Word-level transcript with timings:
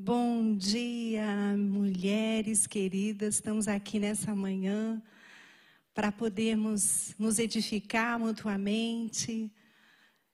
Bom 0.00 0.54
dia, 0.56 1.56
mulheres 1.58 2.68
queridas. 2.68 3.34
Estamos 3.34 3.66
aqui 3.66 3.98
nessa 3.98 4.32
manhã 4.32 5.02
para 5.92 6.12
podermos 6.12 7.16
nos 7.18 7.40
edificar 7.40 8.16
mutuamente. 8.16 9.50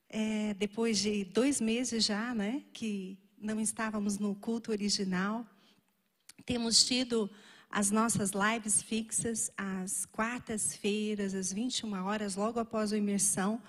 É, 0.07 0.53
depois 0.53 0.99
de 0.99 1.25
dois 1.25 1.59
meses 1.59 2.05
já, 2.05 2.31
né, 2.35 2.61
que 2.73 3.17
não 3.39 3.59
estávamos 3.59 4.19
no 4.19 4.35
culto 4.35 4.69
original, 4.69 5.43
temos 6.45 6.85
tido 6.85 7.27
as 7.67 7.89
nossas 7.89 8.33
lives 8.33 8.83
fixas 8.83 9.51
às 9.57 10.05
quartas-feiras, 10.05 11.33
às 11.33 11.51
21 11.51 11.91
horas, 12.05 12.35
logo 12.35 12.59
após 12.59 12.93
a 12.93 12.97
imersão 12.99 13.59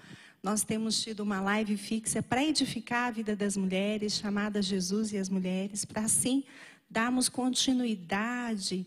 nós 0.47 0.63
temos 0.63 1.03
tido 1.03 1.25
uma 1.25 1.41
live 1.41 1.77
fixa 1.77 2.23
para 2.23 2.45
edificar 2.45 3.09
a 3.09 3.11
vida 3.11 3.35
das 3.35 3.57
mulheres, 3.57 4.13
chamada 4.13 4.63
Jesus 4.63 5.13
e 5.13 5.19
as 5.19 5.29
Mulheres, 5.29 5.85
para 5.85 6.03
assim 6.03 6.45
darmos 6.89 7.29
continuidade 7.29 8.87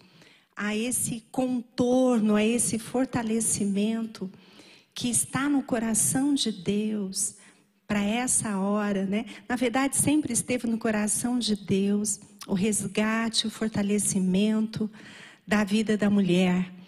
a 0.55 0.73
esse 0.73 1.21
contorno, 1.29 2.37
a 2.37 2.45
esse 2.45 2.79
fortalecimento 2.79 4.31
que 4.93 5.09
está 5.09 5.49
no 5.49 5.61
coração 5.61 6.33
de 6.33 6.49
Deus 6.49 7.35
para 7.85 8.01
essa 8.01 8.57
hora, 8.57 9.05
né? 9.05 9.25
Na 9.45 9.57
verdade, 9.57 9.97
sempre 9.97 10.31
esteve 10.31 10.65
no 10.65 10.77
coração 10.77 11.37
de 11.37 11.57
Deus 11.57 12.21
o 12.47 12.53
resgate, 12.53 13.47
o 13.47 13.51
fortalecimento 13.51 14.89
da 15.45 15.65
vida 15.65 15.97
da 15.97 16.09
mulher. 16.09 16.78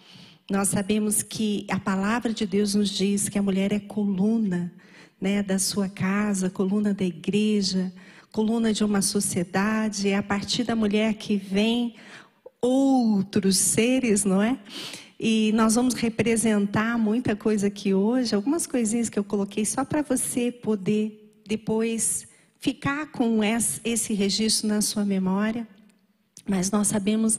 Nós 0.52 0.68
sabemos 0.68 1.22
que 1.22 1.64
a 1.70 1.80
palavra 1.80 2.30
de 2.30 2.46
Deus 2.46 2.74
nos 2.74 2.90
diz 2.90 3.26
que 3.26 3.38
a 3.38 3.42
mulher 3.42 3.72
é 3.72 3.78
coluna 3.80 4.70
né, 5.18 5.42
da 5.42 5.58
sua 5.58 5.88
casa, 5.88 6.50
coluna 6.50 6.92
da 6.92 7.06
igreja, 7.06 7.90
coluna 8.30 8.70
de 8.70 8.84
uma 8.84 9.00
sociedade. 9.00 10.10
É 10.10 10.16
a 10.18 10.22
partir 10.22 10.64
da 10.64 10.76
mulher 10.76 11.14
que 11.14 11.38
vem 11.38 11.94
outros 12.60 13.56
seres, 13.56 14.26
não 14.26 14.42
é? 14.42 14.58
E 15.18 15.52
nós 15.54 15.74
vamos 15.74 15.94
representar 15.94 16.98
muita 16.98 17.34
coisa 17.34 17.68
aqui 17.68 17.94
hoje, 17.94 18.34
algumas 18.34 18.66
coisinhas 18.66 19.08
que 19.08 19.18
eu 19.18 19.24
coloquei 19.24 19.64
só 19.64 19.86
para 19.86 20.02
você 20.02 20.52
poder 20.52 21.40
depois 21.46 22.28
ficar 22.60 23.06
com 23.06 23.40
esse 23.42 24.12
registro 24.12 24.68
na 24.68 24.82
sua 24.82 25.06
memória. 25.06 25.66
Mas 26.46 26.70
nós 26.70 26.88
sabemos 26.88 27.38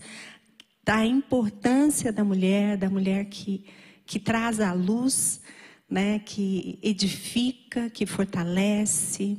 da 0.83 1.05
importância 1.05 2.11
da 2.11 2.23
mulher, 2.23 2.77
da 2.77 2.89
mulher 2.89 3.25
que, 3.25 3.65
que 4.05 4.19
traz 4.19 4.59
a 4.59 4.73
luz, 4.73 5.41
né, 5.89 6.19
que 6.19 6.77
edifica, 6.81 7.89
que 7.89 8.05
fortalece. 8.05 9.37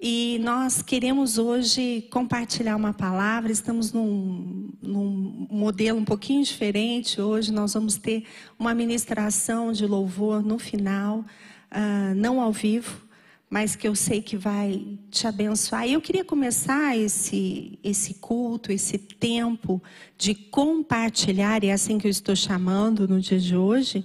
E 0.00 0.38
nós 0.42 0.82
queremos 0.82 1.38
hoje 1.38 2.06
compartilhar 2.10 2.76
uma 2.76 2.92
palavra, 2.92 3.50
estamos 3.50 3.92
num, 3.92 4.70
num 4.82 5.46
modelo 5.50 5.98
um 5.98 6.04
pouquinho 6.04 6.44
diferente. 6.44 7.20
Hoje 7.20 7.50
nós 7.50 7.72
vamos 7.72 7.96
ter 7.96 8.24
uma 8.58 8.74
ministração 8.74 9.72
de 9.72 9.86
louvor 9.86 10.44
no 10.44 10.58
final, 10.58 11.20
uh, 11.20 12.14
não 12.16 12.40
ao 12.40 12.52
vivo, 12.52 13.03
mas 13.48 13.76
que 13.76 13.86
eu 13.86 13.94
sei 13.94 14.20
que 14.20 14.36
vai 14.36 14.98
te 15.10 15.26
abençoar. 15.26 15.86
E 15.86 15.92
eu 15.92 16.00
queria 16.00 16.24
começar 16.24 16.96
esse, 16.96 17.78
esse 17.84 18.14
culto, 18.14 18.72
esse 18.72 18.98
tempo 18.98 19.82
de 20.18 20.34
compartilhar, 20.34 21.62
e 21.62 21.68
é 21.68 21.72
assim 21.72 21.98
que 21.98 22.06
eu 22.06 22.10
estou 22.10 22.34
chamando 22.34 23.06
no 23.06 23.20
dia 23.20 23.38
de 23.38 23.56
hoje. 23.56 24.04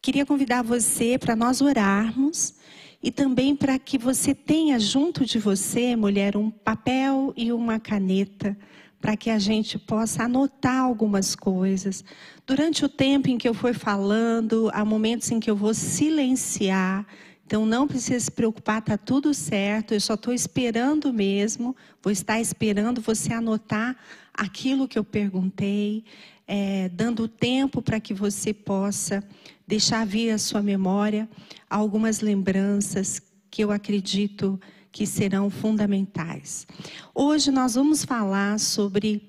Queria 0.00 0.24
convidar 0.24 0.62
você 0.62 1.18
para 1.18 1.36
nós 1.36 1.60
orarmos 1.60 2.54
e 3.02 3.10
também 3.10 3.54
para 3.54 3.78
que 3.78 3.98
você 3.98 4.34
tenha 4.34 4.78
junto 4.78 5.24
de 5.24 5.38
você, 5.38 5.94
mulher, 5.94 6.36
um 6.36 6.50
papel 6.50 7.32
e 7.36 7.52
uma 7.52 7.78
caneta 7.78 8.56
para 9.00 9.16
que 9.16 9.30
a 9.30 9.38
gente 9.38 9.78
possa 9.78 10.24
anotar 10.24 10.78
algumas 10.82 11.36
coisas. 11.36 12.04
Durante 12.46 12.84
o 12.84 12.88
tempo 12.88 13.28
em 13.28 13.38
que 13.38 13.48
eu 13.48 13.54
for 13.54 13.74
falando, 13.74 14.70
há 14.72 14.84
momentos 14.84 15.30
em 15.30 15.38
que 15.38 15.50
eu 15.50 15.56
vou 15.56 15.72
silenciar 15.72 17.06
então 17.48 17.64
não 17.64 17.88
precisa 17.88 18.20
se 18.20 18.30
preocupar, 18.30 18.80
está 18.80 18.98
tudo 18.98 19.32
certo. 19.32 19.94
Eu 19.94 20.00
só 20.02 20.12
estou 20.12 20.34
esperando 20.34 21.10
mesmo. 21.14 21.74
Vou 22.02 22.12
estar 22.12 22.38
esperando 22.38 23.00
você 23.00 23.32
anotar 23.32 23.96
aquilo 24.34 24.86
que 24.86 24.98
eu 24.98 25.02
perguntei, 25.02 26.04
é, 26.46 26.90
dando 26.90 27.26
tempo 27.26 27.80
para 27.80 27.98
que 27.98 28.12
você 28.12 28.52
possa 28.52 29.24
deixar 29.66 30.04
vir 30.04 30.30
à 30.30 30.36
sua 30.36 30.60
memória 30.60 31.26
algumas 31.70 32.20
lembranças 32.20 33.22
que 33.50 33.64
eu 33.64 33.72
acredito 33.72 34.60
que 34.92 35.06
serão 35.06 35.48
fundamentais. 35.48 36.66
Hoje 37.14 37.50
nós 37.50 37.76
vamos 37.76 38.04
falar 38.04 38.60
sobre 38.60 39.22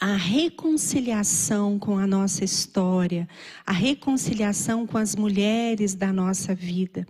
a 0.00 0.14
reconciliação 0.14 1.78
com 1.78 1.98
a 1.98 2.06
nossa 2.06 2.44
história, 2.44 3.28
a 3.64 3.72
reconciliação 3.72 4.86
com 4.86 4.98
as 4.98 5.16
mulheres 5.16 5.94
da 5.94 6.12
nossa 6.12 6.54
vida. 6.54 7.06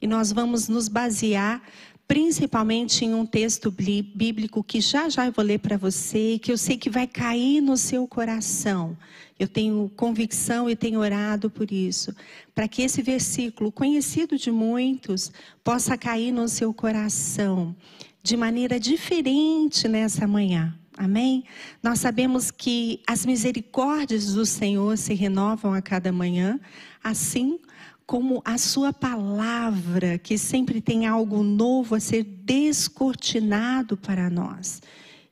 E 0.00 0.06
nós 0.06 0.32
vamos 0.32 0.68
nos 0.68 0.88
basear 0.88 1.62
principalmente 2.08 3.04
em 3.04 3.14
um 3.14 3.24
texto 3.24 3.70
bíblico 3.70 4.64
que 4.64 4.80
já 4.80 5.08
já 5.08 5.26
eu 5.26 5.32
vou 5.32 5.44
ler 5.44 5.60
para 5.60 5.76
você, 5.76 6.40
que 6.42 6.50
eu 6.50 6.58
sei 6.58 6.76
que 6.76 6.90
vai 6.90 7.06
cair 7.06 7.60
no 7.60 7.76
seu 7.76 8.04
coração. 8.08 8.98
Eu 9.38 9.46
tenho 9.46 9.88
convicção 9.94 10.68
e 10.68 10.74
tenho 10.74 10.98
orado 10.98 11.48
por 11.48 11.70
isso, 11.70 12.12
para 12.52 12.66
que 12.66 12.82
esse 12.82 13.00
versículo, 13.00 13.70
conhecido 13.70 14.36
de 14.36 14.50
muitos, 14.50 15.30
possa 15.62 15.96
cair 15.96 16.32
no 16.32 16.48
seu 16.48 16.74
coração 16.74 17.76
de 18.24 18.36
maneira 18.36 18.80
diferente 18.80 19.86
nessa 19.86 20.26
manhã. 20.26 20.79
Amém? 21.00 21.44
Nós 21.82 21.98
sabemos 21.98 22.50
que 22.50 23.00
as 23.06 23.24
misericórdias 23.24 24.34
do 24.34 24.44
Senhor 24.44 24.98
se 24.98 25.14
renovam 25.14 25.72
a 25.72 25.80
cada 25.80 26.12
manhã, 26.12 26.60
assim 27.02 27.58
como 28.04 28.42
a 28.44 28.58
sua 28.58 28.92
palavra, 28.92 30.18
que 30.18 30.36
sempre 30.36 30.78
tem 30.78 31.06
algo 31.06 31.42
novo 31.42 31.94
a 31.94 32.00
ser 32.00 32.22
descortinado 32.22 33.96
para 33.96 34.28
nós. 34.28 34.82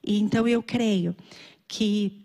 E 0.03 0.19
então 0.19 0.49
eu 0.49 0.63
creio 0.63 1.15
que 1.69 2.25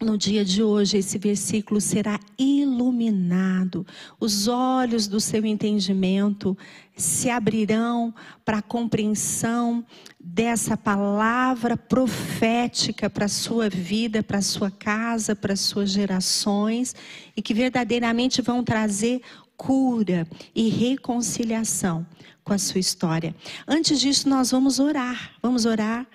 no 0.00 0.16
dia 0.16 0.42
de 0.42 0.62
hoje, 0.62 0.96
esse 0.96 1.18
versículo 1.18 1.78
será 1.78 2.18
iluminado, 2.38 3.86
os 4.18 4.48
olhos 4.48 5.06
do 5.06 5.20
seu 5.20 5.44
entendimento 5.44 6.56
se 7.00 7.30
abrirão 7.30 8.14
para 8.44 8.58
a 8.58 8.62
compreensão 8.62 9.84
dessa 10.18 10.76
palavra 10.76 11.76
profética 11.76 13.08
para 13.08 13.24
a 13.24 13.28
sua 13.28 13.68
vida, 13.68 14.22
para 14.22 14.38
a 14.38 14.42
sua 14.42 14.70
casa, 14.70 15.34
para 15.34 15.54
as 15.54 15.60
suas 15.60 15.90
gerações, 15.90 16.94
e 17.36 17.42
que 17.42 17.54
verdadeiramente 17.54 18.42
vão 18.42 18.62
trazer 18.62 19.22
cura 19.56 20.26
e 20.54 20.68
reconciliação 20.68 22.06
com 22.44 22.52
a 22.52 22.58
sua 22.58 22.80
história. 22.80 23.34
Antes 23.66 24.00
disso, 24.00 24.28
nós 24.28 24.50
vamos 24.50 24.78
orar, 24.78 25.32
vamos 25.42 25.64
orar 25.66 26.06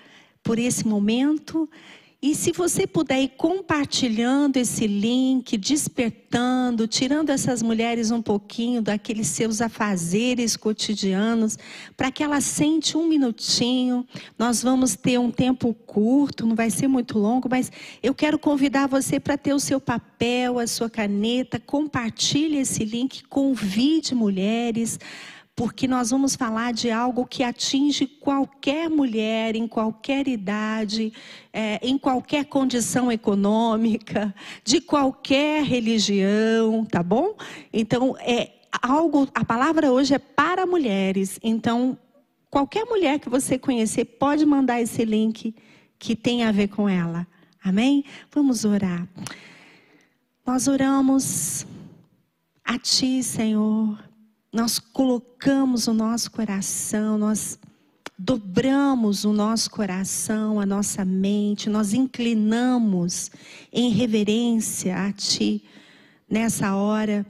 por 0.42 0.58
esse 0.58 0.86
momento 0.86 1.68
e 2.20 2.34
se 2.34 2.50
você 2.50 2.86
puder 2.86 3.20
ir 3.20 3.32
compartilhando 3.36 4.56
esse 4.56 4.86
link, 4.86 5.56
despertando, 5.58 6.88
tirando 6.88 7.28
essas 7.28 7.62
mulheres 7.62 8.10
um 8.10 8.22
pouquinho 8.22 8.80
daqueles 8.80 9.26
seus 9.28 9.60
afazeres 9.60 10.56
cotidianos, 10.56 11.58
para 11.94 12.10
que 12.10 12.24
elas 12.24 12.44
sente 12.44 12.96
um 12.96 13.06
minutinho. 13.06 14.06
Nós 14.38 14.62
vamos 14.62 14.96
ter 14.96 15.18
um 15.18 15.30
tempo 15.30 15.74
curto, 15.74 16.46
não 16.46 16.56
vai 16.56 16.70
ser 16.70 16.88
muito 16.88 17.18
longo, 17.18 17.48
mas 17.50 17.70
eu 18.02 18.14
quero 18.14 18.38
convidar 18.38 18.88
você 18.88 19.20
para 19.20 19.36
ter 19.36 19.52
o 19.52 19.60
seu 19.60 19.78
papel, 19.78 20.58
a 20.58 20.66
sua 20.66 20.88
caneta, 20.88 21.60
compartilhe 21.60 22.56
esse 22.56 22.82
link, 22.82 23.24
convide 23.28 24.14
mulheres 24.14 24.98
porque 25.56 25.88
nós 25.88 26.10
vamos 26.10 26.36
falar 26.36 26.74
de 26.74 26.90
algo 26.90 27.24
que 27.24 27.42
atinge 27.42 28.06
qualquer 28.06 28.90
mulher, 28.90 29.56
em 29.56 29.66
qualquer 29.66 30.28
idade, 30.28 31.10
é, 31.50 31.80
em 31.82 31.96
qualquer 31.96 32.44
condição 32.44 33.10
econômica, 33.10 34.34
de 34.62 34.82
qualquer 34.82 35.64
religião, 35.64 36.84
tá 36.84 37.02
bom? 37.02 37.34
Então, 37.72 38.14
é 38.20 38.52
algo, 38.82 39.26
a 39.34 39.46
palavra 39.46 39.90
hoje 39.90 40.12
é 40.12 40.18
para 40.18 40.66
mulheres. 40.66 41.40
Então, 41.42 41.96
qualquer 42.50 42.84
mulher 42.84 43.18
que 43.18 43.30
você 43.30 43.58
conhecer 43.58 44.04
pode 44.04 44.44
mandar 44.44 44.82
esse 44.82 45.06
link 45.06 45.54
que 45.98 46.14
tem 46.14 46.44
a 46.44 46.52
ver 46.52 46.68
com 46.68 46.86
ela. 46.86 47.26
Amém? 47.64 48.04
Vamos 48.30 48.66
orar. 48.66 49.08
Nós 50.46 50.68
oramos 50.68 51.66
a 52.62 52.78
Ti, 52.78 53.22
Senhor 53.22 54.05
nós 54.56 54.78
colocamos 54.78 55.86
o 55.86 55.92
nosso 55.92 56.30
coração, 56.30 57.18
nós 57.18 57.58
dobramos 58.18 59.26
o 59.26 59.32
nosso 59.34 59.70
coração, 59.70 60.58
a 60.58 60.64
nossa 60.64 61.04
mente, 61.04 61.68
nós 61.68 61.92
inclinamos 61.92 63.30
em 63.70 63.90
reverência 63.90 64.96
a 64.96 65.12
Ti. 65.12 65.62
Nessa 66.26 66.74
hora 66.74 67.26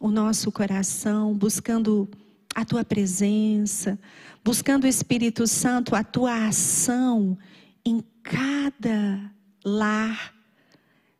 o 0.00 0.10
nosso 0.10 0.50
coração, 0.50 1.34
buscando 1.34 2.08
a 2.54 2.64
Tua 2.64 2.82
presença, 2.82 3.98
buscando 4.42 4.84
o 4.84 4.88
Espírito 4.88 5.46
Santo, 5.46 5.94
a 5.94 6.02
tua 6.02 6.46
ação 6.46 7.36
em 7.84 8.02
cada 8.22 9.30
lar, 9.62 10.34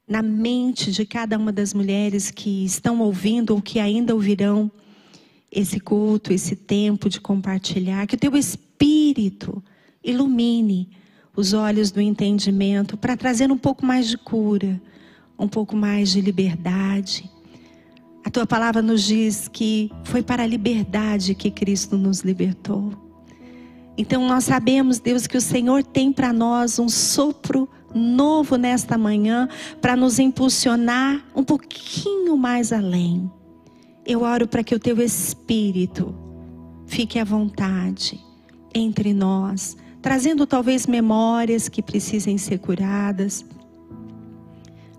na 0.09 0.23
mente 0.23 0.91
de 0.91 1.05
cada 1.05 1.37
uma 1.37 1.53
das 1.53 1.75
mulheres 1.75 2.31
que 2.31 2.65
estão 2.65 2.99
ouvindo 3.01 3.51
ou 3.51 3.61
que 3.61 3.79
ainda 3.79 4.15
ouvirão 4.15 4.73
esse 5.51 5.81
culto, 5.81 6.33
esse 6.33 6.55
tempo 6.55 7.09
de 7.09 7.21
compartilhar, 7.21 8.07
que 8.07 8.15
o 8.15 8.19
teu 8.19 8.37
Espírito 8.37 9.63
ilumine 10.03 10.89
os 11.37 11.53
olhos 11.53 11.91
do 11.91 12.01
entendimento 12.01 12.97
para 12.97 13.17
trazer 13.17 13.51
um 13.51 13.59
pouco 13.59 13.85
mais 13.85 14.09
de 14.09 14.17
cura, 14.17 14.81
um 15.39 15.49
pouco 15.49 15.77
mais 15.77 16.11
de 16.11 16.21
liberdade. 16.21 17.31
A 18.25 18.31
tua 18.31 18.47
palavra 18.47 18.83
nos 18.83 19.03
diz 19.03 19.49
que 19.49 19.91
foi 20.05 20.23
para 20.23 20.43
a 20.43 20.47
liberdade 20.47 21.35
que 21.35 21.51
Cristo 21.51 21.97
nos 21.97 22.21
libertou. 22.21 22.93
Então 23.97 24.27
nós 24.27 24.45
sabemos, 24.45 24.99
Deus, 24.99 25.27
que 25.27 25.37
o 25.37 25.41
Senhor 25.41 25.83
tem 25.83 26.13
para 26.13 26.33
nós 26.33 26.79
um 26.79 26.89
sopro 26.89 27.69
novo 27.95 28.57
nesta 28.57 28.97
manhã 28.97 29.49
para 29.81 29.97
nos 29.97 30.19
impulsionar 30.19 31.25
um 31.35 31.43
pouquinho 31.43 32.37
mais 32.37 32.73
além. 32.73 33.31
Eu 34.11 34.23
oro 34.23 34.49
para 34.49 34.65
que 34.65 34.75
o 34.75 34.79
teu 34.81 35.01
espírito 35.01 36.13
fique 36.85 37.17
à 37.17 37.23
vontade 37.23 38.21
entre 38.75 39.15
nós, 39.15 39.77
trazendo 40.03 40.49
talvez 40.49 40.85
memórias 40.85 41.69
que 41.69 41.81
precisem 41.81 42.37
ser 42.37 42.59
curadas, 42.59 43.47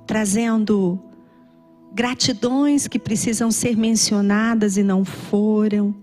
trazendo 0.08 0.98
gratidões 1.94 2.88
que 2.88 2.98
precisam 2.98 3.52
ser 3.52 3.76
mencionadas 3.76 4.78
e 4.78 4.82
não 4.82 5.04
foram, 5.04 5.94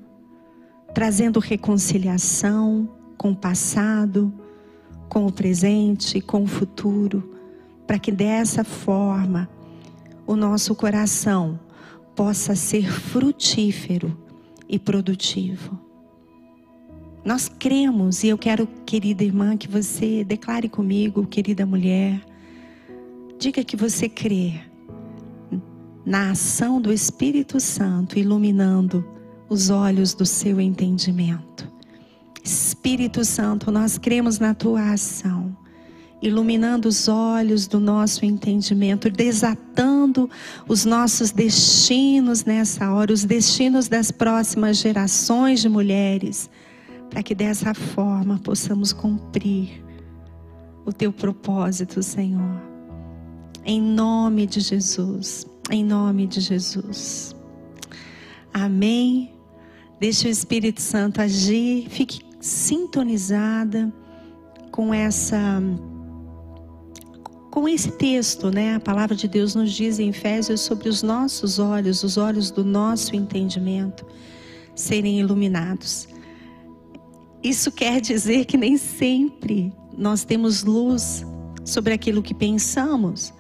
trazendo 0.93 1.41
reconciliação 1.41 2.91
com 3.17 3.31
o 3.31 3.37
passado, 3.37 4.31
com 5.09 5.25
o 5.25 5.33
presente, 5.33 6.21
com 6.21 6.43
o 6.43 6.47
futuro, 6.47 7.35
para 7.87 7.99
que 7.99 8.13
dessa 8.13 8.63
forma 8.65 9.49
o 10.27 10.37
nosso 10.37 10.75
coração 10.75 11.59
possa 12.19 12.57
ser 12.57 12.91
frutífero 12.91 14.19
e 14.69 14.77
produtivo. 14.77 15.79
Nós 17.25 17.49
cremos, 17.49 18.25
e 18.25 18.29
eu 18.29 18.37
quero, 18.37 18.67
querida 18.85 19.23
irmã, 19.23 19.57
que 19.57 19.69
você 19.69 20.25
declare 20.25 20.69
comigo, 20.69 21.25
querida 21.25 21.65
mulher, 21.65 22.21
diga 23.39 23.63
que 23.63 23.77
você 23.77 24.09
crê 24.09 24.55
na 26.05 26.33
ação 26.33 26.81
do 26.81 26.93
Espírito 26.93 27.61
Santo 27.61 28.19
iluminando 28.19 29.09
os 29.49 29.71
olhos 29.71 30.13
do 30.13 30.27
seu 30.27 30.61
entendimento. 30.61 31.71
Espírito 32.43 33.25
Santo, 33.25 33.71
nós 33.71 33.97
cremos 33.97 34.41
na 34.41 34.55
tua 34.55 34.91
ação, 34.91 35.57
iluminando 36.21 36.87
os 36.87 37.09
olhos 37.09 37.67
do 37.67 37.79
nosso 37.79 38.25
entendimento, 38.25 39.11
desatando 39.11 40.29
os 40.67 40.85
nossos 40.85 41.31
destinos 41.31 42.45
nessa 42.45 42.93
hora, 42.93 43.13
os 43.13 43.25
destinos 43.25 43.89
das 43.89 44.11
próximas 44.11 44.79
gerações 44.79 45.61
de 45.61 45.69
mulheres, 45.69 46.51
para 47.11 47.23
que 47.23 47.35
dessa 47.35 47.73
forma 47.75 48.39
possamos 48.39 48.93
cumprir 48.93 49.85
o 50.85 50.93
teu 50.93 51.13
propósito, 51.13 52.03
Senhor. 52.03 52.61
Em 53.65 53.81
nome 53.81 54.47
de 54.47 54.61
Jesus 54.61 55.47
em 55.71 55.85
nome 55.85 56.27
de 56.27 56.41
Jesus. 56.41 57.35
Amém. 58.53 59.35
Deixe 60.01 60.29
o 60.29 60.31
Espírito 60.31 60.81
Santo 60.81 61.21
agir, 61.21 61.89
fique 61.91 62.21
sintonizada 62.41 63.93
com 64.71 64.95
essa 64.95 65.61
com 67.51 67.69
esse 67.69 67.93
texto, 67.93 68.51
né? 68.51 68.75
A 68.75 68.81
palavra 68.81 69.17
de 69.17 69.27
Deus 69.27 69.55
nos 69.55 69.73
diz 69.73 69.99
em 69.99 70.11
Efésios 70.11 70.61
sobre 70.61 70.89
os 70.89 71.03
nossos 71.03 71.59
olhos, 71.59 72.03
os 72.03 72.17
olhos 72.17 72.51
do 72.51 72.65
nosso 72.65 73.15
entendimento 73.17 74.05
serem 74.75 75.19
iluminados. 75.19 76.09
Isso 77.43 77.73
quer 77.73 78.01
dizer 78.01 78.45
que 78.45 78.57
nem 78.57 78.77
sempre 78.77 79.73
nós 79.97 80.25
temos 80.25 80.63
luz 80.63 81.25
sobre 81.65 81.93
aquilo 81.93 82.23
que 82.23 82.35
pensamos 82.35 83.33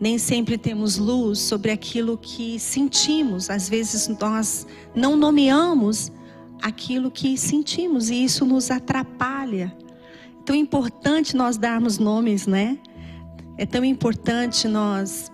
nem 0.00 0.18
sempre 0.18 0.58
temos 0.58 0.98
luz 0.98 1.38
sobre 1.38 1.70
aquilo 1.70 2.18
que 2.18 2.58
sentimos. 2.58 3.48
Às 3.48 3.68
vezes 3.68 4.08
nós 4.20 4.66
não 4.94 5.16
nomeamos 5.16 6.10
aquilo 6.60 7.10
que 7.10 7.38
sentimos 7.38 8.10
e 8.10 8.24
isso 8.24 8.44
nos 8.44 8.70
atrapalha. 8.70 9.74
É 10.40 10.42
tão 10.44 10.54
importante 10.54 11.36
nós 11.36 11.56
darmos 11.56 11.98
nomes, 11.98 12.46
né? 12.46 12.78
É 13.56 13.64
tão 13.64 13.84
importante 13.84 14.66
nós 14.66 15.30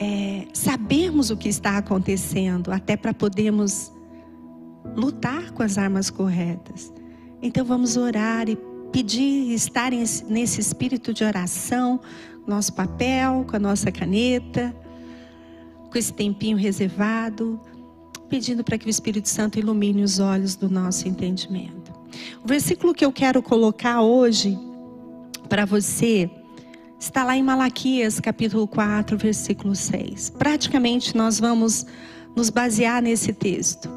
é, 0.00 0.46
sabermos 0.52 1.30
o 1.30 1.36
que 1.36 1.48
está 1.48 1.76
acontecendo, 1.78 2.72
até 2.72 2.96
para 2.96 3.12
podermos 3.12 3.92
lutar 4.96 5.50
com 5.52 5.62
as 5.62 5.78
armas 5.78 6.10
corretas. 6.10 6.92
Então 7.42 7.64
vamos 7.64 7.96
orar 7.96 8.48
e 8.48 8.56
pedir 8.90 9.52
estar 9.52 9.90
nesse 9.90 10.60
espírito 10.60 11.12
de 11.12 11.24
oração, 11.24 12.00
nosso 12.46 12.72
papel, 12.72 13.44
com 13.48 13.56
a 13.56 13.58
nossa 13.58 13.90
caneta, 13.90 14.74
com 15.90 15.98
esse 15.98 16.12
tempinho 16.12 16.56
reservado, 16.56 17.60
pedindo 18.28 18.64
para 18.64 18.78
que 18.78 18.86
o 18.86 18.90
Espírito 18.90 19.28
Santo 19.28 19.58
ilumine 19.58 20.02
os 20.02 20.18
olhos 20.18 20.56
do 20.56 20.68
nosso 20.68 21.08
entendimento. 21.08 21.92
O 22.42 22.48
versículo 22.48 22.94
que 22.94 23.04
eu 23.04 23.12
quero 23.12 23.42
colocar 23.42 24.00
hoje 24.00 24.58
para 25.48 25.64
você 25.64 26.30
está 27.04 27.22
lá 27.22 27.36
em 27.36 27.42
Malaquias, 27.42 28.18
capítulo 28.18 28.66
4, 28.66 29.18
versículo 29.18 29.76
6. 29.76 30.30
Praticamente 30.30 31.14
nós 31.14 31.38
vamos 31.38 31.84
nos 32.34 32.48
basear 32.48 33.02
nesse 33.02 33.30
texto. 33.32 33.90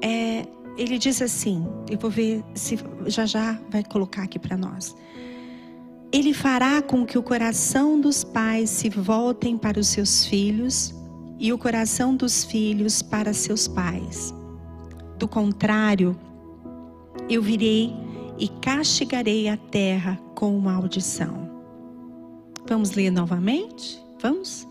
É, 0.00 0.46
ele 0.78 0.96
diz 0.98 1.20
assim, 1.20 1.66
eu 1.90 1.98
vou 1.98 2.10
ver 2.10 2.42
se 2.54 2.78
já 3.06 3.26
já 3.26 3.58
vai 3.68 3.84
colocar 3.84 4.22
aqui 4.22 4.38
para 4.38 4.56
nós. 4.56 4.96
Ele 6.10 6.32
fará 6.32 6.80
com 6.80 7.04
que 7.04 7.18
o 7.18 7.22
coração 7.22 8.00
dos 8.00 8.24
pais 8.24 8.70
se 8.70 8.88
voltem 8.88 9.58
para 9.58 9.78
os 9.78 9.88
seus 9.88 10.24
filhos 10.24 10.94
e 11.38 11.52
o 11.52 11.58
coração 11.58 12.16
dos 12.16 12.44
filhos 12.44 13.02
para 13.02 13.34
seus 13.34 13.68
pais. 13.68 14.32
Do 15.18 15.28
contrário, 15.28 16.18
eu 17.28 17.42
virei 17.42 17.92
e 18.38 18.48
castigarei 18.48 19.48
a 19.48 19.56
terra 19.56 20.18
com 20.34 20.58
maldição. 20.58 21.53
Vamos 22.66 22.92
ler 22.92 23.10
novamente? 23.10 24.02
Vamos? 24.20 24.66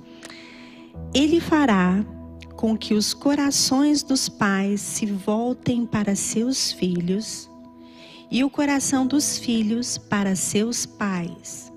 Ele 1.14 1.40
fará 1.40 2.04
com 2.56 2.78
que 2.78 2.94
os 2.94 3.14
corações 3.14 4.04
dos 4.04 4.30
pais 4.30 4.82
se 4.82 5.06
voltem 5.06 5.86
para 5.86 6.16
seus 6.16 6.72
filhos 6.72 7.50
e 8.32 8.44
o 8.44 8.50
coração 8.50 9.06
dos 9.06 9.38
filhos 9.38 9.98
para 9.98 10.36
seus 10.36 10.86
pais. 10.86 11.72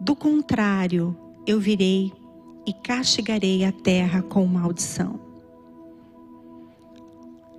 Do 0.00 0.14
contrário, 0.14 1.16
eu 1.46 1.60
virei 1.60 2.12
e 2.64 2.72
castigarei 2.72 3.64
a 3.64 3.72
terra 3.72 4.22
com 4.22 4.46
maldição. 4.46 5.20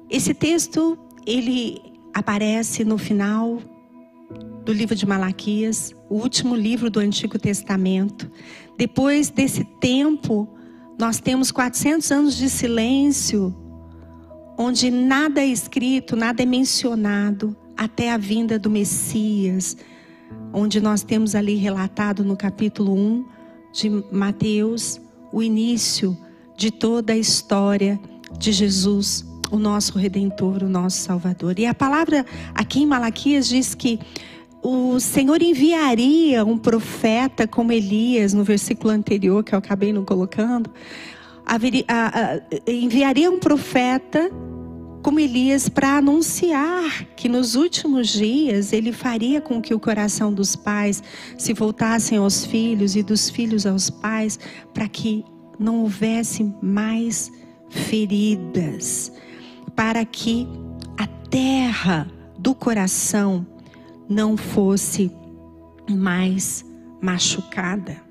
Esse 0.09 0.33
texto, 0.33 0.97
ele 1.25 1.79
aparece 2.13 2.83
no 2.83 2.97
final 2.97 3.59
do 4.65 4.73
livro 4.73 4.95
de 4.95 5.05
Malaquias, 5.05 5.93
o 6.09 6.15
último 6.15 6.55
livro 6.55 6.89
do 6.89 6.99
Antigo 6.99 7.37
Testamento. 7.37 8.29
Depois 8.77 9.29
desse 9.29 9.63
tempo, 9.63 10.49
nós 10.97 11.19
temos 11.19 11.51
400 11.51 12.11
anos 12.11 12.35
de 12.35 12.49
silêncio 12.49 13.55
onde 14.61 14.91
nada 14.91 15.39
é 15.39 15.47
escrito, 15.47 16.17
nada 16.17 16.43
é 16.43 16.45
mencionado 16.45 17.55
até 17.77 18.11
a 18.11 18.17
vinda 18.17 18.59
do 18.59 18.69
Messias, 18.69 19.77
onde 20.51 20.81
nós 20.81 21.01
temos 21.01 21.33
ali 21.33 21.55
relatado 21.55 22.25
no 22.25 22.35
capítulo 22.35 22.93
1 22.93 23.25
de 23.71 23.89
Mateus 24.11 24.99
o 25.31 25.41
início 25.41 26.17
de 26.57 26.71
toda 26.71 27.13
a 27.13 27.17
história 27.17 27.97
de 28.37 28.51
Jesus, 28.51 29.25
o 29.49 29.57
nosso 29.57 29.97
redentor, 29.97 30.61
o 30.61 30.69
nosso 30.69 30.97
salvador. 30.97 31.57
E 31.57 31.65
a 31.65 31.73
palavra 31.73 32.25
aqui 32.53 32.81
em 32.81 32.85
Malaquias 32.85 33.47
diz 33.47 33.73
que 33.73 33.97
o 34.61 34.99
Senhor 34.99 35.41
enviaria 35.41 36.43
um 36.43 36.57
profeta 36.57 37.47
como 37.47 37.71
Elias, 37.71 38.33
no 38.33 38.43
versículo 38.43 38.91
anterior 38.91 39.43
que 39.43 39.53
eu 39.53 39.59
acabei 39.59 39.93
não 39.93 40.03
colocando, 40.03 40.69
haveria, 41.45 41.85
a, 41.87 42.35
a, 42.35 42.41
enviaria 42.67 43.31
um 43.31 43.39
profeta 43.39 44.29
como 45.01 45.19
Elias 45.19 45.69
para 45.69 45.97
anunciar 45.97 47.05
que 47.15 47.29
nos 47.29 47.55
últimos 47.55 48.09
dias 48.09 48.73
ele 48.73 48.91
faria 48.91 49.39
com 49.39 49.61
que 49.61 49.73
o 49.73 49.79
coração 49.79 50.33
dos 50.33 50.55
pais 50.55 51.01
se 51.37 51.53
voltassem 51.53 52.17
aos 52.17 52.45
filhos 52.45 52.95
e 52.95 53.01
dos 53.01 53.29
filhos 53.29 53.65
aos 53.65 53.89
pais, 53.89 54.37
para 54.73 54.87
que 54.89 55.23
não 55.57 55.81
houvesse 55.81 56.43
mais 56.61 57.31
feridas, 57.69 59.11
para 59.75 60.03
que 60.03 60.47
a 60.97 61.07
terra 61.07 62.07
do 62.37 62.53
coração 62.53 63.45
não 64.09 64.35
fosse 64.35 65.11
mais 65.87 66.65
machucada. 66.99 68.01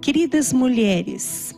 Queridas 0.00 0.52
mulheres, 0.52 1.54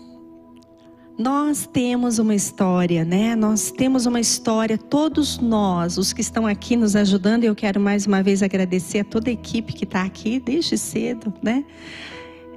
nós 1.16 1.68
temos 1.70 2.18
uma 2.18 2.34
história, 2.34 3.04
né? 3.04 3.36
Nós 3.36 3.70
temos 3.70 4.06
uma 4.06 4.18
história, 4.18 4.76
todos 4.76 5.38
nós, 5.38 5.98
os 5.98 6.12
que 6.12 6.20
estão 6.20 6.46
aqui 6.46 6.74
nos 6.76 6.96
ajudando, 6.96 7.44
eu 7.44 7.54
quero 7.54 7.78
mais 7.78 8.06
uma 8.06 8.22
vez 8.22 8.42
agradecer 8.42 9.00
a 9.00 9.04
toda 9.04 9.30
a 9.30 9.32
equipe 9.32 9.72
que 9.72 9.84
está 9.84 10.02
aqui 10.02 10.40
desde 10.40 10.76
cedo, 10.76 11.32
né? 11.42 11.64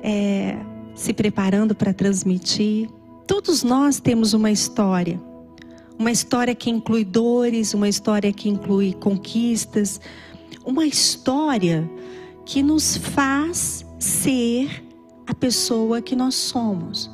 É, 0.01 0.57
se 0.95 1.13
preparando 1.13 1.75
para 1.75 1.93
transmitir. 1.93 2.89
Todos 3.27 3.63
nós 3.63 3.99
temos 3.99 4.33
uma 4.33 4.49
história. 4.49 5.19
Uma 6.03 6.11
história 6.11 6.53
que 6.53 6.69
inclui 6.69 7.05
dores, 7.05 7.73
uma 7.73 7.87
história 7.87 8.33
que 8.33 8.49
inclui 8.49 8.91
conquistas, 8.91 10.01
uma 10.65 10.85
história 10.85 11.89
que 12.45 12.61
nos 12.61 12.97
faz 12.97 13.85
ser 13.97 14.83
a 15.25 15.33
pessoa 15.33 16.01
que 16.01 16.13
nós 16.13 16.35
somos 16.35 17.09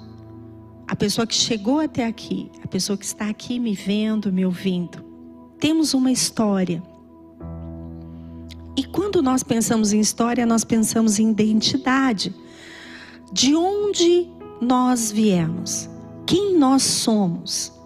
a 0.87 0.95
pessoa 0.95 1.27
que 1.27 1.35
chegou 1.35 1.79
até 1.79 2.03
aqui, 2.03 2.49
a 2.63 2.67
pessoa 2.67 2.97
que 2.97 3.05
está 3.05 3.29
aqui 3.29 3.59
me 3.59 3.75
vendo, 3.75 4.33
me 4.33 4.43
ouvindo. 4.43 5.05
Temos 5.59 5.93
uma 5.93 6.11
história. 6.11 6.81
E 8.75 8.83
quando 8.85 9.21
nós 9.21 9.43
pensamos 9.43 9.93
em 9.93 9.99
história, 9.99 10.47
nós 10.47 10.63
pensamos 10.63 11.19
em 11.19 11.29
identidade. 11.29 12.33
De 13.31 13.55
onde 13.55 14.31
nós 14.59 15.11
viemos? 15.11 15.87
Quem 16.25 16.57
nós 16.57 16.81
somos? 16.81 17.78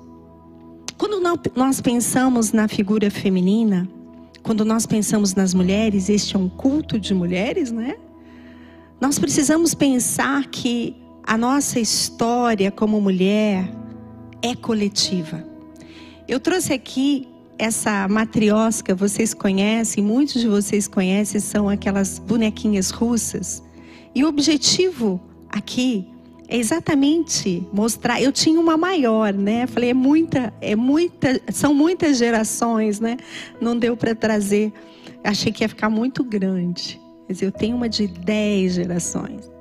Quando 1.04 1.20
nós 1.54 1.82
pensamos 1.82 2.54
na 2.54 2.66
figura 2.70 3.12
feminina, 3.12 3.90
quando 4.42 4.64
nós 4.64 4.86
pensamos 4.86 5.36
nas 5.36 5.54
mulheres, 5.54 6.08
este 6.08 6.38
é 6.38 6.40
um 6.40 6.48
culto 6.48 6.98
de 6.98 7.14
mulheres, 7.14 7.74
né? 7.74 7.98
Nós 9.02 9.20
precisamos 9.20 9.74
pensar 9.74 10.46
que 10.46 10.96
a 11.22 11.38
nossa 11.38 11.78
história 11.78 12.72
como 12.72 13.02
mulher 13.02 13.70
é 14.42 14.56
coletiva. 14.56 15.46
Eu 16.26 16.40
trouxe 16.40 16.72
aqui 16.72 17.28
essa 17.60 18.08
matriosca, 18.08 18.96
vocês 18.96 19.34
conhecem, 19.34 20.02
muitos 20.02 20.40
de 20.40 20.48
vocês 20.48 20.88
conhecem, 20.88 21.42
são 21.42 21.68
aquelas 21.68 22.18
bonequinhas 22.18 22.92
russas. 22.92 23.62
E 24.16 24.24
o 24.24 24.30
objetivo 24.30 25.20
aqui 25.50 26.08
é 26.48 26.58
exatamente 26.58 27.68
mostrar. 27.72 28.22
Eu 28.22 28.32
tinha 28.32 28.60
uma 28.60 28.78
maior, 28.78 29.34
né? 29.34 29.66
Falei, 29.68 29.92
é 29.92 29.94
muita, 29.94 30.54
é 30.62 30.76
muita, 30.76 31.42
são 31.52 31.74
muitas 31.74 32.18
gerações, 32.18 33.00
né? 33.00 33.18
Não 33.62 33.78
deu 33.78 33.96
para 33.96 34.14
trazer. 34.14 34.72
Achei 35.24 35.52
que 35.52 35.64
ia 35.64 35.70
ficar 35.70 35.90
muito 35.90 36.24
grande. 36.24 37.00
Mas 37.28 37.42
eu 37.42 37.52
tenho 37.52 37.76
uma 37.76 37.88
de 37.88 38.08
10 38.08 38.74
gerações. 38.74 39.52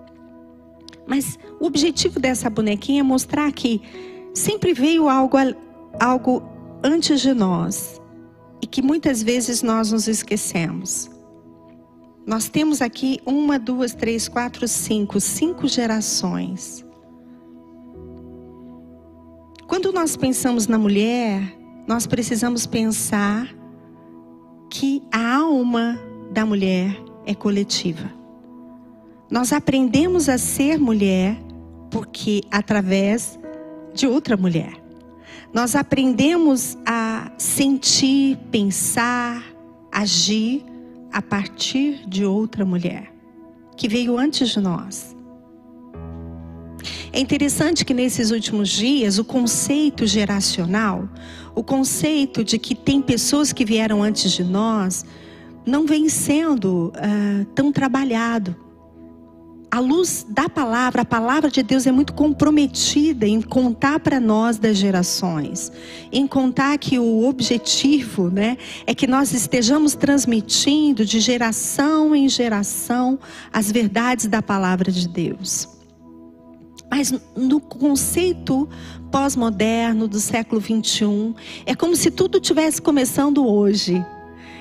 Mas 1.07 1.39
o 1.61 1.67
objetivo 1.67 2.19
dessa 2.19 2.51
bonequinha 2.51 3.01
é 3.01 3.03
mostrar 3.03 3.51
que 3.53 3.81
sempre 4.35 4.73
veio 4.73 5.09
algo, 5.09 5.37
algo 6.01 6.43
antes 6.83 7.21
de 7.21 7.35
nós 7.35 8.01
e 8.61 8.67
que 8.67 8.83
muitas 8.83 9.23
vezes 9.23 9.63
nós 9.63 9.93
nos 9.93 10.09
esquecemos. 10.09 11.11
Nós 12.27 12.49
temos 12.49 12.81
aqui 12.81 13.21
uma, 13.27 13.59
duas, 13.59 13.95
três, 13.95 14.29
quatro, 14.29 14.67
cinco, 14.69 15.21
cinco 15.21 15.67
gerações. 15.67 16.85
Quando 19.67 19.93
nós 19.93 20.17
pensamos 20.17 20.67
na 20.69 20.79
mulher, 20.79 21.43
nós 21.87 22.07
precisamos 22.07 22.65
pensar 22.67 23.49
que 24.71 25.03
a 25.11 25.37
alma 25.37 25.99
da 26.31 26.47
mulher 26.47 26.97
é 27.27 27.35
coletiva. 27.35 28.13
Nós 29.31 29.53
aprendemos 29.53 30.29
a 30.29 30.39
ser 30.39 30.79
mulher 30.79 31.37
porque 31.91 32.43
através 32.51 33.39
de 33.93 34.07
outra 34.07 34.37
mulher. 34.37 34.73
Nós 35.53 35.75
aprendemos 35.75 36.79
a 36.87 37.33
sentir, 37.37 38.39
pensar, 38.51 39.43
agir 39.91 40.65
a 41.13 41.21
partir 41.21 42.09
de 42.09 42.25
outra 42.25 42.65
mulher 42.65 43.13
que 43.77 43.89
veio 43.89 44.19
antes 44.19 44.51
de 44.51 44.61
nós. 44.61 45.15
É 47.13 47.21
interessante 47.21 47.85
que 47.85 47.93
nesses 47.93 48.31
últimos 48.31 48.69
dias 48.71 49.19
o 49.19 49.25
conceito 49.25 50.07
geracional, 50.07 51.09
o 51.55 51.63
conceito 51.63 52.43
de 52.43 52.59
que 52.59 52.75
tem 52.75 53.03
pessoas 53.03 53.53
que 53.53 53.65
vieram 53.65 54.03
antes 54.03 54.33
de 54.33 54.43
nós, 54.43 55.05
não 55.67 55.87
vem 55.87 56.09
sendo 56.09 56.93
uh, 56.97 57.45
tão 57.55 57.71
trabalhado 57.71 58.57
a 59.73 59.81
luz 59.81 60.27
da 60.29 60.51
palavra, 60.51 61.01
a 61.01 61.05
palavra 61.05 61.51
de 61.51 61.63
Deus 61.63 61.87
é 61.87 61.93
muito 61.93 62.13
comprometida 62.13 63.27
em 63.27 63.41
contar 63.41 64.01
para 64.01 64.21
nós 64.21 64.59
das 64.59 64.77
gerações, 64.77 65.73
em 66.13 66.27
contar 66.27 66.77
que 66.77 66.99
o 66.99 67.27
objetivo, 67.27 68.29
né, 68.29 68.59
é 68.87 68.95
que 68.95 69.07
nós 69.07 69.33
estejamos 69.33 69.95
transmitindo 69.95 71.07
de 71.07 71.19
geração 71.21 72.15
em 72.15 72.29
geração 72.29 73.19
as 73.51 73.73
verdades 73.73 74.27
da 74.27 74.43
palavra 74.43 74.93
de 74.93 75.09
Deus. 75.09 75.67
Mas 76.91 77.11
no 77.35 77.59
conceito 77.59 78.69
pós-moderno 79.11 80.07
do 80.07 80.21
século 80.21 80.61
21, 80.61 81.35
é 81.65 81.75
como 81.75 81.97
se 81.97 82.11
tudo 82.11 82.39
tivesse 82.39 82.83
começando 82.83 83.47
hoje. 83.47 84.05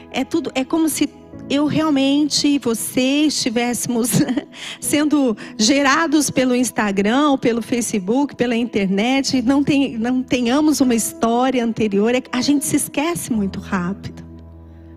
É 0.10 0.24
tudo, 0.24 0.54
é 0.56 0.64
como 0.64 0.88
se 0.88 1.10
eu 1.50 1.66
realmente, 1.66 2.58
você 2.60 3.26
estivéssemos 3.26 4.10
sendo 4.80 5.36
gerados 5.58 6.30
pelo 6.30 6.56
Instagram, 6.56 7.38
pelo 7.38 7.62
Facebook, 7.62 8.36
pela 8.36 8.56
internet, 8.56 9.42
não, 9.42 9.64
tem, 9.64 9.98
não 9.98 10.24
tenhamos 10.24 10.80
uma 10.80 10.96
história 10.96 11.64
anterior, 11.64 12.16
é 12.16 12.22
a 12.32 12.42
gente 12.42 12.66
se 12.66 12.78
esquece 12.78 13.32
muito 13.34 13.60
rápido. 13.60 14.24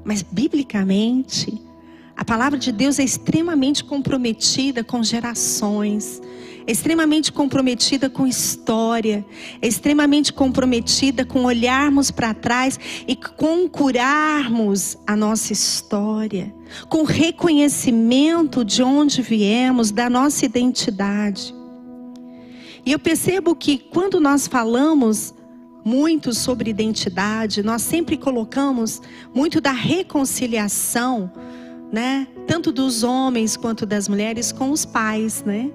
Mas 0.04 0.22
biblicamente, 0.22 1.60
a 2.16 2.24
palavra 2.24 2.58
de 2.58 2.70
Deus 2.70 2.98
é 2.98 3.04
extremamente 3.04 3.82
comprometida 3.82 4.84
com 4.84 5.02
gerações 5.02 6.20
é 6.66 6.72
extremamente 6.72 7.30
comprometida 7.30 8.08
com 8.08 8.26
história, 8.26 9.24
é 9.60 9.68
extremamente 9.68 10.32
comprometida 10.32 11.24
com 11.24 11.44
olharmos 11.44 12.10
para 12.10 12.32
trás 12.32 12.78
e 13.06 13.14
com 13.14 13.68
curarmos 13.68 14.96
a 15.06 15.14
nossa 15.14 15.52
história, 15.52 16.54
com 16.88 17.04
reconhecimento 17.04 18.64
de 18.64 18.82
onde 18.82 19.20
viemos, 19.20 19.90
da 19.90 20.08
nossa 20.08 20.44
identidade. 20.46 21.54
E 22.86 22.92
eu 22.92 22.98
percebo 22.98 23.54
que 23.54 23.78
quando 23.78 24.20
nós 24.20 24.46
falamos 24.46 25.34
muito 25.84 26.32
sobre 26.32 26.70
identidade, 26.70 27.62
nós 27.62 27.82
sempre 27.82 28.16
colocamos 28.16 29.02
muito 29.34 29.60
da 29.60 29.72
reconciliação, 29.72 31.30
né? 31.92 32.26
Tanto 32.46 32.72
dos 32.72 33.02
homens 33.02 33.56
quanto 33.56 33.84
das 33.84 34.08
mulheres 34.08 34.50
com 34.50 34.70
os 34.70 34.84
pais, 34.84 35.44
né? 35.44 35.70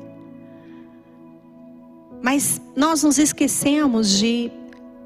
Mas 2.22 2.62
nós 2.76 3.04
nos 3.04 3.18
esquecemos 3.18 4.18
de 4.18 4.52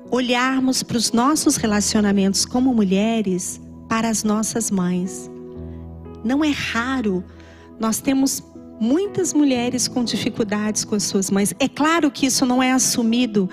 olharmos 0.10 0.84
para 0.84 0.98
os 0.98 1.12
nossos 1.12 1.56
relacionamentos 1.56 2.46
como 2.46 2.74
mulheres 2.74 3.60
para 3.88 4.10
as 4.10 4.24
nossas 4.24 4.72
mães. 4.72 5.30
Não 6.24 6.44
é 6.44 6.50
raro, 6.50 7.24
nós 7.80 8.00
temos 8.00 8.44
muitas 8.80 9.34
mulheres 9.34 9.88
com 9.88 10.04
dificuldades 10.04 10.84
com 10.84 10.96
as 10.96 11.04
suas 11.04 11.30
mães. 11.30 11.54
É 11.60 11.68
claro 11.68 12.10
que 12.12 12.26
isso 12.26 12.46
não 12.46 12.62
é 12.62 12.72
assumido 12.72 13.50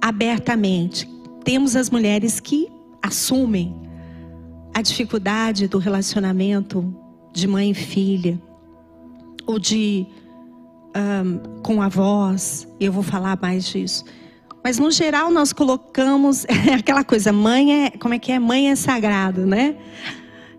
abertamente. 0.00 1.08
Temos 1.44 1.76
as 1.76 1.90
mulheres 1.90 2.40
que 2.40 2.68
assumem 3.02 3.74
a 4.74 4.80
dificuldade 4.80 5.68
do 5.68 5.78
relacionamento 5.78 6.94
de 7.32 7.46
mãe 7.46 7.70
e 7.70 7.74
filha, 7.74 8.40
ou 9.46 9.58
de 9.58 10.06
um, 10.96 11.60
com 11.62 11.80
avós, 11.82 12.66
e 12.78 12.84
eu 12.84 12.92
vou 12.92 13.02
falar 13.02 13.38
mais 13.40 13.64
disso. 13.64 14.04
Mas 14.62 14.78
no 14.78 14.90
geral 14.90 15.30
nós 15.30 15.52
colocamos 15.52 16.46
aquela 16.76 17.04
coisa, 17.04 17.32
mãe 17.32 17.86
é, 17.86 17.90
como 17.90 18.14
é 18.14 18.18
que 18.18 18.30
é? 18.30 18.38
Mãe 18.38 18.70
é 18.70 18.76
sagrado, 18.76 19.44
né? 19.44 19.76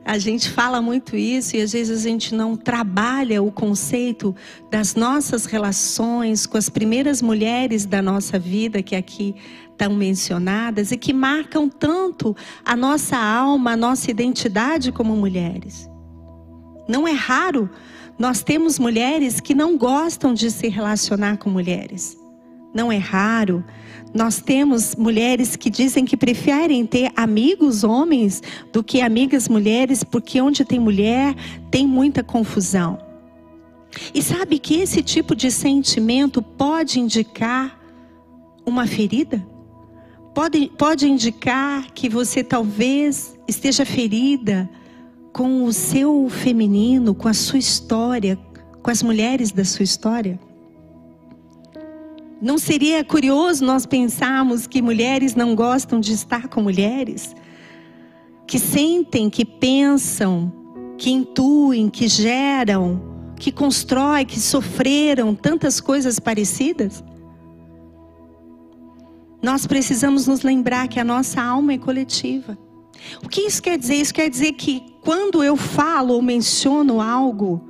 A 0.06 0.18
gente 0.18 0.50
fala 0.50 0.82
muito 0.82 1.16
isso 1.16 1.56
e 1.56 1.62
às 1.62 1.72
vezes 1.72 2.06
a 2.06 2.10
gente 2.10 2.36
não 2.36 2.58
trabalha 2.58 3.42
o 3.42 3.50
conceito 3.50 4.36
das 4.70 4.96
nossas 4.96 5.46
relações 5.46 6.46
com 6.46 6.58
as 6.58 6.70
primeiras 6.70 7.22
mulheres 7.22 7.86
da 7.86 8.02
nossa 8.02 8.38
vida 8.38 8.84
que 8.84 8.98
aqui 8.98 9.34
estão 9.72 9.96
mencionadas 9.96 10.92
e 10.92 10.98
que 10.98 11.14
marcam 11.14 11.70
tanto 11.70 12.36
a 12.66 12.76
nossa 12.76 13.18
alma, 13.18 13.72
a 13.72 13.78
nossa 13.78 14.12
identidade 14.12 14.92
como 14.92 15.16
mulheres. 15.16 15.90
Não 16.88 17.08
é 17.08 17.14
raro 17.14 17.70
nós 18.18 18.44
temos 18.44 18.78
mulheres 18.78 19.40
que 19.40 19.54
não 19.54 19.78
gostam 19.78 20.34
de 20.34 20.50
se 20.52 20.68
relacionar 20.68 21.38
com 21.38 21.50
mulheres. 21.50 22.18
não 22.74 22.92
é 22.92 22.98
raro. 22.98 23.64
Nós 24.14 24.42
temos 24.42 24.96
mulheres 24.96 25.56
que 25.56 25.70
dizem 25.70 26.06
que 26.06 26.18
preferem 26.18 26.86
ter 26.86 27.12
amigos 27.16 27.84
homens 27.84 28.42
do 28.72 28.84
que 28.84 29.00
amigas 29.00 29.48
mulheres, 29.48 30.04
porque 30.04 30.42
onde 30.42 30.66
tem 30.66 30.80
mulher 30.80 31.36
tem 31.70 31.86
muita 31.86 32.24
confusão. 32.24 32.98
E 34.14 34.22
sabe 34.22 34.58
que 34.58 34.76
esse 34.76 35.04
tipo 35.04 35.36
de 35.36 35.52
sentimento 35.52 36.42
pode 36.42 37.00
indicar 37.00 37.80
uma 38.66 38.88
ferida? 38.88 39.46
Pode, 40.34 40.72
pode 40.78 41.08
indicar 41.08 41.92
que 41.94 42.10
você 42.10 42.44
talvez 42.44 43.38
esteja 43.48 43.86
ferida 43.86 44.68
com 45.34 45.64
o 45.66 45.74
seu 45.74 46.30
feminino, 46.30 47.16
com 47.16 47.28
a 47.28 47.34
sua 47.34 47.58
história, 47.58 48.38
com 48.84 48.92
as 48.92 49.02
mulheres 49.02 49.52
da 49.52 49.66
sua 49.66 49.84
história? 49.84 50.40
Não 52.40 52.60
seria 52.60 53.04
curioso 53.04 53.66
nós 53.66 53.86
pensarmos 53.86 54.68
que 54.68 54.82
mulheres 54.82 55.34
não 55.34 55.56
gostam 55.56 56.00
de 56.00 56.14
estar 56.14 56.48
com 56.50 56.62
mulheres? 56.62 57.36
Que 58.46 58.60
sentem, 58.60 59.30
que 59.30 59.44
pensam, 59.44 60.52
que 60.98 61.10
intuem, 61.10 61.90
que 61.90 62.08
geram, 62.08 63.02
que 63.36 63.52
constroem, 63.52 64.26
que 64.26 64.40
sofreram 64.40 65.34
tantas 65.34 65.82
coisas 65.82 66.20
parecidas? 66.20 67.04
Nós 69.42 69.66
precisamos 69.66 70.28
nos 70.28 70.44
lembrar 70.44 70.88
que 70.88 71.00
a 71.00 71.04
nossa 71.04 71.42
alma 71.42 71.74
é 71.74 71.78
coletiva. 71.78 72.58
O 73.24 73.30
que 73.30 73.42
isso 73.42 73.62
quer 73.62 73.78
dizer? 73.78 73.96
Isso 73.96 74.14
quer 74.14 74.30
dizer 74.30 74.54
que 74.54 74.94
quando 75.02 75.44
eu 75.44 75.56
falo 75.56 76.14
ou 76.14 76.22
menciono 76.22 77.02
algo 77.02 77.62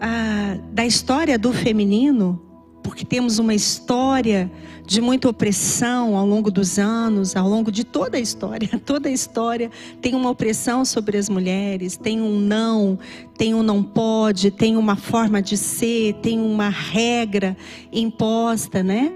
ah, 0.00 0.58
da 0.72 0.84
história 0.84 1.38
do 1.38 1.52
feminino, 1.52 2.40
porque 2.82 3.04
temos 3.04 3.38
uma 3.38 3.54
história 3.54 4.50
de 4.86 5.00
muita 5.00 5.28
opressão 5.28 6.16
ao 6.16 6.26
longo 6.26 6.50
dos 6.50 6.78
anos, 6.78 7.36
ao 7.36 7.46
longo 7.46 7.70
de 7.70 7.84
toda 7.84 8.16
a 8.16 8.20
história. 8.20 8.68
Toda 8.86 9.10
a 9.10 9.12
história 9.12 9.70
tem 10.00 10.14
uma 10.14 10.30
opressão 10.30 10.82
sobre 10.84 11.18
as 11.18 11.28
mulheres, 11.28 11.98
tem 11.98 12.22
um 12.22 12.40
não, 12.40 12.98
tem 13.36 13.54
um 13.54 13.62
não 13.62 13.82
pode, 13.82 14.50
tem 14.50 14.78
uma 14.78 14.96
forma 14.96 15.42
de 15.42 15.58
ser, 15.58 16.14
tem 16.22 16.40
uma 16.40 16.70
regra 16.70 17.54
imposta, 17.92 18.82
né? 18.82 19.12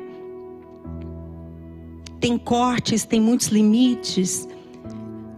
Tem 2.21 2.37
cortes, 2.37 3.07
tem 3.07 3.21
muitos 3.21 3.49
limites. 3.49 4.47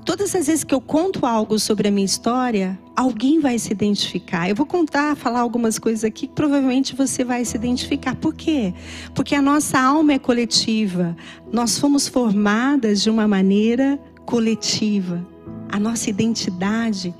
Todas 0.04 0.34
as 0.34 0.46
vezes 0.46 0.64
que 0.64 0.74
eu 0.74 0.82
conto 0.82 1.24
algo 1.24 1.58
sobre 1.58 1.88
a 1.88 1.90
minha 1.90 2.04
história, 2.04 2.78
alguém 2.94 3.40
vai 3.40 3.58
se 3.58 3.72
identificar. 3.72 4.48
Eu 4.48 4.54
vou 4.54 4.66
contar, 4.66 5.16
falar 5.16 5.40
algumas 5.40 5.78
coisas 5.78 6.04
aqui 6.04 6.26
que 6.26 6.34
provavelmente 6.34 6.94
você 6.94 7.24
vai 7.24 7.42
se 7.44 7.56
identificar. 7.56 8.14
Por 8.14 8.34
quê? 8.34 8.74
Porque 9.14 9.34
a 9.34 9.40
nossa 9.40 9.80
alma 9.80 10.12
é 10.12 10.18
coletiva. 10.18 11.16
Nós 11.50 11.78
fomos 11.78 12.06
formadas 12.06 13.02
de 13.02 13.08
uma 13.08 13.26
maneira 13.26 13.98
coletiva. 14.26 15.26
A 15.72 15.80
nossa 15.80 16.10
identidade 16.10 17.14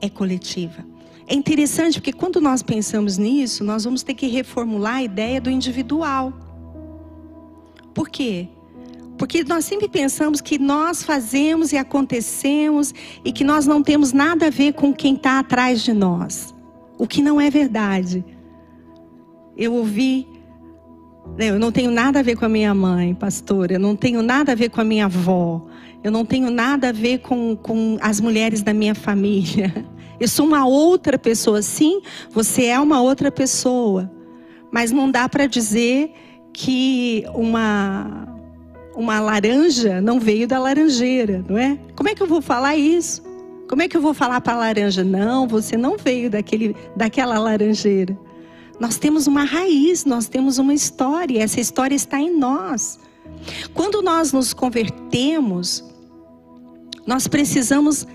é 0.00 0.08
coletiva. 0.08 0.86
É 1.26 1.34
interessante 1.34 2.00
porque 2.00 2.12
quando 2.12 2.40
nós 2.40 2.62
pensamos 2.62 3.18
nisso, 3.18 3.64
nós 3.64 3.82
vamos 3.82 4.04
ter 4.04 4.14
que 4.14 4.28
reformular 4.28 4.96
a 4.96 5.02
ideia 5.02 5.40
do 5.40 5.50
individual. 5.50 6.32
Por 7.92 8.08
quê? 8.08 8.48
Porque 9.18 9.44
nós 9.44 9.64
sempre 9.64 9.88
pensamos 9.88 10.40
que 10.40 10.58
nós 10.58 11.02
fazemos 11.02 11.72
e 11.72 11.76
acontecemos 11.76 12.94
e 13.24 13.32
que 13.32 13.44
nós 13.44 13.66
não 13.66 13.82
temos 13.82 14.12
nada 14.12 14.46
a 14.46 14.50
ver 14.50 14.72
com 14.72 14.92
quem 14.92 15.14
está 15.14 15.38
atrás 15.38 15.82
de 15.82 15.92
nós. 15.92 16.54
O 16.98 17.06
que 17.06 17.22
não 17.22 17.40
é 17.40 17.50
verdade. 17.50 18.24
Eu 19.56 19.74
ouvi, 19.74 20.26
né, 21.36 21.50
eu 21.50 21.58
não 21.58 21.70
tenho 21.70 21.90
nada 21.90 22.20
a 22.20 22.22
ver 22.22 22.36
com 22.36 22.44
a 22.44 22.48
minha 22.48 22.74
mãe, 22.74 23.14
pastora, 23.14 23.74
eu 23.74 23.80
não 23.80 23.94
tenho 23.94 24.22
nada 24.22 24.52
a 24.52 24.54
ver 24.54 24.70
com 24.70 24.80
a 24.80 24.84
minha 24.84 25.04
avó, 25.04 25.66
eu 26.02 26.10
não 26.10 26.24
tenho 26.24 26.50
nada 26.50 26.88
a 26.88 26.92
ver 26.92 27.18
com, 27.18 27.54
com 27.56 27.98
as 28.00 28.20
mulheres 28.20 28.62
da 28.62 28.72
minha 28.72 28.94
família. 28.94 29.72
Eu 30.20 30.28
sou 30.28 30.46
uma 30.46 30.64
outra 30.64 31.18
pessoa. 31.18 31.62
Sim, 31.62 32.00
você 32.30 32.66
é 32.66 32.78
uma 32.78 33.02
outra 33.02 33.28
pessoa. 33.28 34.08
Mas 34.70 34.92
não 34.92 35.10
dá 35.10 35.28
para 35.28 35.46
dizer 35.46 36.12
que 36.52 37.24
uma 37.34 38.31
uma 38.94 39.20
laranja 39.20 40.00
não 40.00 40.20
veio 40.20 40.46
da 40.46 40.58
laranjeira, 40.58 41.44
não 41.48 41.58
é? 41.58 41.78
Como 41.96 42.08
é 42.08 42.14
que 42.14 42.22
eu 42.22 42.26
vou 42.26 42.42
falar 42.42 42.76
isso? 42.76 43.22
Como 43.68 43.80
é 43.80 43.88
que 43.88 43.96
eu 43.96 44.02
vou 44.02 44.12
falar 44.12 44.40
para 44.40 44.52
a 44.54 44.58
laranja? 44.58 45.02
Não, 45.02 45.48
você 45.48 45.76
não 45.76 45.96
veio 45.96 46.28
daquele, 46.28 46.76
daquela 46.94 47.38
laranjeira. 47.38 48.16
Nós 48.78 48.98
temos 48.98 49.26
uma 49.26 49.44
raiz, 49.44 50.04
nós 50.04 50.28
temos 50.28 50.58
uma 50.58 50.74
história, 50.74 51.42
essa 51.42 51.60
história 51.60 51.94
está 51.94 52.20
em 52.20 52.36
nós. 52.36 52.98
Quando 53.72 54.02
nós 54.02 54.32
nos 54.32 54.52
convertemos, 54.52 55.84
nós 57.06 57.26
precisamos 57.26 58.06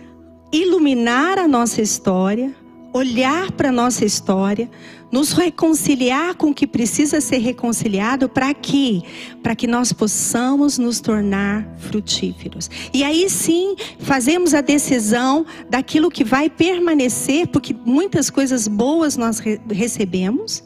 iluminar 0.52 1.40
a 1.40 1.48
nossa 1.48 1.82
história, 1.82 2.56
olhar 2.94 3.52
para 3.52 3.70
a 3.70 3.72
nossa 3.72 4.06
história, 4.06 4.70
nos 5.12 5.32
reconciliar 5.32 6.36
com 6.36 6.50
o 6.50 6.54
que 6.54 6.68
precisa 6.68 7.22
ser 7.22 7.38
reconciliado 7.38 8.28
para 8.28 8.54
quê? 8.54 9.02
Para 9.42 9.56
que 9.56 9.68
nós 9.68 9.94
possamos 9.94 10.78
nos 10.78 11.00
tornar 11.00 11.68
frutíferos. 11.78 12.70
E 12.94 13.04
aí 13.04 13.30
sim, 13.30 13.76
fazemos 14.00 14.54
a 14.54 14.62
decisão 14.62 15.46
daquilo 15.70 16.12
que 16.12 16.24
vai 16.24 16.50
permanecer, 16.50 17.48
porque 17.48 17.76
muitas 17.86 18.30
coisas 18.30 18.68
boas 18.68 19.16
nós 19.16 19.42
recebemos 19.70 20.64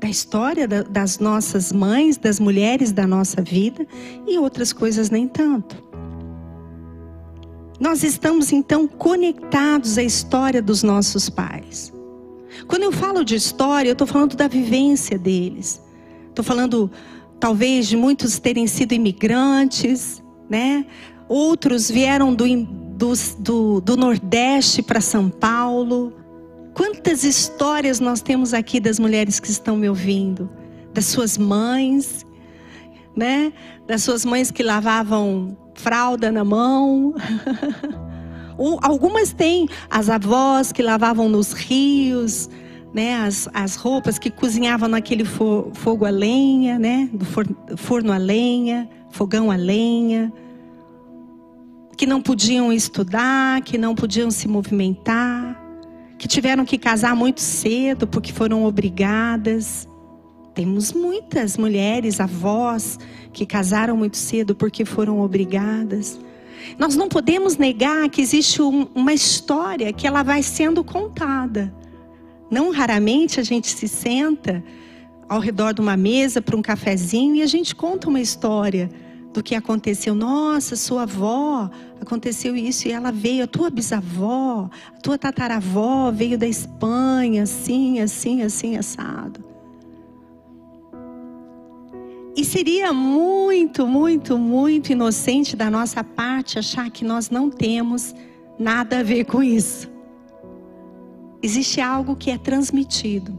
da 0.00 0.08
história 0.08 0.66
das 0.66 1.18
nossas 1.18 1.72
mães, 1.72 2.16
das 2.16 2.40
mulheres 2.40 2.90
da 2.90 3.06
nossa 3.06 3.42
vida, 3.42 3.86
e 4.26 4.38
outras 4.38 4.72
coisas 4.72 5.10
nem 5.10 5.28
tanto. 5.28 5.90
Nós 7.78 8.02
estamos 8.02 8.52
então 8.52 8.86
conectados 8.86 9.98
à 9.98 10.02
história 10.02 10.62
dos 10.62 10.82
nossos 10.82 11.28
pais. 11.28 11.92
Quando 12.66 12.82
eu 12.82 12.92
falo 12.92 13.24
de 13.24 13.34
história, 13.34 13.88
eu 13.88 13.92
estou 13.92 14.06
falando 14.06 14.36
da 14.36 14.48
vivência 14.48 15.18
deles. 15.18 15.82
Estou 16.28 16.44
falando, 16.44 16.90
talvez, 17.38 17.86
de 17.86 17.96
muitos 17.96 18.38
terem 18.38 18.66
sido 18.66 18.92
imigrantes, 18.92 20.22
né? 20.48 20.86
Outros 21.28 21.90
vieram 21.90 22.34
do, 22.34 22.44
do, 22.66 23.12
do, 23.38 23.80
do 23.80 23.96
Nordeste 23.96 24.82
para 24.82 25.00
São 25.00 25.28
Paulo. 25.28 26.12
Quantas 26.74 27.24
histórias 27.24 28.00
nós 28.00 28.20
temos 28.20 28.54
aqui 28.54 28.80
das 28.80 28.98
mulheres 28.98 29.38
que 29.38 29.50
estão 29.50 29.76
me 29.76 29.88
ouvindo? 29.88 30.50
Das 30.92 31.06
suas 31.06 31.38
mães, 31.38 32.26
né? 33.16 33.52
Das 33.86 34.02
suas 34.02 34.24
mães 34.24 34.50
que 34.50 34.62
lavavam 34.62 35.56
fralda 35.74 36.30
na 36.30 36.44
mão. 36.44 37.14
Algumas 38.82 39.32
têm 39.32 39.68
as 39.88 40.10
avós 40.10 40.70
que 40.70 40.82
lavavam 40.82 41.28
nos 41.28 41.52
rios, 41.52 42.48
né, 42.92 43.14
as, 43.22 43.48
as 43.54 43.76
roupas 43.76 44.18
que 44.18 44.30
cozinhavam 44.30 44.88
naquele 44.88 45.24
fo, 45.24 45.70
fogo 45.72 46.04
a 46.04 46.10
lenha, 46.10 46.78
né, 46.78 47.08
do 47.12 47.24
forno 47.76 48.12
a 48.12 48.18
lenha, 48.18 48.88
fogão 49.10 49.50
a 49.50 49.56
lenha, 49.56 50.32
que 51.96 52.06
não 52.06 52.20
podiam 52.20 52.72
estudar, 52.72 53.60
que 53.62 53.78
não 53.78 53.94
podiam 53.94 54.30
se 54.30 54.48
movimentar, 54.48 55.60
que 56.18 56.26
tiveram 56.26 56.64
que 56.64 56.76
casar 56.76 57.14
muito 57.14 57.40
cedo 57.40 58.06
porque 58.06 58.32
foram 58.32 58.64
obrigadas. 58.64 59.88
Temos 60.54 60.92
muitas 60.92 61.56
mulheres, 61.56 62.20
avós, 62.20 62.98
que 63.32 63.46
casaram 63.46 63.96
muito 63.96 64.16
cedo 64.16 64.54
porque 64.54 64.84
foram 64.84 65.20
obrigadas. 65.20 66.18
Nós 66.78 66.96
não 66.96 67.08
podemos 67.08 67.56
negar 67.56 68.08
que 68.08 68.20
existe 68.20 68.62
um, 68.62 68.86
uma 68.94 69.12
história 69.12 69.92
que 69.92 70.06
ela 70.06 70.22
vai 70.22 70.42
sendo 70.42 70.82
contada. 70.82 71.72
Não 72.50 72.70
raramente 72.70 73.38
a 73.38 73.42
gente 73.42 73.68
se 73.68 73.86
senta 73.86 74.62
ao 75.28 75.38
redor 75.38 75.72
de 75.72 75.80
uma 75.80 75.96
mesa 75.96 76.42
para 76.42 76.56
um 76.56 76.62
cafezinho 76.62 77.36
e 77.36 77.42
a 77.42 77.46
gente 77.46 77.74
conta 77.74 78.08
uma 78.08 78.20
história 78.20 78.90
do 79.32 79.42
que 79.42 79.54
aconteceu. 79.54 80.14
Nossa, 80.14 80.74
sua 80.74 81.02
avó 81.02 81.70
aconteceu 82.00 82.56
isso 82.56 82.88
e 82.88 82.92
ela 82.92 83.12
veio, 83.12 83.44
a 83.44 83.46
tua 83.46 83.70
bisavó, 83.70 84.68
a 84.96 85.00
tua 85.00 85.16
tataravó 85.16 86.10
veio 86.10 86.36
da 86.36 86.46
Espanha, 86.46 87.44
assim, 87.44 88.00
assim, 88.00 88.42
assim, 88.42 88.76
assado. 88.76 89.49
E 92.36 92.44
seria 92.44 92.92
muito, 92.92 93.86
muito, 93.86 94.38
muito 94.38 94.92
inocente 94.92 95.56
da 95.56 95.70
nossa 95.70 96.02
parte 96.04 96.58
achar 96.58 96.90
que 96.90 97.04
nós 97.04 97.28
não 97.28 97.50
temos 97.50 98.14
nada 98.58 99.00
a 99.00 99.02
ver 99.02 99.24
com 99.24 99.42
isso. 99.42 99.90
Existe 101.42 101.80
algo 101.80 102.14
que 102.14 102.30
é 102.30 102.38
transmitido. 102.38 103.38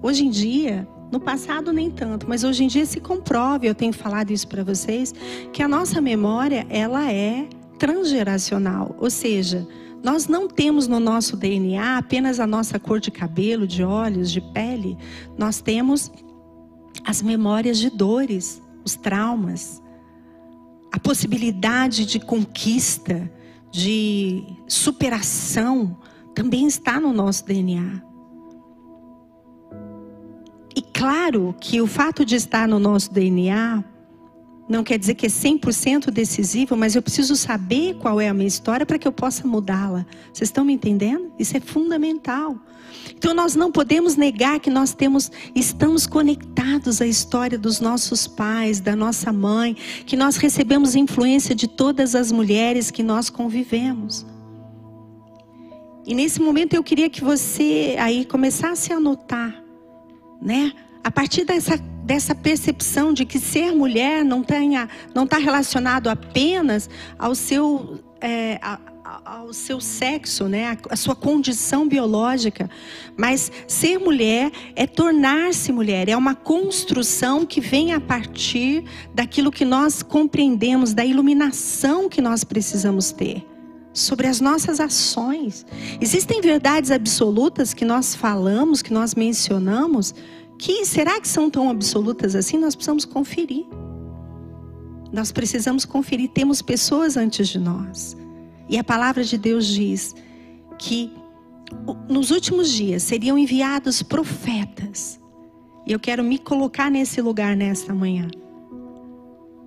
Hoje 0.00 0.24
em 0.24 0.30
dia, 0.30 0.86
no 1.10 1.18
passado 1.18 1.72
nem 1.72 1.90
tanto, 1.90 2.28
mas 2.28 2.44
hoje 2.44 2.64
em 2.64 2.68
dia 2.68 2.86
se 2.86 3.00
comprove, 3.00 3.66
eu 3.66 3.74
tenho 3.74 3.92
falado 3.92 4.30
isso 4.30 4.46
para 4.46 4.62
vocês, 4.62 5.12
que 5.52 5.62
a 5.62 5.68
nossa 5.68 6.00
memória, 6.00 6.66
ela 6.70 7.10
é 7.10 7.48
transgeracional, 7.78 8.94
ou 8.98 9.10
seja, 9.10 9.66
nós 10.02 10.28
não 10.28 10.46
temos 10.48 10.86
no 10.86 11.00
nosso 11.00 11.36
DNA 11.36 11.98
apenas 11.98 12.38
a 12.38 12.46
nossa 12.46 12.78
cor 12.78 13.00
de 13.00 13.10
cabelo, 13.10 13.66
de 13.66 13.82
olhos, 13.82 14.30
de 14.30 14.40
pele, 14.40 14.96
nós 15.36 15.60
temos 15.60 16.12
as 17.08 17.22
memórias 17.22 17.78
de 17.78 17.88
dores, 17.88 18.60
os 18.84 18.94
traumas, 18.94 19.82
a 20.92 21.00
possibilidade 21.00 22.04
de 22.04 22.20
conquista, 22.20 23.32
de 23.72 24.44
superação, 24.68 25.96
também 26.34 26.66
está 26.66 27.00
no 27.00 27.10
nosso 27.10 27.46
DNA. 27.46 28.02
E 30.76 30.82
claro 30.82 31.56
que 31.58 31.80
o 31.80 31.86
fato 31.86 32.26
de 32.26 32.36
estar 32.36 32.68
no 32.68 32.78
nosso 32.78 33.10
DNA 33.10 33.82
não 34.68 34.84
quer 34.84 34.98
dizer 34.98 35.14
que 35.14 35.24
é 35.24 35.30
100% 35.30 36.10
decisivo, 36.10 36.76
mas 36.76 36.94
eu 36.94 37.00
preciso 37.00 37.34
saber 37.36 37.94
qual 37.94 38.20
é 38.20 38.28
a 38.28 38.34
minha 38.34 38.46
história 38.46 38.84
para 38.84 38.98
que 38.98 39.08
eu 39.08 39.12
possa 39.12 39.48
mudá-la. 39.48 40.04
Vocês 40.30 40.48
estão 40.50 40.62
me 40.62 40.74
entendendo? 40.74 41.32
Isso 41.38 41.56
é 41.56 41.60
fundamental. 41.60 42.58
Então 43.18 43.34
nós 43.34 43.56
não 43.56 43.72
podemos 43.72 44.14
negar 44.14 44.60
que 44.60 44.70
nós 44.70 44.94
temos 44.94 45.30
estamos 45.52 46.06
conectados 46.06 47.02
à 47.02 47.06
história 47.06 47.58
dos 47.58 47.80
nossos 47.80 48.28
pais, 48.28 48.78
da 48.78 48.94
nossa 48.94 49.32
mãe, 49.32 49.76
que 50.06 50.16
nós 50.16 50.36
recebemos 50.36 50.94
influência 50.94 51.52
de 51.52 51.66
todas 51.66 52.14
as 52.14 52.30
mulheres 52.30 52.92
que 52.92 53.02
nós 53.02 53.28
convivemos. 53.28 54.24
E 56.06 56.14
nesse 56.14 56.40
momento 56.40 56.74
eu 56.74 56.82
queria 56.82 57.10
que 57.10 57.22
você 57.22 57.96
aí 57.98 58.24
começasse 58.24 58.92
a 58.92 59.00
notar, 59.00 59.62
né? 60.40 60.72
A 61.02 61.10
partir 61.10 61.44
dessa 61.44 61.76
dessa 62.08 62.34
percepção 62.34 63.12
de 63.12 63.26
que 63.26 63.38
ser 63.38 63.70
mulher 63.72 64.24
não 64.24 64.42
tenha, 64.42 64.88
não 65.14 65.24
está 65.24 65.36
relacionado 65.36 66.08
apenas 66.08 66.88
ao 67.18 67.34
seu 67.34 67.98
é, 68.18 68.58
a, 68.62 68.78
ao 69.24 69.52
seu 69.52 69.80
sexo, 69.80 70.48
né, 70.48 70.76
a, 70.90 70.96
sua 70.96 71.14
condição 71.14 71.88
biológica, 71.88 72.68
mas 73.16 73.50
ser 73.66 73.98
mulher 73.98 74.50
é 74.76 74.86
tornar-se 74.86 75.72
mulher, 75.72 76.08
é 76.08 76.16
uma 76.16 76.34
construção 76.34 77.46
que 77.46 77.60
vem 77.60 77.92
a 77.92 78.00
partir 78.00 78.84
daquilo 79.14 79.50
que 79.50 79.64
nós 79.64 80.02
compreendemos, 80.02 80.92
da 80.92 81.04
iluminação 81.04 82.08
que 82.08 82.20
nós 82.20 82.44
precisamos 82.44 83.12
ter 83.12 83.46
sobre 83.92 84.28
as 84.28 84.40
nossas 84.40 84.78
ações. 84.78 85.66
Existem 86.00 86.40
verdades 86.40 86.90
absolutas 86.90 87.74
que 87.74 87.84
nós 87.84 88.14
falamos, 88.14 88.80
que 88.80 88.92
nós 88.92 89.14
mencionamos, 89.14 90.14
que 90.58 90.84
será 90.84 91.20
que 91.20 91.26
são 91.26 91.50
tão 91.50 91.68
absolutas 91.70 92.34
assim? 92.34 92.58
Nós 92.58 92.74
precisamos 92.74 93.04
conferir. 93.04 93.66
Nós 95.12 95.32
precisamos 95.32 95.84
conferir. 95.84 96.28
Temos 96.28 96.62
pessoas 96.62 97.16
antes 97.16 97.48
de 97.48 97.58
nós. 97.58 98.16
E 98.68 98.78
a 98.78 98.84
palavra 98.84 99.24
de 99.24 99.38
Deus 99.38 99.66
diz 99.66 100.14
que 100.78 101.12
nos 102.08 102.30
últimos 102.30 102.70
dias 102.70 103.02
seriam 103.02 103.38
enviados 103.38 104.02
profetas. 104.02 105.20
E 105.86 105.92
eu 105.92 105.98
quero 105.98 106.22
me 106.22 106.38
colocar 106.38 106.90
nesse 106.90 107.20
lugar 107.20 107.56
nesta 107.56 107.94
manhã. 107.94 108.28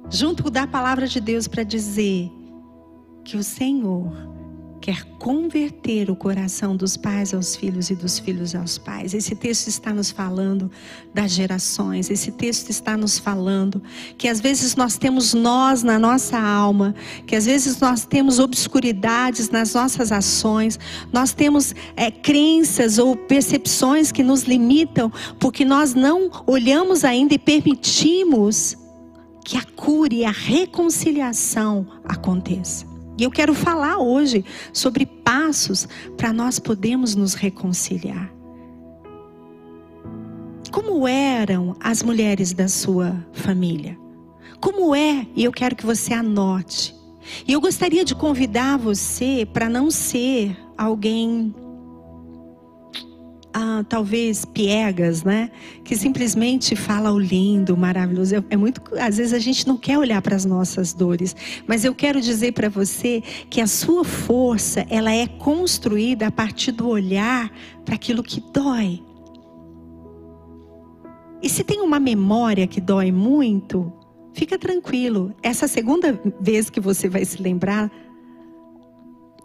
Junto 0.10 0.50
da 0.50 0.68
palavra 0.68 1.08
de 1.08 1.20
Deus 1.20 1.48
para 1.48 1.64
dizer 1.64 2.30
que 3.24 3.38
o 3.38 3.44
Senhor 3.44 4.31
quer 4.82 5.04
converter 5.20 6.10
o 6.10 6.16
coração 6.16 6.76
dos 6.76 6.98
pais 6.98 7.34
aos 7.36 7.56
filhos 7.56 7.92
e 7.92 7.96
dos 7.96 8.18
filhos 8.18 8.56
aos 8.56 8.80
pais. 8.80 9.14
Esse 9.14 9.36
texto 9.36 9.68
está 9.68 9.94
nos 9.94 10.10
falando 10.10 10.72
das 11.14 11.32
gerações, 11.32 12.10
esse 12.10 12.32
texto 12.32 12.72
está 12.72 12.98
nos 12.98 13.20
falando 13.20 13.82
que 14.18 14.28
às 14.28 14.42
vezes 14.42 14.76
nós 14.76 14.98
temos 14.98 15.36
nós 15.36 15.84
na 15.84 16.00
nossa 16.00 16.40
alma, 16.40 16.96
que 17.28 17.36
às 17.36 17.46
vezes 17.46 17.80
nós 17.80 18.06
temos 18.06 18.40
obscuridades 18.40 19.52
nas 19.52 19.76
nossas 19.76 20.12
ações, 20.12 20.80
nós 21.14 21.32
temos 21.32 21.76
é, 21.96 22.10
crenças 22.10 22.98
ou 22.98 23.16
percepções 23.16 24.12
que 24.12 24.24
nos 24.24 24.44
limitam, 24.44 25.12
porque 25.40 25.64
nós 25.64 25.94
não 25.94 26.32
olhamos 26.48 27.06
ainda 27.06 27.36
e 27.36 27.40
permitimos 27.40 28.76
que 29.46 29.58
a 29.58 29.64
cura 29.64 30.14
e 30.14 30.26
a 30.26 30.32
reconciliação 30.32 31.86
aconteça. 32.04 32.91
E 33.22 33.24
eu 33.24 33.30
quero 33.30 33.54
falar 33.54 34.00
hoje 34.00 34.44
sobre 34.74 35.06
passos 35.06 35.88
para 36.18 36.34
nós 36.34 36.58
podermos 36.58 37.14
nos 37.14 37.36
reconciliar. 37.36 38.34
Como 40.72 41.08
eram 41.08 41.76
as 41.80 42.02
mulheres 42.02 42.52
da 42.52 42.68
sua 42.68 43.16
família? 43.32 43.96
Como 44.60 44.96
é? 44.96 45.28
E 45.36 45.44
eu 45.44 45.52
quero 45.52 45.76
que 45.76 45.86
você 45.86 46.16
anote. 46.16 46.96
E 47.48 47.54
eu 47.54 47.62
gostaria 47.62 48.04
de 48.04 48.16
convidar 48.16 48.80
você 48.80 49.48
para 49.54 49.70
não 49.70 49.92
ser 49.92 50.58
alguém 50.76 51.54
ah, 53.54 53.84
talvez 53.88 54.46
piegas, 54.46 55.24
né? 55.24 55.52
Que 55.84 55.96
simplesmente 55.96 56.76
fala 56.76 57.12
o 57.12 57.20
lindo, 57.20 57.74
o 57.74 57.78
maravilhoso. 57.78 58.36
É, 58.50 58.58
muito, 58.58 58.82
às 59.00 59.18
vezes 59.18 59.34
a 59.34 59.40
gente 59.40 59.68
não 59.68 59.78
quer 59.78 59.98
olhar 59.98 60.22
para 60.22 60.36
as 60.36 60.46
nossas 60.46 60.94
dores, 60.94 61.36
mas 61.68 61.84
eu 61.84 61.94
quero 61.94 62.22
dizer 62.22 62.54
para 62.54 62.70
você 62.70 63.22
que 63.50 63.60
a 63.60 63.68
sua 63.68 64.04
força 64.04 64.86
ela 64.90 65.12
é 65.14 65.28
construída 65.28 66.28
a 66.28 66.32
partir 66.32 66.72
do 66.72 66.88
olhar 66.88 67.52
para 67.84 67.96
aquilo 67.96 68.24
que 68.24 68.42
dói. 68.54 69.04
E 71.42 71.50
se 71.50 71.64
tem 71.64 71.82
uma 71.82 72.00
memória 72.00 72.68
que 72.68 72.80
dói 72.80 73.12
muito, 73.12 73.92
fica 74.34 74.58
tranquilo. 74.58 75.34
Essa 75.42 75.68
segunda 75.68 76.20
vez 76.40 76.70
que 76.70 76.80
você 76.80 77.10
vai 77.10 77.26
se 77.26 77.42
lembrar, 77.42 77.92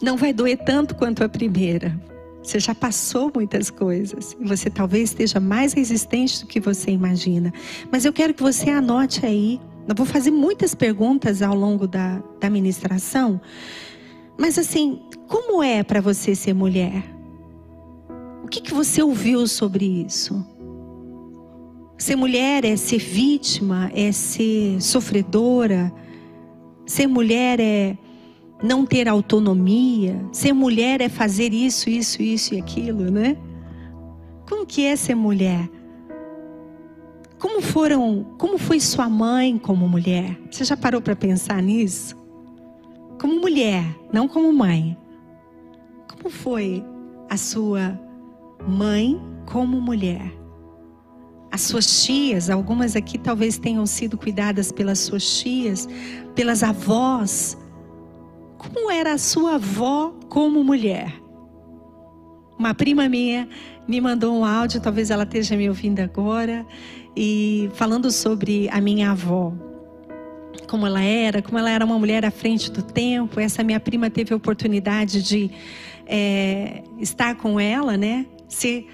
não 0.00 0.16
vai 0.16 0.32
doer 0.32 0.58
tanto 0.58 0.94
quanto 0.94 1.24
a 1.24 1.28
primeira 1.28 1.98
você 2.46 2.60
já 2.60 2.74
passou 2.74 3.30
muitas 3.34 3.70
coisas. 3.70 4.36
Você 4.40 4.70
talvez 4.70 5.10
esteja 5.10 5.40
mais 5.40 5.72
resistente 5.72 6.40
do 6.40 6.46
que 6.46 6.60
você 6.60 6.92
imagina. 6.92 7.52
Mas 7.90 8.04
eu 8.04 8.12
quero 8.12 8.32
que 8.32 8.42
você 8.42 8.70
anote 8.70 9.26
aí. 9.26 9.60
Eu 9.88 9.94
vou 9.96 10.06
fazer 10.06 10.30
muitas 10.30 10.72
perguntas 10.72 11.42
ao 11.42 11.56
longo 11.56 11.88
da, 11.88 12.22
da 12.40 12.48
ministração. 12.48 13.40
Mas 14.38 14.58
assim, 14.58 15.02
como 15.26 15.60
é 15.60 15.82
para 15.82 16.00
você 16.00 16.36
ser 16.36 16.54
mulher? 16.54 17.02
O 18.44 18.48
que, 18.48 18.60
que 18.60 18.72
você 18.72 19.02
ouviu 19.02 19.48
sobre 19.48 19.84
isso? 20.06 20.46
Ser 21.98 22.14
mulher 22.14 22.64
é 22.64 22.76
ser 22.76 22.98
vítima, 22.98 23.90
é 23.92 24.12
ser 24.12 24.80
sofredora. 24.80 25.92
Ser 26.86 27.08
mulher 27.08 27.58
é 27.58 27.98
não 28.62 28.86
ter 28.86 29.08
autonomia, 29.08 30.24
ser 30.32 30.52
mulher 30.52 31.00
é 31.00 31.08
fazer 31.08 31.52
isso, 31.52 31.90
isso, 31.90 32.22
isso 32.22 32.54
e 32.54 32.58
aquilo, 32.58 33.10
né? 33.10 33.36
Como 34.48 34.64
que 34.64 34.84
é 34.84 34.96
ser 34.96 35.14
mulher? 35.14 35.68
Como 37.38 37.60
foram, 37.60 38.34
como 38.38 38.56
foi 38.56 38.80
sua 38.80 39.08
mãe 39.08 39.58
como 39.58 39.86
mulher? 39.86 40.38
Você 40.50 40.64
já 40.64 40.76
parou 40.76 41.02
para 41.02 41.14
pensar 41.14 41.62
nisso? 41.62 42.16
Como 43.20 43.40
mulher, 43.40 43.84
não 44.12 44.26
como 44.26 44.52
mãe. 44.52 44.96
Como 46.08 46.30
foi 46.30 46.82
a 47.28 47.36
sua 47.36 47.98
mãe 48.66 49.20
como 49.44 49.80
mulher? 49.80 50.32
As 51.50 51.62
suas 51.62 52.04
tias, 52.04 52.48
algumas 52.50 52.96
aqui 52.96 53.18
talvez 53.18 53.58
tenham 53.58 53.86
sido 53.86 54.16
cuidadas 54.16 54.72
pelas 54.72 54.98
suas 54.98 55.40
tias, 55.40 55.88
pelas 56.34 56.62
avós, 56.62 57.56
como 58.72 58.90
era 58.90 59.12
a 59.12 59.18
sua 59.18 59.54
avó 59.54 60.12
como 60.28 60.62
mulher? 60.64 61.12
Uma 62.58 62.74
prima 62.74 63.08
minha 63.08 63.48
me 63.86 64.00
mandou 64.00 64.34
um 64.34 64.44
áudio, 64.44 64.80
talvez 64.80 65.10
ela 65.10 65.22
esteja 65.22 65.56
me 65.56 65.68
ouvindo 65.68 66.00
agora, 66.00 66.66
e 67.16 67.70
falando 67.74 68.10
sobre 68.10 68.68
a 68.70 68.80
minha 68.80 69.10
avó. 69.10 69.52
Como 70.68 70.86
ela 70.86 71.02
era, 71.02 71.42
como 71.42 71.58
ela 71.58 71.70
era 71.70 71.84
uma 71.84 71.98
mulher 71.98 72.24
à 72.24 72.30
frente 72.30 72.70
do 72.70 72.82
tempo. 72.82 73.38
Essa 73.38 73.62
minha 73.62 73.78
prima 73.78 74.10
teve 74.10 74.32
a 74.32 74.36
oportunidade 74.36 75.22
de 75.22 75.50
é, 76.06 76.82
estar 76.98 77.36
com 77.36 77.60
ela, 77.60 77.96
né? 77.96 78.26
Ser 78.48 78.86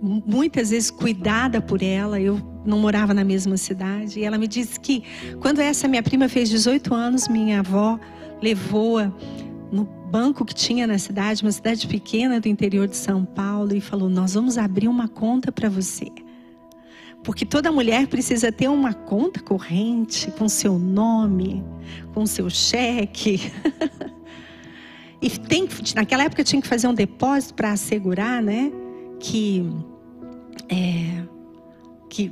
muitas 0.00 0.70
vezes 0.70 0.90
cuidada 0.90 1.60
por 1.60 1.82
ela. 1.82 2.18
Eu 2.18 2.40
não 2.64 2.78
morava 2.78 3.12
na 3.12 3.24
mesma 3.24 3.56
cidade. 3.56 4.20
E 4.20 4.24
ela 4.24 4.38
me 4.38 4.46
disse 4.46 4.80
que 4.80 5.02
quando 5.40 5.60
essa 5.60 5.86
minha 5.86 6.02
prima 6.02 6.28
fez 6.28 6.48
18 6.48 6.94
anos, 6.94 7.28
minha 7.28 7.60
avó 7.60 7.98
levou-a 8.42 9.12
no 9.70 9.84
banco 9.84 10.44
que 10.44 10.54
tinha 10.54 10.86
na 10.86 10.98
cidade, 10.98 11.42
uma 11.42 11.52
cidade 11.52 11.86
pequena 11.86 12.40
do 12.40 12.48
interior 12.48 12.88
de 12.88 12.96
São 12.96 13.24
Paulo, 13.24 13.74
e 13.74 13.80
falou: 13.80 14.08
Nós 14.08 14.34
vamos 14.34 14.56
abrir 14.58 14.88
uma 14.88 15.08
conta 15.08 15.52
para 15.52 15.68
você. 15.68 16.10
Porque 17.22 17.44
toda 17.44 17.70
mulher 17.72 18.06
precisa 18.06 18.50
ter 18.50 18.68
uma 18.68 18.94
conta 18.94 19.40
corrente 19.40 20.30
com 20.30 20.48
seu 20.48 20.78
nome, 20.78 21.64
com 22.14 22.24
seu 22.24 22.48
cheque. 22.48 23.40
e 25.20 25.28
tem, 25.28 25.68
naquela 25.94 26.24
época 26.24 26.44
tinha 26.44 26.62
que 26.62 26.68
fazer 26.68 26.86
um 26.86 26.94
depósito 26.94 27.54
para 27.54 27.72
assegurar, 27.72 28.42
né, 28.42 28.72
que 29.18 29.68
é, 30.68 31.24
que 32.08 32.30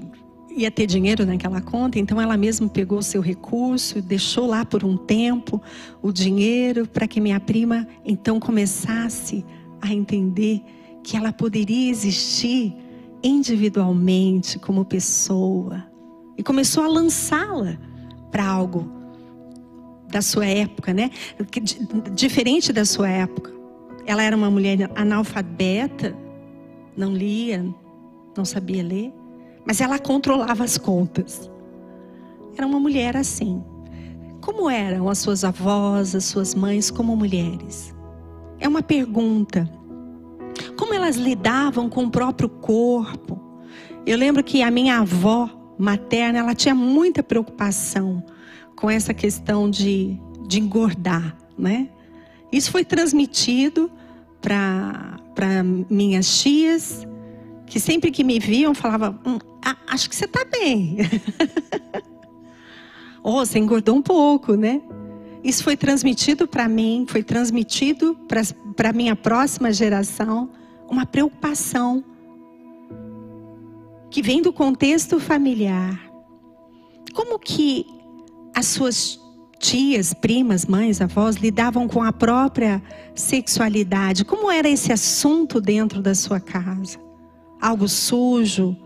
ia 0.56 0.70
ter 0.70 0.86
dinheiro 0.86 1.26
naquela 1.26 1.60
conta, 1.60 1.98
então 1.98 2.18
ela 2.20 2.36
mesma 2.36 2.66
pegou 2.68 2.98
o 2.98 3.02
seu 3.02 3.20
recurso, 3.20 4.00
deixou 4.00 4.46
lá 4.46 4.64
por 4.64 4.82
um 4.84 4.96
tempo 4.96 5.60
o 6.00 6.10
dinheiro 6.10 6.86
para 6.86 7.06
que 7.06 7.20
minha 7.20 7.38
prima 7.38 7.86
então 8.04 8.40
começasse 8.40 9.44
a 9.82 9.92
entender 9.92 10.62
que 11.04 11.16
ela 11.16 11.30
poderia 11.32 11.90
existir 11.90 12.74
individualmente 13.22 14.58
como 14.58 14.84
pessoa, 14.84 15.84
e 16.38 16.42
começou 16.42 16.84
a 16.84 16.88
lançá-la 16.88 17.78
para 18.30 18.46
algo 18.46 18.90
da 20.08 20.22
sua 20.22 20.46
época, 20.46 20.92
né? 20.92 21.10
Diferente 22.14 22.72
da 22.72 22.84
sua 22.84 23.08
época. 23.08 23.52
Ela 24.06 24.22
era 24.22 24.36
uma 24.36 24.50
mulher 24.50 24.90
analfabeta, 24.94 26.14
não 26.96 27.12
lia, 27.12 27.64
não 28.36 28.44
sabia 28.44 28.82
ler, 28.82 29.12
mas 29.66 29.80
ela 29.80 29.98
controlava 29.98 30.64
as 30.64 30.78
contas. 30.78 31.50
Era 32.56 32.66
uma 32.66 32.78
mulher 32.78 33.16
assim. 33.16 33.62
Como 34.40 34.70
eram 34.70 35.08
as 35.08 35.18
suas 35.18 35.42
avós, 35.42 36.14
as 36.14 36.24
suas 36.24 36.54
mães 36.54 36.90
como 36.90 37.16
mulheres? 37.16 37.94
É 38.60 38.68
uma 38.68 38.82
pergunta. 38.82 39.68
Como 40.78 40.94
elas 40.94 41.16
lidavam 41.16 41.88
com 41.88 42.04
o 42.04 42.10
próprio 42.10 42.48
corpo? 42.48 43.40
Eu 44.06 44.16
lembro 44.16 44.44
que 44.44 44.62
a 44.62 44.70
minha 44.70 45.00
avó 45.00 45.50
materna, 45.76 46.38
ela 46.38 46.54
tinha 46.54 46.74
muita 46.74 47.22
preocupação 47.22 48.24
com 48.76 48.88
essa 48.88 49.12
questão 49.12 49.68
de, 49.68 50.18
de 50.46 50.60
engordar, 50.60 51.36
né? 51.58 51.88
Isso 52.52 52.70
foi 52.70 52.84
transmitido 52.84 53.90
para 54.40 55.18
minhas 55.90 56.40
tias, 56.40 57.06
que 57.66 57.80
sempre 57.80 58.10
que 58.10 58.22
me 58.22 58.38
viam 58.38 58.74
falavam, 58.74 59.18
hum, 59.26 59.38
acho 59.86 60.08
que 60.08 60.14
você 60.14 60.24
está 60.24 60.44
bem. 60.44 60.98
oh, 63.22 63.44
você 63.44 63.58
engordou 63.58 63.96
um 63.96 64.02
pouco, 64.02 64.54
né? 64.54 64.80
Isso 65.42 65.62
foi 65.62 65.76
transmitido 65.76 66.46
para 66.48 66.68
mim, 66.68 67.06
foi 67.08 67.22
transmitido 67.22 68.18
para 68.76 68.90
a 68.90 68.92
minha 68.92 69.14
próxima 69.14 69.72
geração, 69.72 70.50
uma 70.88 71.06
preocupação 71.06 72.04
que 74.10 74.22
vem 74.22 74.42
do 74.42 74.52
contexto 74.52 75.20
familiar. 75.20 76.00
Como 77.14 77.38
que 77.38 77.86
as 78.54 78.66
suas 78.66 79.20
tias, 79.58 80.12
primas, 80.14 80.66
mães, 80.66 81.00
avós 81.00 81.36
lidavam 81.36 81.88
com 81.88 82.02
a 82.02 82.12
própria 82.12 82.82
sexualidade? 83.14 84.24
Como 84.24 84.50
era 84.50 84.68
esse 84.68 84.92
assunto 84.92 85.60
dentro 85.60 86.02
da 86.02 86.14
sua 86.14 86.40
casa? 86.40 87.05
Algo 87.60 87.88
sujo? 87.88 88.76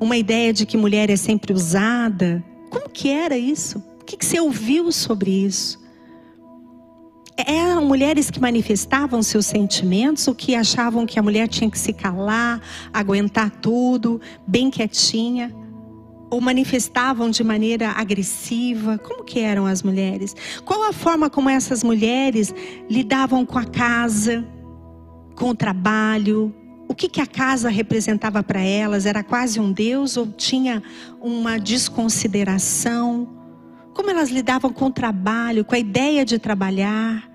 Uma 0.00 0.16
ideia 0.16 0.52
de 0.52 0.66
que 0.66 0.76
mulher 0.76 1.10
é 1.10 1.16
sempre 1.16 1.52
usada? 1.52 2.44
Como 2.70 2.88
que 2.88 3.08
era 3.08 3.36
isso? 3.36 3.82
O 4.00 4.04
que, 4.04 4.22
você 4.22 4.38
ouviu 4.38 4.92
sobre 4.92 5.30
isso? 5.30 5.82
Eram 7.36 7.86
mulheres 7.86 8.30
que 8.30 8.40
manifestavam 8.40 9.22
seus 9.22 9.46
sentimentos 9.46 10.28
ou 10.28 10.34
que 10.34 10.54
achavam 10.54 11.06
que 11.06 11.18
a 11.18 11.22
mulher 11.22 11.48
tinha 11.48 11.70
que 11.70 11.78
se 11.78 11.92
calar, 11.92 12.60
aguentar 12.92 13.50
tudo, 13.50 14.20
bem 14.46 14.70
quietinha? 14.70 15.54
Ou 16.30 16.40
manifestavam 16.40 17.30
de 17.30 17.42
maneira 17.42 17.90
agressiva? 17.90 18.98
Como 18.98 19.24
que 19.24 19.40
eram 19.40 19.66
as 19.66 19.82
mulheres? 19.82 20.34
Qual 20.64 20.82
a 20.82 20.92
forma 20.92 21.30
como 21.30 21.48
essas 21.48 21.82
mulheres 21.82 22.54
lidavam 22.90 23.46
com 23.46 23.58
a 23.58 23.64
casa, 23.64 24.46
com 25.34 25.50
o 25.50 25.54
trabalho? 25.54 26.54
O 26.88 26.94
que, 26.94 27.08
que 27.08 27.20
a 27.20 27.26
casa 27.26 27.68
representava 27.68 28.42
para 28.42 28.60
elas? 28.60 29.06
Era 29.06 29.22
quase 29.22 29.58
um 29.58 29.72
Deus 29.72 30.16
ou 30.16 30.26
tinha 30.26 30.82
uma 31.20 31.58
desconsideração? 31.58 33.28
Como 33.94 34.10
elas 34.10 34.30
lidavam 34.30 34.72
com 34.72 34.86
o 34.86 34.90
trabalho, 34.90 35.64
com 35.64 35.74
a 35.74 35.78
ideia 35.78 36.24
de 36.24 36.38
trabalhar, 36.38 37.28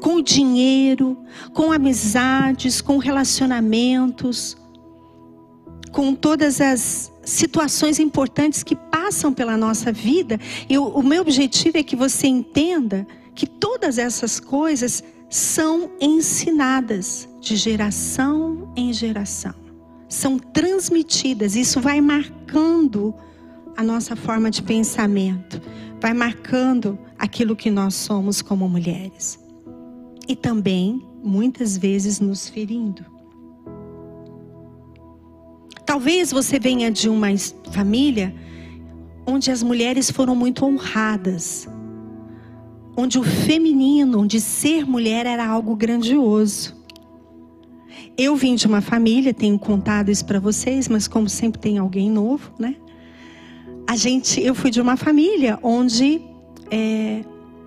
com 0.00 0.16
o 0.16 0.22
dinheiro, 0.22 1.16
com 1.52 1.72
amizades, 1.72 2.80
com 2.80 2.98
relacionamentos, 2.98 4.56
com 5.90 6.14
todas 6.14 6.60
as 6.60 7.12
situações 7.24 7.98
importantes 7.98 8.62
que 8.62 8.74
passam 8.74 9.32
pela 9.32 9.56
nossa 9.56 9.92
vida. 9.92 10.38
E 10.68 10.76
o, 10.76 10.86
o 10.88 11.02
meu 11.02 11.22
objetivo 11.22 11.78
é 11.78 11.82
que 11.82 11.94
você 11.94 12.26
entenda 12.26 13.06
que 13.34 13.46
todas 13.46 13.98
essas 13.98 14.40
coisas 14.40 15.02
são 15.32 15.90
ensinadas 16.00 17.28
de 17.40 17.56
geração 17.56 18.72
em 18.76 18.92
geração. 18.92 19.54
São 20.08 20.38
transmitidas, 20.38 21.56
isso 21.56 21.80
vai 21.80 22.00
marcando 22.00 23.14
a 23.76 23.82
nossa 23.82 24.14
forma 24.14 24.50
de 24.50 24.62
pensamento 24.62 25.60
vai 26.02 26.12
marcando 26.12 26.98
aquilo 27.16 27.54
que 27.54 27.70
nós 27.70 27.94
somos 27.94 28.42
como 28.42 28.68
mulheres. 28.68 29.38
E 30.26 30.34
também, 30.34 31.00
muitas 31.22 31.78
vezes, 31.78 32.18
nos 32.18 32.48
ferindo. 32.48 33.06
Talvez 35.86 36.32
você 36.32 36.58
venha 36.58 36.90
de 36.90 37.08
uma 37.08 37.28
família 37.70 38.34
onde 39.24 39.52
as 39.52 39.62
mulheres 39.62 40.10
foram 40.10 40.34
muito 40.34 40.64
honradas, 40.64 41.68
onde 42.96 43.18
o 43.18 43.22
feminino, 43.22 44.20
onde 44.20 44.40
ser 44.40 44.86
mulher 44.86 45.26
era 45.26 45.46
algo 45.46 45.74
grandioso. 45.74 46.80
Eu 48.16 48.36
vim 48.36 48.54
de 48.54 48.66
uma 48.66 48.80
família, 48.80 49.32
tenho 49.32 49.58
contado 49.58 50.10
isso 50.10 50.24
para 50.24 50.38
vocês, 50.38 50.88
mas 50.88 51.08
como 51.08 51.28
sempre 51.28 51.60
tem 51.60 51.78
alguém 51.78 52.10
novo, 52.10 52.52
né? 52.58 52.76
a 53.86 53.96
gente, 53.96 54.40
eu 54.40 54.54
fui 54.54 54.70
de 54.70 54.80
uma 54.80 54.96
família 54.96 55.58
onde 55.62 56.22
é, 56.70 57.22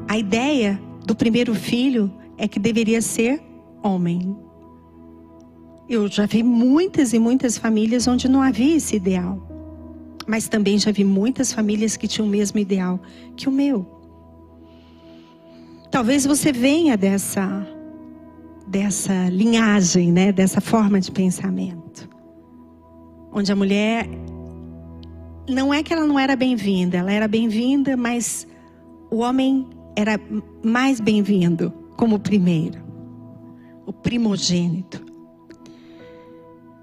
a 0.08 0.18
ideia 0.18 0.82
do 1.06 1.16
primeiro 1.16 1.54
filho 1.54 2.12
é 2.38 2.48
que 2.48 2.60
deveria 2.60 3.02
ser 3.02 3.42
homem. 3.84 4.36
Eu 5.88 6.08
já 6.08 6.26
vi 6.26 6.42
muitas 6.42 7.14
e 7.14 7.20
muitas 7.20 7.58
famílias 7.58 8.08
onde 8.08 8.28
não 8.28 8.42
havia 8.42 8.76
esse 8.76 8.96
ideal. 8.96 9.40
Mas 10.26 10.48
também 10.48 10.80
já 10.80 10.92
vi 10.92 11.04
muitas 11.04 11.54
famílias 11.54 11.96
que 11.96 12.08
tinham 12.08 12.28
o 12.28 12.32
mesmo 12.32 12.60
ideal 12.60 13.00
que 13.36 13.48
o 13.48 13.52
meu. 13.52 13.95
Talvez 15.96 16.26
você 16.26 16.52
venha 16.52 16.98
dessa 16.98 17.66
dessa 18.68 19.30
linhagem, 19.30 20.12
né, 20.12 20.30
dessa 20.30 20.60
forma 20.60 21.00
de 21.00 21.10
pensamento. 21.10 22.10
Onde 23.32 23.50
a 23.50 23.56
mulher 23.56 24.06
não 25.50 25.74
é 25.74 25.82
que 25.82 25.94
ela 25.94 26.06
não 26.06 26.20
era 26.20 26.36
bem-vinda, 26.36 26.98
ela 26.98 27.14
era 27.14 27.30
bem-vinda, 27.30 27.96
mas 27.96 28.46
o 29.10 29.20
homem 29.20 29.70
era 29.96 30.20
mais 30.62 31.00
bem-vindo 31.00 31.72
como 31.96 32.20
primeiro, 32.20 32.78
o 33.86 33.94
primogênito. 33.94 35.02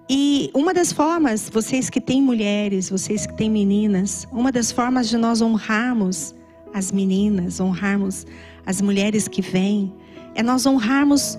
E 0.08 0.50
uma 0.54 0.72
das 0.72 0.90
formas, 0.90 1.50
vocês 1.52 1.90
que 1.90 2.00
têm 2.00 2.22
mulheres, 2.22 2.88
vocês 2.88 3.26
que 3.26 3.36
têm 3.36 3.50
meninas, 3.50 4.26
uma 4.32 4.50
das 4.50 4.72
formas 4.72 5.06
de 5.10 5.18
nós 5.18 5.42
honrarmos 5.42 6.34
as 6.72 6.90
meninas, 6.90 7.60
honrarmos 7.60 8.24
as 8.66 8.80
mulheres 8.80 9.28
que 9.28 9.42
vêm, 9.42 9.92
é 10.34 10.42
nós 10.42 10.66
honrarmos 10.66 11.38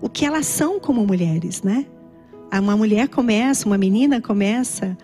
o 0.00 0.08
que 0.08 0.24
elas 0.24 0.46
são 0.46 0.78
como 0.78 1.06
mulheres, 1.06 1.62
né? 1.62 1.86
Uma 2.52 2.76
mulher 2.76 3.08
começa, 3.08 3.66
uma 3.66 3.76
menina 3.76 4.20
começa 4.20 4.96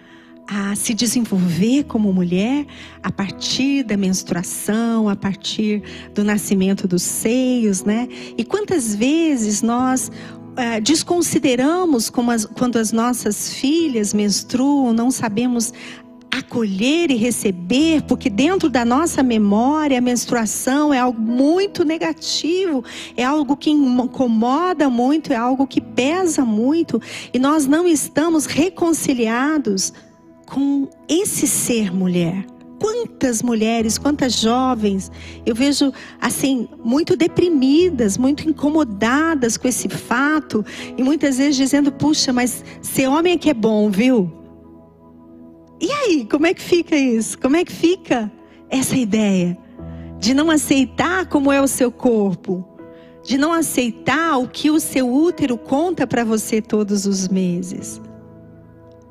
a 0.47 0.75
se 0.75 0.93
desenvolver 0.93 1.85
como 1.85 2.13
mulher 2.13 2.67
a 3.03 3.11
partir 3.11 3.83
da 3.83 3.97
menstruação, 3.97 5.09
a 5.09 5.17
partir 5.17 5.83
do 6.15 6.23
nascimento 6.23 6.87
dos 6.87 7.03
seios, 7.03 7.83
né? 7.83 8.09
E 8.37 8.45
quantas 8.45 8.95
vezes 8.95 9.63
nós 9.63 10.11
uh, 10.55 10.81
desconsideramos 10.83 12.13
as, 12.31 12.45
quando 12.47 12.77
as 12.77 12.93
nossas 12.93 13.55
filhas 13.55 14.13
menstruam, 14.13 14.93
não 14.93 15.11
sabemos 15.11 15.73
acolher 16.39 17.11
e 17.11 17.15
receber, 17.15 18.03
porque 18.03 18.29
dentro 18.29 18.69
da 18.69 18.85
nossa 18.85 19.23
memória 19.23 19.99
a 19.99 20.01
menstruação 20.01 20.93
é 20.93 20.99
algo 20.99 21.21
muito 21.21 21.85
negativo, 21.85 22.85
é 23.17 23.23
algo 23.23 23.57
que 23.57 23.71
incomoda 23.71 24.91
muito, 24.91 25.33
é 25.33 25.37
algo 25.37 25.67
que 25.67 25.81
pesa 25.81 26.45
muito, 26.45 27.01
e 27.33 27.39
nós 27.39 27.67
não 27.67 27.87
estamos 27.87 28.47
reconciliados 28.47 29.93
com 30.47 30.89
esse 31.09 31.47
ser 31.47 31.95
mulher. 31.95 32.45
Quantas 32.81 33.41
mulheres, 33.41 33.97
quantas 33.97 34.41
jovens 34.41 35.11
eu 35.47 35.55
vejo 35.55 35.93
assim, 36.21 36.69
muito 36.85 37.17
deprimidas, 37.17 38.19
muito 38.19 38.47
incomodadas 38.47 39.57
com 39.57 39.69
esse 39.69 39.89
fato 39.89 40.65
e 40.99 41.03
muitas 41.03 41.39
vezes 41.39 41.57
dizendo: 41.57 41.91
puxa, 41.91 42.31
mas 42.31 42.63
ser 42.83 43.07
homem 43.07 43.35
é 43.35 43.39
que 43.39 43.49
é 43.49 43.55
bom, 43.55 43.89
viu? 43.89 44.44
E 45.81 45.91
aí, 45.91 46.27
como 46.31 46.47
é 46.47 46.55
que 46.55 46.63
fica 46.63 46.97
isso? 46.97 47.39
Como 47.39 47.57
é 47.57 47.65
que 47.65 47.73
fica 47.73 48.31
essa 48.71 48.97
ideia 48.97 49.59
de 50.19 50.33
não 50.33 50.51
aceitar 50.51 51.27
como 51.27 51.53
é 51.53 51.61
o 51.61 51.69
seu 51.69 51.91
corpo? 51.91 52.67
De 53.23 53.39
não 53.39 53.53
aceitar 53.53 54.39
o 54.39 54.49
que 54.49 54.71
o 54.71 54.79
seu 54.79 55.13
útero 55.13 55.57
conta 55.57 56.07
para 56.07 56.25
você 56.25 56.61
todos 56.61 57.07
os 57.07 57.29
meses? 57.29 58.01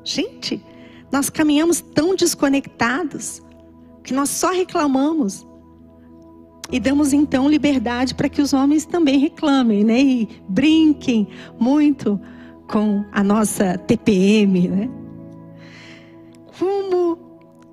Gente, 0.04 0.64
nós 1.10 1.28
caminhamos 1.30 1.80
tão 1.80 2.14
desconectados 2.14 3.42
que 4.02 4.12
nós 4.12 4.30
só 4.30 4.52
reclamamos. 4.52 5.46
E 6.70 6.80
damos 6.80 7.12
então 7.12 7.48
liberdade 7.48 8.14
para 8.14 8.28
que 8.28 8.40
os 8.40 8.52
homens 8.52 8.86
também 8.86 9.18
reclamem, 9.18 9.84
né? 9.84 10.00
E 10.00 10.28
brinquem 10.48 11.28
muito 11.58 12.20
com 12.68 13.04
a 13.12 13.22
nossa 13.22 13.76
TPM, 13.78 14.68
né? 14.68 15.03
Como 16.58 17.18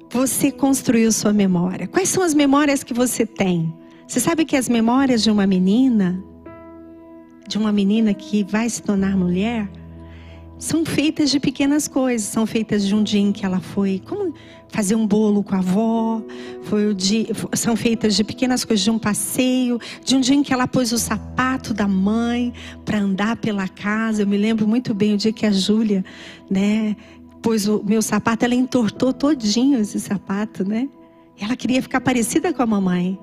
você 0.09 0.51
construiu 0.51 1.11
sua 1.11 1.31
memória? 1.31 1.87
Quais 1.87 2.09
são 2.09 2.23
as 2.23 2.33
memórias 2.33 2.83
que 2.83 2.93
você 2.93 3.25
tem? 3.25 3.73
Você 4.07 4.19
sabe 4.19 4.43
que 4.43 4.55
as 4.55 4.67
memórias 4.67 5.21
de 5.21 5.29
uma 5.29 5.45
menina, 5.45 6.21
de 7.47 7.57
uma 7.57 7.71
menina 7.71 8.13
que 8.13 8.43
vai 8.43 8.67
se 8.69 8.81
tornar 8.81 9.15
mulher, 9.15 9.69
são 10.57 10.85
feitas 10.85 11.31
de 11.31 11.39
pequenas 11.39 11.87
coisas, 11.87 12.27
são 12.27 12.45
feitas 12.45 12.85
de 12.85 12.93
um 12.93 13.01
dia 13.01 13.19
em 13.19 13.31
que 13.31 13.45
ela 13.45 13.59
foi 13.59 14.01
como 14.05 14.33
fazer 14.69 14.95
um 14.95 15.07
bolo 15.07 15.43
com 15.43 15.55
a 15.55 15.57
avó, 15.57 16.21
foi 16.63 16.87
o 16.87 16.93
dia, 16.93 17.27
são 17.53 17.75
feitas 17.75 18.15
de 18.15 18.23
pequenas 18.23 18.63
coisas, 18.63 18.83
de 18.83 18.91
um 18.91 18.99
passeio, 18.99 19.79
de 20.05 20.15
um 20.15 20.21
dia 20.21 20.35
em 20.35 20.43
que 20.43 20.53
ela 20.53 20.67
pôs 20.67 20.91
o 20.91 20.97
sapato 20.97 21.73
da 21.73 21.87
mãe 21.87 22.53
para 22.85 22.99
andar 22.99 23.37
pela 23.37 23.67
casa. 23.67 24.21
Eu 24.21 24.27
me 24.27 24.37
lembro 24.37 24.67
muito 24.67 24.93
bem 24.93 25.15
o 25.15 25.17
dia 25.17 25.33
que 25.33 25.45
a 25.45 25.51
Júlia, 25.51 26.05
né, 26.49 26.95
pôs 27.41 27.67
o 27.67 27.84
meu 27.84 28.01
sapato, 28.01 28.45
ela 28.45 28.56
entortou 28.56 29.12
todinho 29.12 29.80
esse 29.80 29.99
sapato, 29.99 30.67
né? 30.67 30.88
Ela 31.39 31.56
queria 31.56 31.82
ficar 31.82 32.01
parecida 32.01 32.54
com 32.54 32.62
a 32.62 32.65
mamãe. 32.65 33.19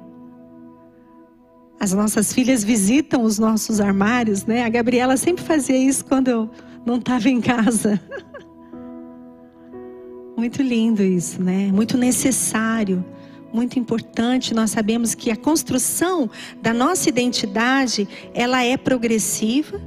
As 1.81 1.93
nossas 1.93 2.33
filhas 2.33 2.65
visitam 2.65 3.23
os 3.23 3.39
nossos 3.39 3.81
armários, 3.81 4.45
né? 4.45 4.65
A 4.65 4.69
Gabriela 4.69 5.17
sempre 5.17 5.45
fazia 5.45 5.77
isso 5.77 6.05
quando 6.05 6.29
eu 6.29 6.51
não 6.85 6.97
estava 6.97 7.29
em 7.29 7.41
casa. 7.41 8.01
Muito 10.37 10.63
lindo 10.63 11.03
isso, 11.03 11.43
né? 11.43 11.71
Muito 11.73 11.97
necessário, 11.97 13.05
muito 13.53 13.79
importante. 13.79 14.55
Nós 14.55 14.71
sabemos 14.71 15.15
que 15.15 15.33
a 15.33 15.37
construção 15.37 16.31
da 16.63 16.73
nossa 16.73 17.09
identidade, 17.09 18.07
ela 18.33 18.63
é 18.63 18.77
progressiva 18.77 19.81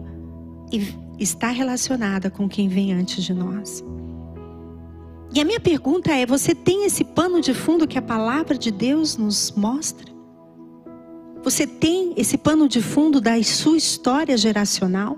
e 0.69 0.93
está 1.17 1.49
relacionada 1.49 2.29
com 2.29 2.49
quem 2.49 2.67
vem 2.67 2.91
antes 2.91 3.23
de 3.23 3.33
nós. 3.33 3.81
E 5.33 5.39
a 5.39 5.45
minha 5.45 5.59
pergunta 5.59 6.11
é: 6.11 6.25
você 6.25 6.53
tem 6.53 6.85
esse 6.85 7.03
pano 7.03 7.39
de 7.41 7.53
fundo 7.53 7.87
que 7.87 7.97
a 7.97 8.01
palavra 8.01 8.57
de 8.57 8.69
Deus 8.71 9.15
nos 9.17 9.51
mostra? 9.51 10.11
Você 11.43 11.65
tem 11.65 12.13
esse 12.17 12.37
pano 12.37 12.67
de 12.67 12.81
fundo 12.81 13.19
da 13.19 13.41
sua 13.41 13.77
história 13.77 14.37
geracional? 14.37 15.17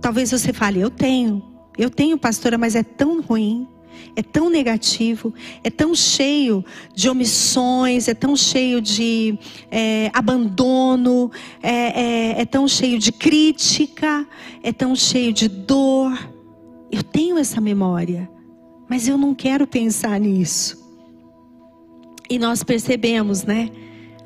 Talvez 0.00 0.30
você 0.30 0.52
fale, 0.52 0.80
eu 0.80 0.90
tenho, 0.90 1.42
eu 1.78 1.88
tenho, 1.88 2.18
pastora, 2.18 2.58
mas 2.58 2.74
é 2.74 2.82
tão 2.82 3.22
ruim, 3.22 3.66
é 4.14 4.22
tão 4.22 4.50
negativo, 4.50 5.32
é 5.64 5.70
tão 5.70 5.94
cheio 5.94 6.64
de 6.94 7.08
omissões, 7.08 8.06
é 8.06 8.14
tão 8.14 8.36
cheio 8.36 8.80
de 8.82 9.38
é, 9.70 10.10
abandono, 10.12 11.30
é, 11.62 11.70
é, 11.70 12.40
é 12.42 12.44
tão 12.44 12.68
cheio 12.68 12.98
de 12.98 13.10
crítica, 13.12 14.26
é 14.62 14.72
tão 14.72 14.94
cheio 14.94 15.32
de 15.32 15.48
dor. 15.48 16.12
Eu 16.90 17.02
tenho 17.02 17.38
essa 17.38 17.60
memória, 17.60 18.30
mas 18.88 19.08
eu 19.08 19.16
não 19.18 19.34
quero 19.34 19.66
pensar 19.66 20.18
nisso. 20.20 20.84
E 22.28 22.38
nós 22.38 22.62
percebemos, 22.62 23.44
né? 23.44 23.70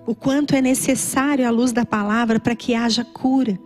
O 0.06 0.14
quanto 0.14 0.54
é 0.54 0.60
necessário 0.60 1.46
a 1.46 1.50
luz 1.50 1.72
da 1.72 1.84
palavra 1.84 2.40
para 2.40 2.56
que 2.56 2.74
haja 2.74 3.04
cura 3.04 3.58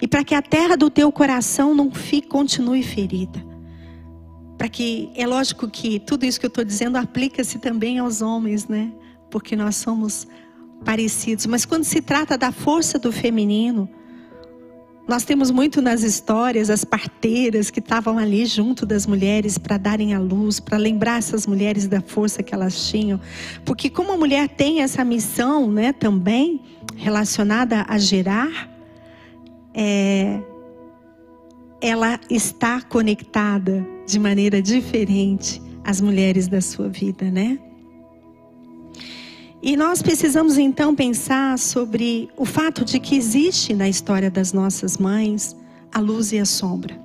e 0.00 0.06
para 0.06 0.24
que 0.24 0.34
a 0.34 0.42
terra 0.42 0.76
do 0.76 0.90
teu 0.90 1.10
coração 1.10 1.74
não 1.74 1.90
fique, 1.90 2.28
continue 2.28 2.82
ferida. 2.82 3.44
Para 4.58 4.68
que, 4.68 5.10
é 5.14 5.26
lógico 5.26 5.68
que 5.68 6.00
tudo 6.00 6.24
isso 6.24 6.40
que 6.40 6.46
eu 6.46 6.48
estou 6.48 6.64
dizendo 6.64 6.96
aplica-se 6.96 7.58
também 7.58 7.98
aos 7.98 8.22
homens, 8.22 8.66
né? 8.66 8.92
Porque 9.30 9.54
nós 9.54 9.76
somos 9.76 10.26
parecidos. 10.84 11.46
Mas 11.46 11.64
quando 11.64 11.84
se 11.84 12.00
trata 12.00 12.36
da 12.36 12.52
força 12.52 12.98
do 12.98 13.12
feminino, 13.12 13.88
nós 15.06 15.24
temos 15.24 15.50
muito 15.50 15.80
nas 15.80 16.02
histórias 16.02 16.68
as 16.68 16.84
parteiras 16.84 17.70
que 17.70 17.78
estavam 17.78 18.18
ali 18.18 18.44
junto 18.44 18.84
das 18.84 19.06
mulheres 19.06 19.56
para 19.56 19.76
darem 19.76 20.14
a 20.14 20.18
luz, 20.18 20.58
para 20.58 20.76
lembrar 20.76 21.18
essas 21.18 21.46
mulheres 21.46 21.86
da 21.86 22.00
força 22.00 22.42
que 22.42 22.52
elas 22.52 22.88
tinham. 22.90 23.20
Porque 23.64 23.88
como 23.88 24.12
a 24.12 24.16
mulher 24.16 24.48
tem 24.48 24.82
essa 24.82 25.04
missão, 25.04 25.70
né, 25.70 25.92
também 25.92 26.60
relacionada 26.96 27.84
a 27.88 27.98
gerar, 27.98 28.68
é, 29.72 30.40
ela 31.80 32.18
está 32.28 32.80
conectada 32.82 33.86
de 34.06 34.18
maneira 34.18 34.60
diferente 34.60 35.62
às 35.84 36.00
mulheres 36.00 36.48
da 36.48 36.60
sua 36.60 36.88
vida, 36.88 37.30
né? 37.30 37.58
E 39.62 39.76
nós 39.76 40.02
precisamos 40.02 40.58
então 40.58 40.94
pensar 40.94 41.58
sobre 41.58 42.28
o 42.36 42.44
fato 42.44 42.84
de 42.84 43.00
que 43.00 43.16
existe 43.16 43.74
na 43.74 43.88
história 43.88 44.30
das 44.30 44.52
nossas 44.52 44.98
mães 44.98 45.56
a 45.92 45.98
luz 45.98 46.30
e 46.32 46.38
a 46.38 46.44
sombra. 46.44 47.00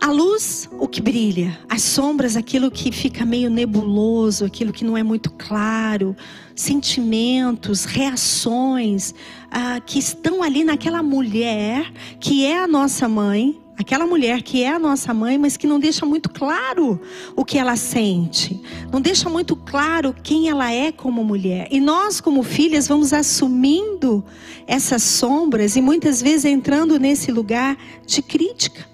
A 0.00 0.12
luz, 0.12 0.68
o 0.78 0.86
que 0.86 1.00
brilha, 1.00 1.58
as 1.68 1.82
sombras, 1.82 2.36
aquilo 2.36 2.70
que 2.70 2.92
fica 2.92 3.24
meio 3.24 3.50
nebuloso, 3.50 4.44
aquilo 4.44 4.72
que 4.72 4.84
não 4.84 4.96
é 4.96 5.02
muito 5.02 5.30
claro, 5.32 6.14
sentimentos, 6.54 7.84
reações 7.84 9.12
ah, 9.50 9.80
que 9.84 9.98
estão 9.98 10.42
ali 10.42 10.62
naquela 10.62 11.02
mulher 11.02 11.90
que 12.20 12.44
é 12.46 12.62
a 12.62 12.68
nossa 12.68 13.08
mãe, 13.08 13.58
aquela 13.78 14.06
mulher 14.06 14.42
que 14.42 14.64
é 14.64 14.72
a 14.72 14.78
nossa 14.78 15.14
mãe, 15.14 15.38
mas 15.38 15.56
que 15.56 15.66
não 15.66 15.78
deixa 15.78 16.04
muito 16.04 16.28
claro 16.28 17.00
o 17.36 17.44
que 17.44 17.56
ela 17.56 17.76
sente, 17.76 18.60
não 18.92 19.00
deixa 19.00 19.30
muito 19.30 19.54
claro 19.54 20.14
quem 20.22 20.48
ela 20.48 20.72
é 20.72 20.90
como 20.90 21.22
mulher. 21.22 21.68
E 21.70 21.80
nós, 21.80 22.20
como 22.20 22.42
filhas, 22.42 22.88
vamos 22.88 23.12
assumindo 23.12 24.24
essas 24.66 25.04
sombras 25.04 25.76
e 25.76 25.80
muitas 25.80 26.20
vezes 26.20 26.44
entrando 26.44 26.98
nesse 26.98 27.30
lugar 27.30 27.78
de 28.04 28.20
crítica. 28.20 28.84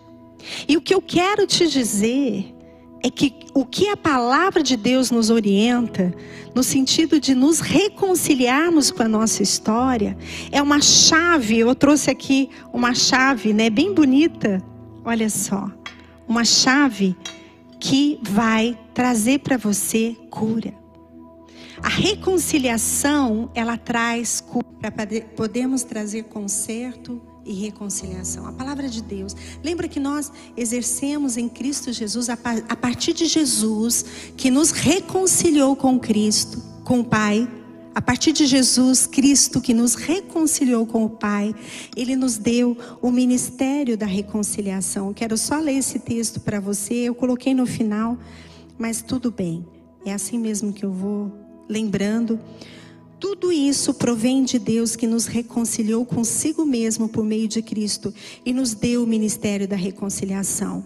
E 0.69 0.77
o 0.77 0.83
que 0.83 0.95
eu 0.95 1.01
quero 1.01 1.47
te 1.47 1.67
dizer 1.67 2.55
é 3.03 3.09
que 3.11 3.35
o 3.55 3.65
que 3.65 3.89
a 3.89 3.97
palavra 3.97 4.63
de 4.63 4.77
Deus 4.77 5.11
nos 5.11 5.31
orienta, 5.31 6.15
no 6.55 6.63
sentido 6.63 7.19
de 7.19 7.35
nos 7.35 7.61
reconciliarmos 7.61 8.91
com 8.91 9.03
a 9.03 9.09
nossa 9.09 9.43
história, 9.43 10.17
é 10.53 10.61
uma 10.61 10.81
chave. 10.83 11.59
Eu 11.59 11.75
trouxe 11.75 12.11
aqui 12.11 12.51
uma 12.73 12.95
chave, 12.95 13.55
né, 13.55 13.71
bem 13.71 13.95
bonita. 13.95 14.63
Olha 15.05 15.29
só, 15.29 15.71
uma 16.27 16.45
chave 16.45 17.17
que 17.79 18.19
vai 18.23 18.79
trazer 18.95 19.41
para 19.41 19.59
você 19.59 20.17
cura. 20.31 20.73
A 21.83 21.89
reconciliação, 21.89 23.51
ela 23.55 23.77
traz 23.77 24.41
cura 24.41 24.65
para 24.91 25.07
podermos 25.37 25.83
trazer 25.83 26.25
conserto 26.25 27.21
e 27.45 27.53
reconciliação. 27.53 28.47
A 28.47 28.53
palavra 28.53 28.89
de 28.89 29.03
Deus. 29.03 29.37
Lembra 29.63 29.87
que 29.87 30.01
nós 30.01 30.33
exercemos 30.57 31.37
em 31.37 31.49
Cristo 31.49 31.93
Jesus, 31.93 32.31
a 32.31 32.37
partir 32.77 33.13
de 33.13 33.27
Jesus, 33.27 34.05
que 34.37 34.51
nos 34.51 34.71
reconciliou 34.71 35.77
com 35.77 35.99
Cristo, 35.99 36.63
com 36.85 37.01
o 37.01 37.05
Pai. 37.05 37.47
A 37.95 38.03
partir 38.03 38.33
de 38.33 38.45
Jesus 38.45 39.07
Cristo, 39.07 39.61
que 39.61 39.73
nos 39.73 39.95
reconciliou 39.95 40.85
com 40.85 41.05
o 41.05 41.11
Pai, 41.11 41.55
Ele 41.97 42.17
nos 42.17 42.37
deu 42.37 42.77
o 43.01 43.09
ministério 43.09 43.97
da 43.97 44.05
reconciliação. 44.05 45.15
quero 45.15 45.39
só 45.39 45.61
ler 45.61 45.75
esse 45.77 46.01
texto 46.01 46.41
para 46.41 46.59
você. 46.59 46.95
Eu 46.95 47.15
coloquei 47.15 47.55
no 47.55 47.65
final, 47.67 48.19
mas 48.77 49.01
tudo 49.01 49.31
bem. 49.31 49.65
É 50.05 50.13
assim 50.13 50.39
mesmo 50.39 50.73
que 50.73 50.85
eu 50.85 50.91
vou 50.91 51.31
lembrando. 51.69 52.41
Tudo 53.21 53.53
isso 53.53 53.95
provém 53.95 54.43
de 54.43 54.59
Deus 54.59 54.97
que 54.97 55.07
nos 55.07 55.27
reconciliou 55.27 56.05
consigo 56.05 56.67
mesmo 56.67 57.09
por 57.09 57.25
meio 57.25 57.47
de 57.47 57.63
Cristo 57.63 58.13
e 58.45 58.53
nos 58.53 58.75
deu 58.75 59.05
o 59.05 59.07
ministério 59.07 59.69
da 59.69 59.77
reconciliação. 59.77 60.85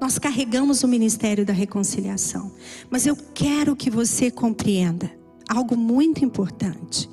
Nós 0.00 0.20
carregamos 0.20 0.84
o 0.84 0.88
ministério 0.88 1.44
da 1.44 1.52
reconciliação, 1.52 2.52
mas 2.88 3.06
eu 3.06 3.16
quero 3.34 3.74
que 3.74 3.90
você 3.90 4.30
compreenda 4.30 5.25
algo 5.48 5.76
muito 5.76 6.24
importante. 6.24 7.08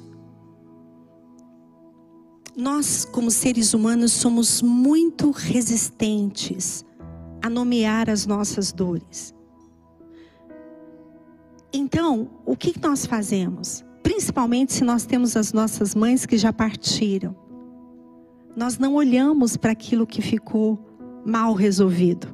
Nós, 2.56 3.04
como 3.06 3.32
seres 3.32 3.74
humanos, 3.74 4.12
somos 4.12 4.62
muito 4.62 5.32
resistentes 5.32 6.86
a 7.42 7.50
nomear 7.50 8.10
as 8.10 8.26
nossas 8.26 8.72
dores. 8.72 9.34
Então, 11.74 12.30
o 12.46 12.56
que 12.56 12.80
nós 12.80 13.06
fazemos? 13.06 13.84
Principalmente 14.04 14.74
se 14.74 14.84
nós 14.84 15.06
temos 15.06 15.36
as 15.36 15.52
nossas 15.52 15.96
mães 15.96 16.26
que 16.26 16.38
já 16.38 16.54
partiram. 16.54 17.36
Nós 18.56 18.78
não 18.78 18.94
olhamos 18.94 19.58
para 19.58 19.72
aquilo 19.72 20.06
que 20.06 20.22
ficou 20.22 20.80
mal 21.26 21.54
resolvido. 21.54 22.28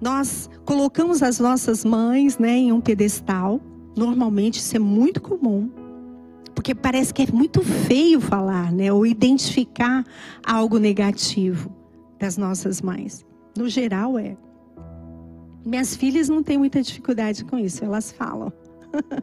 Nós 0.00 0.48
colocamos 0.64 1.22
as 1.22 1.40
nossas 1.40 1.84
mães 1.84 2.38
né, 2.38 2.56
em 2.56 2.72
um 2.72 2.80
pedestal. 2.80 3.60
Normalmente 3.96 4.58
isso 4.58 4.76
é 4.76 4.78
muito 4.78 5.20
comum. 5.20 5.70
Porque 6.54 6.74
parece 6.74 7.12
que 7.14 7.22
é 7.22 7.26
muito 7.32 7.62
feio 7.62 8.20
falar, 8.20 8.72
né? 8.72 8.92
Ou 8.92 9.06
identificar 9.06 10.04
algo 10.44 10.78
negativo 10.78 11.74
das 12.18 12.36
nossas 12.36 12.82
mães. 12.82 13.24
No 13.56 13.68
geral 13.68 14.18
é. 14.18 14.36
Minhas 15.64 15.94
filhas 15.96 16.28
não 16.28 16.42
têm 16.42 16.58
muita 16.58 16.82
dificuldade 16.82 17.44
com 17.44 17.58
isso, 17.58 17.84
elas 17.84 18.12
falam. 18.12 18.52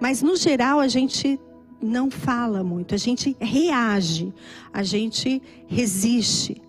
Mas 0.00 0.22
no 0.22 0.36
geral 0.36 0.80
a 0.80 0.88
gente 0.88 1.38
não 1.82 2.10
fala 2.10 2.62
muito, 2.62 2.94
a 2.94 2.98
gente 2.98 3.36
reage, 3.40 4.32
a 4.72 4.82
gente 4.82 5.42
resiste. 5.66 6.60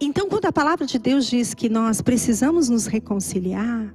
Então, 0.00 0.28
quando 0.28 0.46
a 0.46 0.52
palavra 0.52 0.84
de 0.84 0.98
Deus 0.98 1.26
diz 1.26 1.54
que 1.54 1.68
nós 1.68 2.00
precisamos 2.00 2.68
nos 2.68 2.86
reconciliar, 2.86 3.94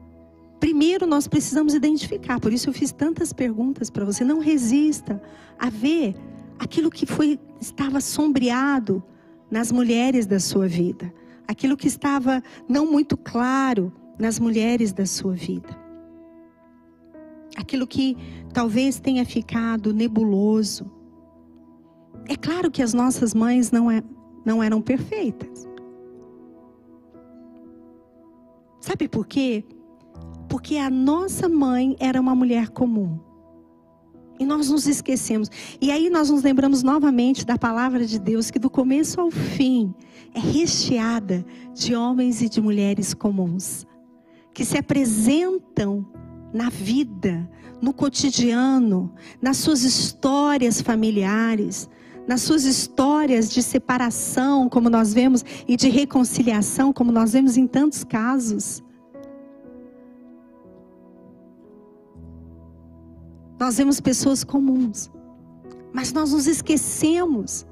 primeiro 0.60 1.06
nós 1.06 1.28
precisamos 1.28 1.74
identificar. 1.74 2.40
Por 2.40 2.52
isso 2.52 2.70
eu 2.70 2.74
fiz 2.74 2.92
tantas 2.92 3.32
perguntas 3.34 3.90
para 3.90 4.06
você. 4.06 4.24
Não 4.24 4.40
resista 4.40 5.22
a 5.58 5.70
ver 5.70 6.16
aquilo 6.60 6.90
que 6.90 7.06
foi 7.06 7.40
estava 7.60 8.00
sombreado 8.02 9.04
nas 9.50 9.72
mulheres 9.72 10.26
da 10.26 10.40
sua 10.40 10.68
vida, 10.68 11.14
aquilo 11.48 11.78
que 11.78 11.88
estava 11.88 12.44
não 12.68 12.86
muito 12.86 13.16
claro 13.16 13.92
nas 14.20 14.40
mulheres 14.40 14.92
da 14.92 15.06
sua 15.06 15.34
vida. 15.34 15.70
Aquilo 17.56 17.88
que 17.88 18.16
talvez 18.54 19.00
tenha 19.00 19.26
ficado 19.26 19.94
nebuloso. 19.94 20.92
É 22.28 22.36
claro 22.36 22.70
que 22.70 22.82
as 22.82 22.94
nossas 22.94 23.34
mães 23.34 23.72
não, 23.72 23.90
é, 23.90 24.04
não 24.46 24.62
eram 24.62 24.82
perfeitas. 24.82 25.68
Sabe 28.80 29.08
por 29.08 29.26
quê? 29.26 29.64
Porque 30.48 30.78
a 30.78 30.90
nossa 30.90 31.50
mãe 31.50 31.96
era 32.00 32.20
uma 32.20 32.36
mulher 32.36 32.70
comum. 32.70 33.20
E 34.40 34.46
nós 34.46 34.70
nos 34.70 34.88
esquecemos. 34.88 35.50
E 35.82 35.92
aí 35.92 36.10
nós 36.10 36.30
nos 36.30 36.44
lembramos 36.44 36.84
novamente 36.84 37.46
da 37.46 37.58
palavra 37.58 38.06
de 38.06 38.20
Deus, 38.20 38.52
que 38.52 38.60
do 38.60 38.70
começo 38.70 39.20
ao 39.20 39.32
fim 39.32 39.94
é 40.34 40.40
recheada 40.40 41.44
de 41.74 41.96
homens 41.96 42.42
e 42.42 42.50
de 42.50 42.62
mulheres 42.62 43.14
comuns, 43.14 43.86
que 44.54 44.64
se 44.64 44.78
apresentam 44.78 46.06
na 46.54 46.70
vida, 46.70 47.50
no 47.82 47.94
cotidiano, 47.94 49.12
nas 49.42 49.58
suas 49.58 49.84
histórias 49.84 50.82
familiares, 50.82 51.90
nas 52.28 52.42
suas 52.42 52.66
histórias 52.66 53.50
de 53.50 53.64
separação, 53.64 54.68
como 54.70 54.90
nós 54.90 55.14
vemos, 55.14 55.44
e 55.68 55.76
de 55.76 55.90
reconciliação, 55.90 56.92
como 56.92 57.12
nós 57.12 57.34
vemos 57.34 57.58
em 57.58 57.66
tantos 57.66 58.04
casos. 58.04 58.84
Nós 63.60 63.78
vemos 63.78 64.00
pessoas 64.00 64.44
comuns, 64.44 65.10
mas 65.92 66.14
nós 66.14 66.32
nos 66.32 66.46
esquecemos 66.46 67.66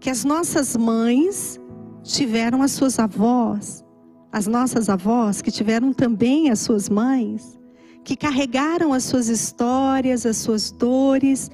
que 0.00 0.08
as 0.08 0.24
nossas 0.24 0.76
mães 0.76 1.60
tiveram 2.02 2.62
as 2.62 2.72
suas 2.72 2.98
avós, 2.98 3.84
as 4.32 4.46
nossas 4.46 4.88
avós 4.88 5.42
que 5.42 5.50
tiveram 5.50 5.92
também 5.92 6.50
as 6.50 6.60
suas 6.60 6.88
mães, 6.88 7.58
que 8.02 8.16
carregaram 8.16 8.92
as 8.92 9.04
suas 9.04 9.28
histórias, 9.28 10.24
as 10.24 10.38
suas 10.38 10.70
dores, 10.70 11.50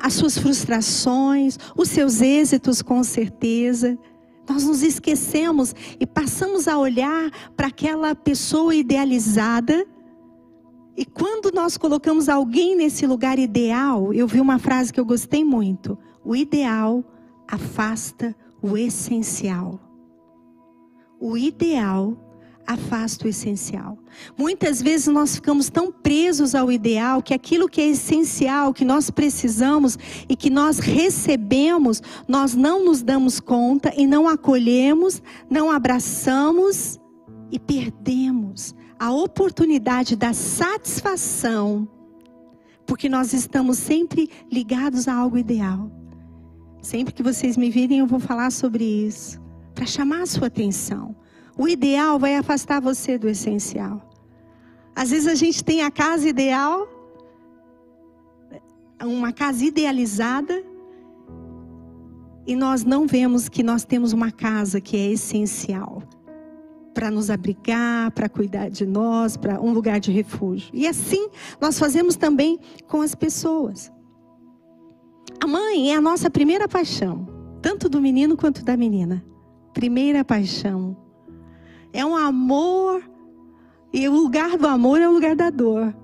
as 0.00 0.14
suas 0.14 0.38
frustrações, 0.38 1.58
os 1.76 1.88
seus 1.88 2.20
êxitos, 2.20 2.80
com 2.80 3.02
certeza. 3.02 3.98
Nós 4.48 4.64
nos 4.64 4.82
esquecemos 4.82 5.74
e 5.98 6.06
passamos 6.06 6.66
a 6.66 6.78
olhar 6.78 7.30
para 7.56 7.66
aquela 7.66 8.14
pessoa 8.14 8.74
idealizada 8.74 9.86
e 11.00 11.04
quando 11.06 11.50
nós 11.50 11.78
colocamos 11.78 12.28
alguém 12.28 12.76
nesse 12.76 13.06
lugar 13.06 13.38
ideal, 13.38 14.12
eu 14.12 14.26
vi 14.26 14.38
uma 14.38 14.58
frase 14.58 14.92
que 14.92 15.00
eu 15.00 15.04
gostei 15.06 15.42
muito: 15.42 15.96
o 16.22 16.36
ideal 16.36 17.02
afasta 17.48 18.36
o 18.60 18.76
essencial. 18.76 19.80
O 21.18 21.38
ideal 21.38 22.14
afasta 22.66 23.24
o 23.24 23.30
essencial. 23.30 23.96
Muitas 24.36 24.82
vezes 24.82 25.06
nós 25.06 25.36
ficamos 25.36 25.70
tão 25.70 25.90
presos 25.90 26.54
ao 26.54 26.70
ideal 26.70 27.22
que 27.22 27.32
aquilo 27.32 27.66
que 27.66 27.80
é 27.80 27.88
essencial, 27.88 28.74
que 28.74 28.84
nós 28.84 29.08
precisamos 29.08 29.98
e 30.28 30.36
que 30.36 30.50
nós 30.50 30.80
recebemos, 30.80 32.02
nós 32.28 32.54
não 32.54 32.84
nos 32.84 33.02
damos 33.02 33.40
conta 33.40 33.90
e 33.96 34.06
não 34.06 34.28
acolhemos, 34.28 35.22
não 35.48 35.70
abraçamos 35.70 37.00
e 37.50 37.58
perdemos 37.58 38.74
a 39.00 39.10
oportunidade 39.10 40.14
da 40.14 40.34
satisfação, 40.34 41.88
porque 42.84 43.08
nós 43.08 43.32
estamos 43.32 43.78
sempre 43.78 44.28
ligados 44.52 45.08
a 45.08 45.14
algo 45.14 45.38
ideal. 45.38 45.90
Sempre 46.82 47.14
que 47.14 47.22
vocês 47.22 47.56
me 47.56 47.70
virem, 47.70 48.00
eu 48.00 48.06
vou 48.06 48.20
falar 48.20 48.52
sobre 48.52 48.84
isso, 48.84 49.40
para 49.74 49.86
chamar 49.86 50.20
a 50.20 50.26
sua 50.26 50.48
atenção. 50.48 51.16
O 51.56 51.66
ideal 51.66 52.18
vai 52.18 52.36
afastar 52.36 52.78
você 52.78 53.16
do 53.16 53.26
essencial. 53.26 54.06
Às 54.94 55.08
vezes 55.12 55.28
a 55.28 55.34
gente 55.34 55.64
tem 55.64 55.80
a 55.80 55.90
casa 55.90 56.28
ideal, 56.28 56.86
uma 59.02 59.32
casa 59.32 59.64
idealizada, 59.64 60.62
e 62.46 62.54
nós 62.54 62.84
não 62.84 63.06
vemos 63.06 63.48
que 63.48 63.62
nós 63.62 63.82
temos 63.82 64.12
uma 64.12 64.30
casa 64.30 64.78
que 64.78 64.94
é 64.94 65.12
essencial 65.12 66.02
para 67.00 67.10
nos 67.10 67.30
abrigar, 67.30 68.10
para 68.10 68.28
cuidar 68.28 68.68
de 68.68 68.84
nós, 68.84 69.34
para 69.34 69.58
um 69.58 69.72
lugar 69.72 69.98
de 69.98 70.12
refúgio. 70.12 70.68
E 70.74 70.86
assim 70.86 71.30
nós 71.58 71.78
fazemos 71.78 72.14
também 72.14 72.58
com 72.86 73.00
as 73.00 73.14
pessoas. 73.14 73.90
A 75.42 75.46
mãe 75.46 75.92
é 75.92 75.96
a 75.96 76.00
nossa 76.02 76.28
primeira 76.28 76.68
paixão, 76.68 77.26
tanto 77.62 77.88
do 77.88 78.02
menino 78.02 78.36
quanto 78.36 78.62
da 78.62 78.76
menina. 78.76 79.24
Primeira 79.72 80.22
paixão. 80.22 80.94
É 81.90 82.04
um 82.04 82.14
amor, 82.14 83.02
e 83.94 84.06
o 84.06 84.12
lugar 84.12 84.58
do 84.58 84.66
amor 84.66 85.00
é 85.00 85.08
o 85.08 85.12
lugar 85.12 85.34
da 85.34 85.48
dor. 85.48 85.96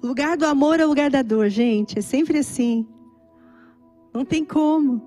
O 0.00 0.06
lugar 0.06 0.36
do 0.36 0.46
amor 0.46 0.78
é 0.78 0.86
o 0.86 0.88
lugar 0.90 1.10
da 1.10 1.22
dor, 1.22 1.48
gente. 1.48 1.98
É 1.98 2.02
sempre 2.02 2.38
assim. 2.38 2.86
Não 4.14 4.24
tem 4.24 4.44
como. 4.44 5.02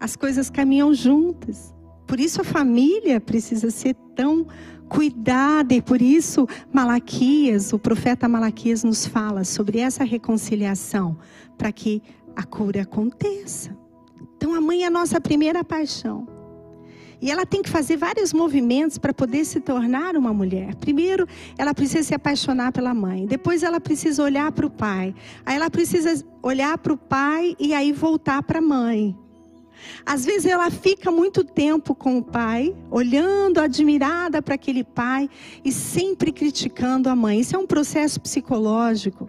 As 0.00 0.16
coisas 0.16 0.48
caminham 0.48 0.94
juntas. 0.94 1.74
Por 2.10 2.18
isso 2.18 2.40
a 2.40 2.44
família 2.44 3.20
precisa 3.20 3.70
ser 3.70 3.94
tão 4.16 4.44
cuidada 4.88 5.72
e 5.72 5.80
por 5.80 6.02
isso 6.02 6.44
Malaquias, 6.72 7.72
o 7.72 7.78
profeta 7.78 8.28
Malaquias 8.28 8.82
nos 8.82 9.06
fala 9.06 9.44
sobre 9.44 9.78
essa 9.78 10.02
reconciliação 10.02 11.16
para 11.56 11.70
que 11.70 12.02
a 12.34 12.42
cura 12.42 12.82
aconteça. 12.82 13.78
Então 14.36 14.52
a 14.56 14.60
mãe 14.60 14.82
é 14.82 14.88
a 14.88 14.90
nossa 14.90 15.20
primeira 15.20 15.62
paixão. 15.62 16.26
E 17.22 17.30
ela 17.30 17.46
tem 17.46 17.62
que 17.62 17.70
fazer 17.70 17.96
vários 17.96 18.32
movimentos 18.32 18.98
para 18.98 19.14
poder 19.14 19.44
se 19.44 19.60
tornar 19.60 20.16
uma 20.16 20.32
mulher. 20.32 20.74
Primeiro, 20.74 21.28
ela 21.56 21.72
precisa 21.72 22.02
se 22.02 22.14
apaixonar 22.14 22.72
pela 22.72 22.92
mãe. 22.92 23.24
Depois, 23.24 23.62
ela 23.62 23.78
precisa 23.78 24.20
olhar 24.20 24.50
para 24.50 24.66
o 24.66 24.70
pai. 24.70 25.14
Aí, 25.46 25.54
ela 25.54 25.70
precisa 25.70 26.24
olhar 26.42 26.76
para 26.78 26.92
o 26.92 26.96
pai 26.96 27.54
e 27.60 27.72
aí 27.72 27.92
voltar 27.92 28.42
para 28.42 28.58
a 28.58 28.62
mãe. 28.62 29.16
Às 30.04 30.24
vezes 30.24 30.46
ela 30.46 30.70
fica 30.70 31.10
muito 31.10 31.44
tempo 31.44 31.94
com 31.94 32.18
o 32.18 32.22
pai, 32.22 32.74
olhando 32.90 33.60
admirada 33.60 34.42
para 34.42 34.54
aquele 34.54 34.84
pai 34.84 35.28
e 35.64 35.72
sempre 35.72 36.32
criticando 36.32 37.08
a 37.08 37.16
mãe. 37.16 37.40
Isso 37.40 37.56
é 37.56 37.58
um 37.58 37.66
processo 37.66 38.20
psicológico. 38.20 39.28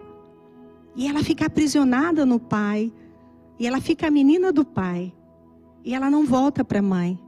E 0.94 1.08
ela 1.08 1.22
fica 1.22 1.46
aprisionada 1.46 2.26
no 2.26 2.38
pai, 2.38 2.92
e 3.58 3.66
ela 3.66 3.80
fica 3.80 4.08
a 4.08 4.10
menina 4.10 4.52
do 4.52 4.64
pai, 4.64 5.12
e 5.84 5.94
ela 5.94 6.10
não 6.10 6.26
volta 6.26 6.64
para 6.64 6.80
a 6.80 6.82
mãe. 6.82 7.18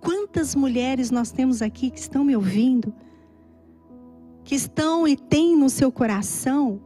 Quantas 0.00 0.54
mulheres 0.54 1.10
nós 1.10 1.30
temos 1.30 1.60
aqui 1.60 1.90
que 1.90 1.98
estão 1.98 2.24
me 2.24 2.34
ouvindo, 2.34 2.92
que 4.44 4.54
estão 4.54 5.06
e 5.06 5.16
têm 5.16 5.56
no 5.56 5.68
seu 5.68 5.92
coração 5.92 6.80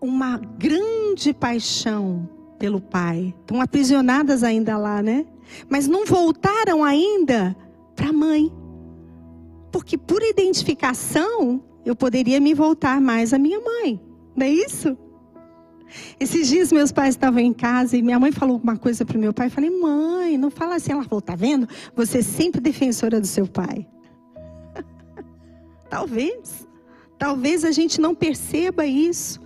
uma 0.00 0.38
grande 0.38 1.32
paixão 1.32 2.28
pelo 2.58 2.80
pai. 2.80 3.34
Estão 3.40 3.60
aprisionadas 3.60 4.42
ainda 4.42 4.76
lá, 4.76 5.02
né? 5.02 5.26
Mas 5.68 5.86
não 5.86 6.04
voltaram 6.04 6.84
ainda 6.84 7.56
para 7.94 8.10
a 8.10 8.12
mãe. 8.12 8.52
Porque 9.70 9.96
por 9.96 10.22
identificação, 10.22 11.62
eu 11.84 11.94
poderia 11.94 12.40
me 12.40 12.54
voltar 12.54 13.00
mais 13.00 13.32
à 13.32 13.38
minha 13.38 13.60
mãe. 13.60 14.00
Não 14.36 14.46
é 14.46 14.50
isso? 14.50 14.96
Esses 16.20 16.48
dias 16.48 16.70
meus 16.70 16.92
pais 16.92 17.14
estavam 17.14 17.40
em 17.40 17.52
casa 17.52 17.96
e 17.96 18.02
minha 18.02 18.18
mãe 18.18 18.30
falou 18.30 18.60
uma 18.62 18.76
coisa 18.76 19.04
para 19.04 19.16
o 19.16 19.20
meu 19.20 19.32
pai. 19.32 19.46
Eu 19.46 19.50
falei, 19.50 19.70
mãe, 19.70 20.36
não 20.36 20.50
fala 20.50 20.76
assim. 20.76 20.92
Ela 20.92 21.04
falou, 21.04 21.22
tá 21.22 21.34
vendo? 21.34 21.68
Você 21.94 22.18
é 22.18 22.22
sempre 22.22 22.60
defensora 22.60 23.20
do 23.20 23.26
seu 23.26 23.46
pai. 23.46 23.86
Talvez. 25.88 26.66
Talvez 27.18 27.64
a 27.64 27.72
gente 27.72 28.00
não 28.00 28.14
perceba 28.14 28.86
isso. 28.86 29.40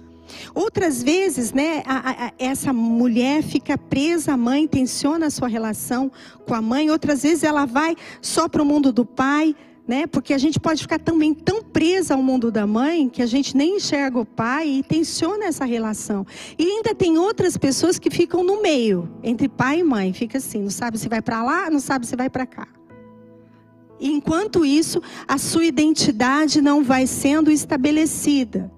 Outras 0.54 1.02
vezes, 1.02 1.52
né, 1.52 1.82
a, 1.86 2.26
a, 2.26 2.32
essa 2.38 2.72
mulher 2.72 3.42
fica 3.42 3.76
presa 3.76 4.32
à 4.32 4.36
mãe, 4.36 4.66
tensiona 4.66 5.26
a 5.26 5.30
sua 5.30 5.48
relação 5.48 6.10
com 6.46 6.54
a 6.54 6.62
mãe. 6.62 6.90
Outras 6.90 7.22
vezes 7.22 7.44
ela 7.44 7.64
vai 7.64 7.96
só 8.20 8.48
para 8.48 8.62
o 8.62 8.66
mundo 8.66 8.92
do 8.92 9.04
pai, 9.04 9.54
né? 9.86 10.06
Porque 10.06 10.32
a 10.32 10.38
gente 10.38 10.60
pode 10.60 10.82
ficar 10.82 10.98
também 10.98 11.34
tão 11.34 11.62
presa 11.62 12.14
ao 12.14 12.22
mundo 12.22 12.50
da 12.50 12.66
mãe 12.66 13.08
que 13.08 13.22
a 13.22 13.26
gente 13.26 13.56
nem 13.56 13.76
enxerga 13.76 14.18
o 14.18 14.24
pai 14.24 14.68
e 14.68 14.82
tensiona 14.82 15.46
essa 15.46 15.64
relação. 15.64 16.26
E 16.58 16.64
ainda 16.64 16.94
tem 16.94 17.18
outras 17.18 17.56
pessoas 17.56 17.98
que 17.98 18.10
ficam 18.10 18.44
no 18.44 18.62
meio, 18.62 19.08
entre 19.22 19.48
pai 19.48 19.80
e 19.80 19.84
mãe, 19.84 20.12
fica 20.12 20.38
assim, 20.38 20.62
não 20.62 20.70
sabe 20.70 20.98
se 20.98 21.08
vai 21.08 21.20
para 21.20 21.42
lá, 21.42 21.70
não 21.70 21.80
sabe 21.80 22.06
se 22.06 22.16
vai 22.16 22.30
para 22.30 22.46
cá. 22.46 22.68
Enquanto 24.00 24.64
isso, 24.64 25.00
a 25.28 25.38
sua 25.38 25.64
identidade 25.64 26.60
não 26.60 26.82
vai 26.82 27.06
sendo 27.06 27.50
estabelecida. 27.50 28.70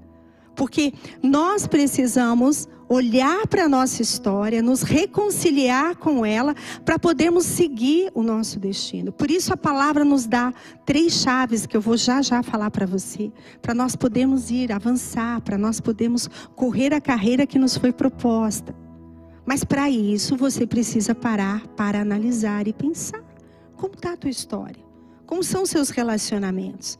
Porque 0.54 0.92
nós 1.22 1.66
precisamos 1.66 2.68
olhar 2.88 3.46
para 3.46 3.64
a 3.64 3.68
nossa 3.68 4.02
história, 4.02 4.62
nos 4.62 4.82
reconciliar 4.82 5.96
com 5.96 6.24
ela, 6.24 6.54
para 6.84 6.98
podermos 6.98 7.44
seguir 7.46 8.10
o 8.14 8.22
nosso 8.22 8.58
destino. 8.58 9.12
Por 9.12 9.30
isso 9.30 9.52
a 9.52 9.56
palavra 9.56 10.04
nos 10.04 10.26
dá 10.26 10.52
três 10.84 11.14
chaves 11.14 11.66
que 11.66 11.76
eu 11.76 11.80
vou 11.80 11.96
já 11.96 12.22
já 12.22 12.42
falar 12.42 12.70
para 12.70 12.86
você, 12.86 13.32
para 13.62 13.74
nós 13.74 13.96
podermos 13.96 14.50
ir, 14.50 14.72
avançar, 14.72 15.40
para 15.40 15.58
nós 15.58 15.80
podermos 15.80 16.28
correr 16.54 16.92
a 16.92 17.00
carreira 17.00 17.46
que 17.46 17.58
nos 17.58 17.76
foi 17.76 17.92
proposta. 17.92 18.74
Mas 19.46 19.62
para 19.62 19.90
isso 19.90 20.36
você 20.36 20.66
precisa 20.66 21.14
parar 21.14 21.66
para 21.68 22.00
analisar 22.00 22.66
e 22.66 22.72
pensar. 22.72 23.22
Como 23.76 23.94
está 23.94 24.12
a 24.12 24.16
tua 24.16 24.30
história? 24.30 24.82
Como 25.26 25.42
são 25.42 25.62
os 25.62 25.70
seus 25.70 25.90
relacionamentos? 25.90 26.98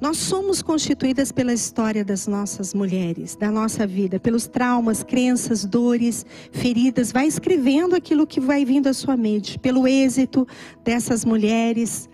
Nós 0.00 0.18
somos 0.18 0.60
constituídas 0.60 1.32
pela 1.32 1.54
história 1.54 2.04
das 2.04 2.26
nossas 2.26 2.74
mulheres, 2.74 3.34
da 3.34 3.50
nossa 3.50 3.86
vida, 3.86 4.20
pelos 4.20 4.46
traumas, 4.46 5.02
crenças, 5.02 5.64
dores, 5.64 6.26
feridas. 6.52 7.10
Vai 7.10 7.26
escrevendo 7.26 7.96
aquilo 7.96 8.26
que 8.26 8.38
vai 8.38 8.64
vindo 8.64 8.88
à 8.88 8.92
sua 8.92 9.16
mente, 9.16 9.58
pelo 9.58 9.88
êxito 9.88 10.46
dessas 10.84 11.24
mulheres. 11.24 12.10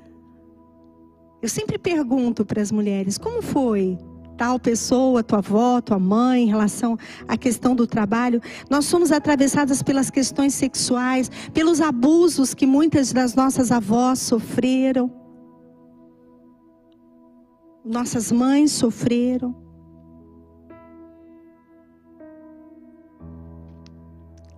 Eu 1.42 1.48
sempre 1.48 1.76
pergunto 1.76 2.44
para 2.44 2.62
as 2.62 2.70
mulheres: 2.70 3.18
como 3.18 3.42
foi 3.42 3.98
tal 4.38 4.60
pessoa, 4.60 5.22
tua 5.24 5.38
avó, 5.38 5.80
tua 5.80 5.98
mãe, 5.98 6.44
em 6.44 6.48
relação 6.48 6.96
à 7.26 7.36
questão 7.36 7.74
do 7.74 7.84
trabalho? 7.84 8.40
Nós 8.70 8.84
somos 8.84 9.10
atravessadas 9.10 9.82
pelas 9.82 10.08
questões 10.08 10.54
sexuais, 10.54 11.28
pelos 11.52 11.80
abusos 11.80 12.54
que 12.54 12.64
muitas 12.64 13.12
das 13.12 13.34
nossas 13.34 13.72
avós 13.72 14.20
sofreram 14.20 15.21
nossas 17.84 18.30
mães 18.30 18.72
sofreram. 18.72 19.54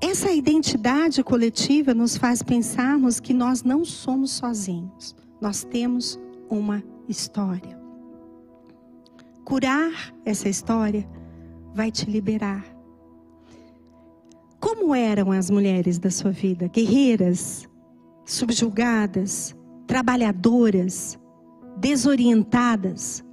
Essa 0.01 0.31
identidade 0.31 1.25
coletiva 1.25 1.95
nos 1.95 2.17
faz 2.17 2.43
pensarmos 2.43 3.19
que 3.19 3.33
nós 3.33 3.63
não 3.63 3.85
somos 3.85 4.33
sozinhos. 4.33 5.17
Nós 5.41 5.65
temos 5.65 6.21
uma 6.49 6.83
história. 7.09 7.79
Curar 9.45 10.15
essa 10.25 10.49
história 10.49 11.09
vai 11.75 11.91
te 11.91 12.09
liberar. 12.09 12.65
Como 14.61 14.95
eram 14.95 15.33
as 15.33 15.51
mulheres 15.51 15.99
da 15.99 16.11
sua 16.11 16.31
vida? 16.31 16.69
Guerreiras, 16.69 17.69
subjugadas, 18.25 19.55
trabalhadoras, 19.87 21.19
desorientadas, 21.77 23.25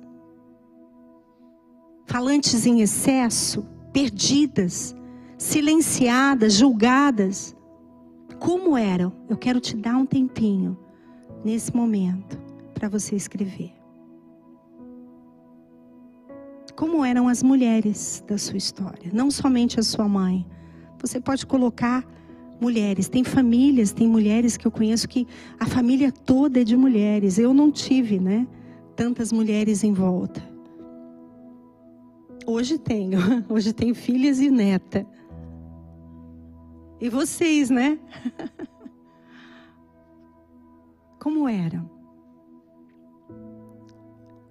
falantes 2.06 2.66
em 2.66 2.82
excesso, 2.82 3.66
perdidas, 3.94 4.96
silenciadas, 5.38 6.54
julgadas. 6.54 7.56
Como 8.40 8.78
eram? 8.78 9.14
Eu 9.30 9.38
quero 9.38 9.60
te 9.60 9.76
dar 9.76 9.96
um 9.96 10.06
tempinho 10.06 10.78
nesse 11.44 11.76
momento 11.76 12.40
para 12.74 12.90
você 12.90 13.16
escrever. 13.16 13.74
Como 16.76 17.06
eram 17.06 17.28
as 17.28 17.44
mulheres 17.44 18.24
da 18.28 18.38
sua 18.38 18.58
história, 18.58 19.12
não 19.14 19.30
somente 19.30 19.80
a 19.80 19.84
sua 19.84 20.08
mãe. 20.08 20.48
Você 21.00 21.20
pode 21.20 21.46
colocar 21.46 22.04
mulheres. 22.62 23.10
Tem 23.10 23.24
famílias, 23.24 23.92
tem 23.92 24.08
mulheres 24.08 24.56
que 24.56 24.68
eu 24.68 24.72
conheço 24.72 25.10
que 25.10 25.28
a 25.60 25.66
família 25.66 26.12
toda 26.12 26.62
é 26.62 26.64
de 26.64 26.78
mulheres. 26.78 27.40
Eu 27.40 27.54
não 27.54 27.72
tive, 27.72 28.20
né? 28.20 28.48
Tantas 28.96 29.32
mulheres 29.32 29.84
em 29.84 29.92
volta. 29.92 30.48
Hoje 32.46 32.78
tenho. 32.78 33.20
Hoje 33.50 33.74
tenho 33.74 33.96
filhas 33.96 34.40
e 34.40 34.52
neta. 34.52 35.06
E 37.00 37.10
vocês, 37.10 37.72
né? 37.72 37.98
Como 41.20 41.50
eram? 41.50 41.90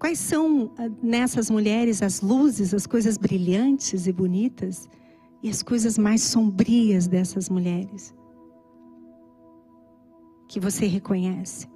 Quais 0.00 0.18
são 0.18 0.72
ah, 0.78 0.88
nessas 1.02 1.50
mulheres 1.50 2.02
as 2.02 2.22
luzes, 2.22 2.72
as 2.72 2.86
coisas 2.86 3.16
brilhantes 3.16 4.06
e 4.06 4.12
bonitas? 4.12 4.88
E 5.42 5.48
as 5.48 5.62
coisas 5.62 5.96
mais 5.96 6.22
sombrias 6.22 7.06
dessas 7.06 7.48
mulheres 7.48 8.14
que 10.48 10.60
você 10.60 10.86
reconhece? 10.86 11.68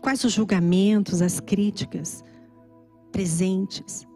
Quais 0.00 0.24
os 0.24 0.32
julgamentos, 0.32 1.22
as 1.22 1.38
críticas 1.38 2.24
presentes 3.12 4.06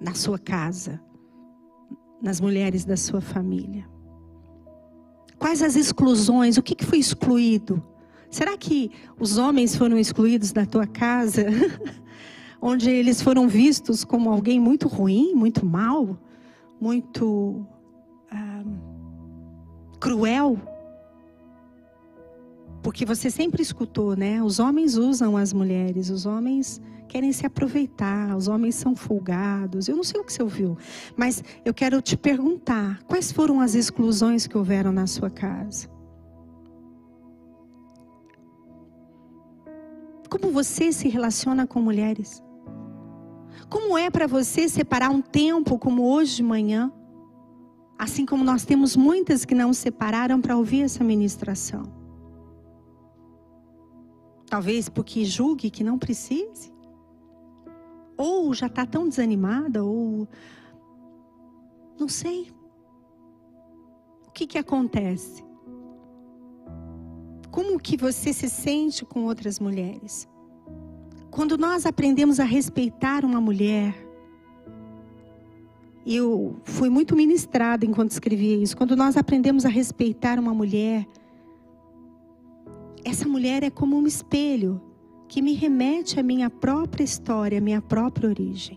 na 0.00 0.14
sua 0.14 0.38
casa, 0.38 1.00
nas 2.22 2.40
mulheres 2.40 2.84
da 2.84 2.96
sua 2.96 3.20
família? 3.20 3.88
Quais 5.38 5.62
as 5.62 5.76
exclusões? 5.76 6.56
O 6.56 6.62
que, 6.62 6.84
foi 6.84 6.98
excluído? 6.98 7.82
Será 8.30 8.56
que 8.56 8.90
os 9.18 9.38
homens 9.38 9.74
foram 9.74 9.98
excluídos 9.98 10.52
da 10.52 10.66
tua 10.66 10.86
casa? 10.86 11.46
onde 12.60 12.90
eles 12.90 13.22
foram 13.22 13.48
vistos 13.48 14.04
como 14.04 14.30
alguém 14.30 14.60
muito 14.60 14.88
ruim, 14.88 15.34
muito 15.34 15.64
mal, 15.64 16.18
muito 16.80 17.66
ah, 18.30 18.64
cruel. 20.00 20.58
Porque 22.82 23.04
você 23.04 23.30
sempre 23.30 23.62
escutou, 23.62 24.16
né? 24.16 24.42
Os 24.42 24.58
homens 24.58 24.96
usam 24.96 25.36
as 25.36 25.52
mulheres, 25.52 26.10
os 26.10 26.26
homens 26.26 26.80
querem 27.08 27.32
se 27.32 27.46
aproveitar, 27.46 28.36
os 28.36 28.48
homens 28.48 28.74
são 28.74 28.94
folgados. 28.94 29.88
Eu 29.88 29.96
não 29.96 30.04
sei 30.04 30.20
o 30.20 30.24
que 30.24 30.32
você 30.32 30.42
ouviu, 30.42 30.76
mas 31.16 31.42
eu 31.64 31.74
quero 31.74 32.00
te 32.00 32.16
perguntar: 32.16 33.02
quais 33.04 33.32
foram 33.32 33.60
as 33.60 33.74
exclusões 33.74 34.46
que 34.46 34.56
houveram 34.56 34.92
na 34.92 35.06
sua 35.06 35.30
casa? 35.30 35.88
Como 40.28 40.52
você 40.52 40.92
se 40.92 41.08
relaciona 41.08 41.66
com 41.66 41.80
mulheres? 41.80 42.42
Como 43.68 43.98
é 43.98 44.10
para 44.10 44.26
você 44.26 44.68
separar 44.68 45.10
um 45.10 45.20
tempo 45.20 45.78
como 45.78 46.10
hoje 46.10 46.36
de 46.36 46.42
manhã? 46.42 46.92
Assim 47.98 48.24
como 48.24 48.42
nós 48.42 48.64
temos 48.64 48.96
muitas 48.96 49.44
que 49.44 49.54
não 49.54 49.74
separaram 49.74 50.40
para 50.40 50.56
ouvir 50.56 50.82
essa 50.82 51.04
ministração. 51.04 51.82
Talvez 54.46 54.88
porque 54.88 55.24
julgue 55.24 55.68
que 55.70 55.84
não 55.84 55.98
precise. 55.98 56.72
Ou 58.16 58.54
já 58.54 58.66
está 58.66 58.86
tão 58.86 59.08
desanimada, 59.08 59.84
ou. 59.84 60.26
Não 61.98 62.08
sei. 62.08 62.50
O 64.26 64.30
que, 64.30 64.46
que 64.46 64.58
acontece? 64.58 65.44
Como 67.50 67.78
que 67.78 67.96
você 67.96 68.32
se 68.32 68.48
sente 68.48 69.04
com 69.04 69.24
outras 69.24 69.58
mulheres? 69.58 70.28
Quando 71.38 71.56
nós 71.56 71.86
aprendemos 71.86 72.40
a 72.40 72.44
respeitar 72.44 73.24
uma 73.24 73.40
mulher, 73.40 73.94
eu 76.04 76.56
fui 76.64 76.90
muito 76.90 77.14
ministrada 77.14 77.86
enquanto 77.86 78.10
escrevia 78.10 78.56
isso. 78.56 78.76
Quando 78.76 78.96
nós 78.96 79.16
aprendemos 79.16 79.64
a 79.64 79.68
respeitar 79.68 80.40
uma 80.40 80.52
mulher, 80.52 81.06
essa 83.04 83.28
mulher 83.28 83.62
é 83.62 83.70
como 83.70 83.96
um 83.96 84.04
espelho 84.04 84.82
que 85.28 85.40
me 85.40 85.52
remete 85.52 86.18
à 86.18 86.24
minha 86.24 86.50
própria 86.50 87.04
história, 87.04 87.58
à 87.58 87.60
minha 87.60 87.80
própria 87.80 88.28
origem. 88.28 88.76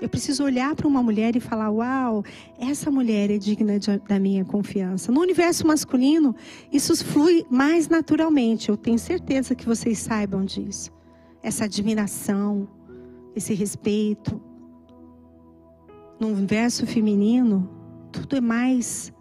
Eu 0.00 0.08
preciso 0.08 0.42
olhar 0.42 0.74
para 0.74 0.88
uma 0.88 1.02
mulher 1.02 1.36
e 1.36 1.40
falar: 1.40 1.68
Uau, 1.68 2.24
essa 2.58 2.90
mulher 2.90 3.30
é 3.30 3.36
digna 3.36 3.78
de, 3.78 3.98
da 3.98 4.18
minha 4.18 4.46
confiança. 4.46 5.12
No 5.12 5.20
universo 5.20 5.66
masculino, 5.66 6.34
isso 6.72 6.96
flui 7.04 7.44
mais 7.50 7.86
naturalmente. 7.86 8.70
Eu 8.70 8.78
tenho 8.78 8.98
certeza 8.98 9.54
que 9.54 9.66
vocês 9.66 9.98
saibam 9.98 10.42
disso 10.42 10.98
essa 11.42 11.64
admiração, 11.64 12.68
esse 13.34 13.54
respeito. 13.54 14.40
No 16.18 16.28
universo 16.28 16.86
feminino, 16.86 17.68
tudo 18.12 18.36
é 18.36 18.40
mais 18.40 19.12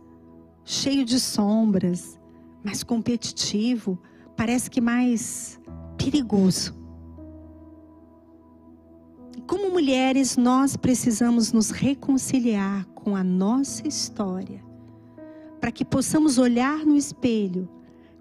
cheio 0.66 1.06
de 1.06 1.20
sombras, 1.20 2.20
mais 2.64 2.84
competitivo, 2.84 3.98
parece 4.36 4.70
que 4.70 4.82
mais 4.82 5.60
perigoso. 5.98 6.76
E 9.38 9.42
como 9.42 9.72
mulheres, 9.72 10.36
nós 10.36 10.76
precisamos 10.76 11.52
nos 11.54 11.70
reconciliar 11.70 12.86
com 12.88 13.16
a 13.16 13.24
nossa 13.24 13.88
história, 13.88 14.64
para 15.60 15.72
que 15.72 15.86
possamos 15.86 16.38
olhar 16.38 16.86
no 16.86 16.96
espelho 16.96 17.70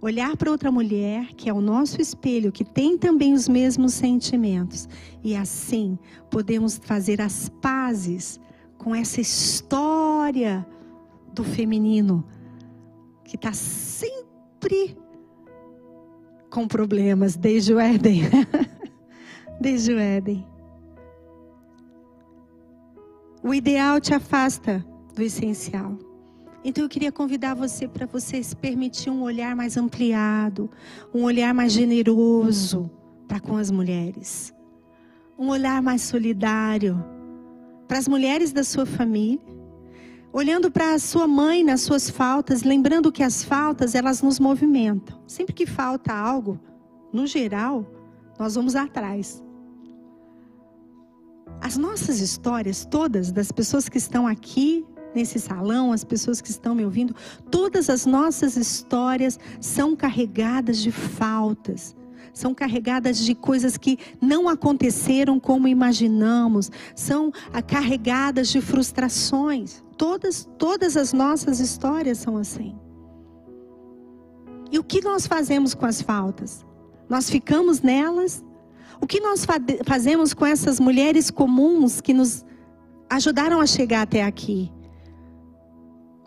olhar 0.00 0.36
para 0.36 0.50
outra 0.50 0.70
mulher 0.70 1.34
que 1.34 1.48
é 1.48 1.52
o 1.52 1.60
nosso 1.60 2.00
espelho, 2.00 2.52
que 2.52 2.64
tem 2.64 2.96
também 2.96 3.32
os 3.32 3.48
mesmos 3.48 3.94
sentimentos, 3.94 4.88
e 5.22 5.34
assim 5.34 5.98
podemos 6.30 6.78
fazer 6.78 7.20
as 7.20 7.48
pazes 7.48 8.40
com 8.76 8.94
essa 8.94 9.20
história 9.20 10.66
do 11.32 11.44
feminino 11.44 12.24
que 13.24 13.36
está 13.36 13.52
sempre 13.52 14.96
com 16.50 16.66
problemas 16.66 17.36
desde 17.36 17.74
o 17.74 17.80
Éden. 17.80 18.22
desde 19.60 19.92
o 19.92 19.98
Éden. 19.98 20.46
O 23.42 23.52
ideal 23.52 24.00
te 24.00 24.14
afasta 24.14 24.84
do 25.14 25.22
essencial. 25.22 25.98
Então 26.68 26.84
eu 26.84 26.88
queria 26.90 27.10
convidar 27.10 27.54
você 27.54 27.88
para 27.88 28.04
você 28.04 28.42
se 28.42 28.54
permitir 28.54 29.08
um 29.08 29.22
olhar 29.22 29.56
mais 29.56 29.78
ampliado, 29.78 30.70
um 31.14 31.22
olhar 31.24 31.54
mais 31.54 31.72
generoso 31.72 32.90
para 33.26 33.40
com 33.40 33.56
as 33.56 33.70
mulheres, 33.70 34.54
um 35.38 35.48
olhar 35.48 35.80
mais 35.80 36.02
solidário 36.02 37.02
para 37.88 37.96
as 37.96 38.06
mulheres 38.06 38.52
da 38.52 38.62
sua 38.62 38.84
família, 38.84 39.40
olhando 40.30 40.70
para 40.70 40.92
a 40.92 40.98
sua 40.98 41.26
mãe 41.26 41.64
nas 41.64 41.80
suas 41.80 42.10
faltas, 42.10 42.62
lembrando 42.62 43.10
que 43.10 43.22
as 43.22 43.42
faltas 43.42 43.94
elas 43.94 44.20
nos 44.20 44.38
movimentam. 44.38 45.18
Sempre 45.26 45.54
que 45.54 45.64
falta 45.64 46.12
algo, 46.12 46.60
no 47.10 47.26
geral, 47.26 47.90
nós 48.38 48.56
vamos 48.56 48.76
atrás. 48.76 49.42
As 51.62 51.78
nossas 51.78 52.20
histórias, 52.20 52.84
todas 52.84 53.32
das 53.32 53.50
pessoas 53.50 53.88
que 53.88 53.96
estão 53.96 54.26
aqui 54.26 54.84
nesse 55.14 55.38
salão, 55.38 55.92
as 55.92 56.04
pessoas 56.04 56.40
que 56.40 56.50
estão 56.50 56.74
me 56.74 56.84
ouvindo, 56.84 57.14
todas 57.50 57.88
as 57.90 58.06
nossas 58.06 58.56
histórias 58.56 59.38
são 59.60 59.96
carregadas 59.96 60.78
de 60.78 60.90
faltas, 60.90 61.96
são 62.32 62.54
carregadas 62.54 63.18
de 63.18 63.34
coisas 63.34 63.76
que 63.76 63.98
não 64.20 64.48
aconteceram 64.48 65.40
como 65.40 65.66
imaginamos, 65.66 66.70
são 66.94 67.32
carregadas 67.66 68.48
de 68.48 68.60
frustrações. 68.60 69.82
Todas, 69.96 70.48
todas 70.56 70.96
as 70.96 71.12
nossas 71.12 71.58
histórias 71.58 72.18
são 72.18 72.36
assim. 72.36 72.76
E 74.70 74.78
o 74.78 74.84
que 74.84 75.02
nós 75.02 75.26
fazemos 75.26 75.74
com 75.74 75.86
as 75.86 76.00
faltas? 76.00 76.64
Nós 77.08 77.28
ficamos 77.28 77.80
nelas? 77.80 78.44
O 79.00 79.06
que 79.06 79.20
nós 79.20 79.44
fazemos 79.84 80.34
com 80.34 80.44
essas 80.46 80.78
mulheres 80.78 81.30
comuns 81.30 82.00
que 82.00 82.12
nos 82.12 82.44
ajudaram 83.10 83.60
a 83.60 83.66
chegar 83.66 84.02
até 84.02 84.22
aqui? 84.22 84.70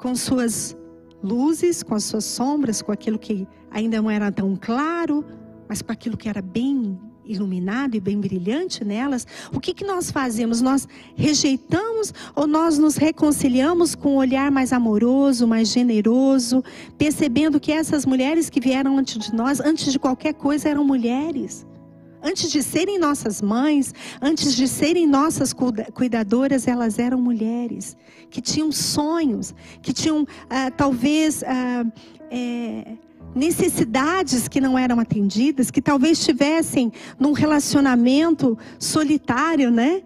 Com 0.02 0.16
suas 0.16 0.76
luzes, 1.24 1.84
com 1.84 1.94
as 1.94 2.04
suas 2.04 2.26
sombras, 2.26 2.82
com 2.82 2.92
aquilo 2.92 3.20
que 3.20 3.48
ainda 3.70 4.02
não 4.02 4.10
era 4.10 4.32
tão 4.32 4.58
claro, 4.60 5.24
mas 5.70 5.84
com 5.84 5.92
aquilo 5.92 6.18
que 6.18 6.28
era 6.28 6.42
bem 6.42 7.00
iluminado 7.24 7.96
e 7.96 8.00
bem 8.00 8.20
brilhante 8.20 8.84
nelas, 8.84 9.28
o 9.54 9.60
que, 9.60 9.76
que 9.76 9.86
nós 9.86 10.10
fazemos? 10.10 10.60
Nós 10.60 10.88
rejeitamos 11.16 12.12
ou 12.36 12.48
nós 12.48 12.80
nos 12.80 12.96
reconciliamos 12.96 13.94
com 13.94 14.16
um 14.16 14.18
olhar 14.18 14.50
mais 14.50 14.74
amoroso, 14.74 15.48
mais 15.48 15.70
generoso, 15.70 16.64
percebendo 16.98 17.60
que 17.60 17.72
essas 17.72 18.04
mulheres 18.04 18.50
que 18.50 18.60
vieram 18.60 18.98
antes 18.98 19.20
de 19.20 19.36
nós, 19.36 19.60
antes 19.60 19.92
de 19.92 20.00
qualquer 20.00 20.34
coisa, 20.34 20.68
eram 20.68 20.84
mulheres. 20.84 21.64
Antes 22.24 22.52
de 22.52 22.62
serem 22.62 23.00
nossas 23.00 23.42
mães, 23.42 23.94
antes 24.22 24.56
de 24.56 24.68
serem 24.68 25.08
nossas 25.08 25.54
cuidadoras, 25.94 26.68
elas 26.68 27.00
eram 27.00 27.20
mulheres 27.20 27.98
que 28.30 28.42
tinham 28.42 28.72
sonhos, 28.72 29.56
que 29.82 29.92
tinham 29.92 30.26
ah, 30.50 30.70
talvez 30.70 31.44
ah, 31.44 31.84
é, 32.30 32.94
necessidades 33.34 34.48
que 34.48 34.62
não 34.62 34.78
eram 34.78 35.00
atendidas, 35.00 35.72
que 35.72 35.82
talvez 35.82 36.20
estivessem 36.20 36.92
num 37.20 37.32
relacionamento 37.32 38.58
solitário, 38.78 39.72
né? 39.72 40.04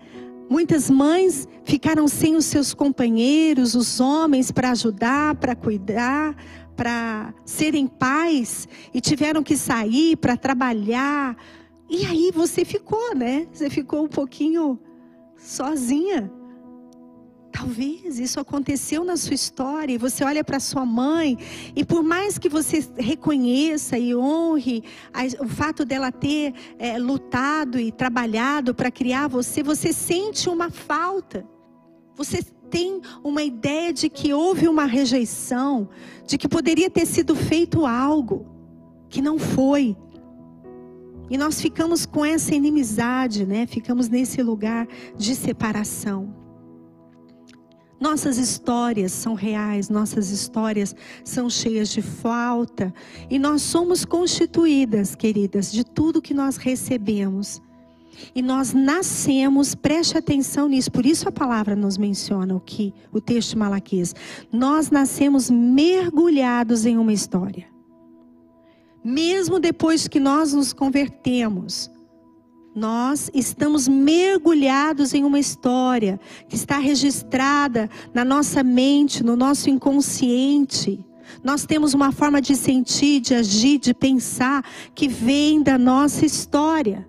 Muitas 0.50 0.90
mães 0.90 1.48
ficaram 1.64 2.08
sem 2.08 2.36
os 2.36 2.46
seus 2.46 2.74
companheiros, 2.74 3.74
os 3.76 4.00
homens, 4.00 4.52
para 4.52 4.72
ajudar, 4.72 5.36
para 5.36 5.56
cuidar, 5.56 6.36
para 6.76 7.34
serem 7.44 7.88
pais 7.88 8.68
e 8.94 9.02
tiveram 9.02 9.42
que 9.42 9.58
sair 9.58 10.16
para 10.16 10.38
trabalhar 10.38 11.36
e 11.90 12.06
aí 12.06 12.32
você 12.34 12.66
ficou, 12.66 13.16
né? 13.16 13.48
Você 13.52 13.70
ficou 13.70 14.04
um 14.04 14.08
pouquinho 14.08 14.80
sozinha. 15.38 16.32
Talvez 17.52 18.20
isso 18.20 18.38
aconteceu 18.38 19.06
na 19.06 19.16
sua 19.16 19.34
história 19.34 19.94
e 19.94 19.98
você 19.98 20.26
olha 20.26 20.44
para 20.44 20.60
sua 20.60 20.86
mãe 20.86 21.38
e 21.74 21.86
por 21.86 22.04
mais 22.04 22.38
que 22.38 22.50
você 22.50 22.86
reconheça 22.98 23.98
e 23.98 24.14
honre 24.14 24.84
o 25.40 25.48
fato 25.48 25.86
dela 25.86 26.12
ter 26.12 26.54
é, 26.78 26.98
lutado 27.00 27.80
e 27.80 27.94
trabalhado 27.94 28.76
para 28.76 28.92
criar 28.92 29.30
você, 29.30 29.64
você 29.64 29.94
sente 29.94 30.50
uma 30.50 30.70
falta. 30.70 31.48
Você 32.16 32.44
tem 32.70 33.02
uma 33.24 33.42
ideia 33.42 33.94
de 33.94 34.10
que 34.10 34.34
houve 34.34 34.68
uma 34.68 34.86
rejeição, 34.86 35.88
de 36.28 36.38
que 36.38 36.50
poderia 36.50 36.90
ter 36.90 37.06
sido 37.06 37.36
feito 37.38 37.86
algo 37.86 38.46
que 39.08 39.22
não 39.22 39.40
foi. 39.40 39.96
E 41.30 41.38
nós 41.38 41.60
ficamos 41.60 42.06
com 42.06 42.24
essa 42.24 42.54
inimizade, 42.54 43.46
né? 43.46 43.66
Ficamos 43.66 44.10
nesse 44.10 44.42
lugar 44.44 44.88
de 45.18 45.36
separação. 45.36 46.46
Nossas 48.00 48.38
histórias 48.38 49.12
são 49.12 49.34
reais, 49.34 49.90
nossas 49.90 50.30
histórias 50.30 50.94
são 51.24 51.50
cheias 51.50 51.90
de 51.90 52.02
falta, 52.02 52.94
e 53.30 53.40
nós 53.40 53.62
somos 53.62 54.04
constituídas, 54.04 55.16
queridas, 55.16 55.72
de 55.72 55.84
tudo 55.84 56.22
que 56.22 56.34
nós 56.34 56.58
recebemos. 56.58 57.62
E 58.34 58.42
nós 58.42 58.74
nascemos, 58.74 59.74
preste 59.74 60.18
atenção 60.18 60.68
nisso, 60.68 60.92
por 60.92 61.06
isso 61.06 61.28
a 61.28 61.32
palavra 61.32 61.76
nos 61.76 61.98
menciona 61.98 62.56
o 62.56 62.60
que 62.60 62.94
o 63.12 63.20
texto 63.20 63.52
de 63.52 63.58
Malaquias. 63.58 64.14
Nós 64.52 64.90
nascemos 64.90 65.50
mergulhados 65.50 66.86
em 66.86 66.98
uma 66.98 67.14
história 67.14 67.75
mesmo 69.06 69.60
depois 69.60 70.08
que 70.08 70.20
nós 70.20 70.52
nos 70.52 70.74
convertemos, 70.74 71.92
nós 72.76 73.30
estamos 73.36 73.88
mergulhados 73.88 75.14
em 75.14 75.24
uma 75.24 75.38
história 75.38 76.20
que 76.50 76.56
está 76.56 76.80
registrada 76.80 77.88
na 78.12 78.26
nossa 78.26 78.64
mente, 78.64 79.24
no 79.24 79.36
nosso 79.36 79.70
inconsciente. 79.70 81.06
Nós 81.44 81.68
temos 81.68 81.94
uma 81.94 82.12
forma 82.12 82.42
de 82.42 82.56
sentir, 82.56 83.20
de 83.20 83.36
agir, 83.36 83.78
de 83.78 83.94
pensar 83.94 84.66
que 84.96 85.08
vem 85.08 85.62
da 85.62 85.78
nossa 85.78 86.26
história, 86.26 87.08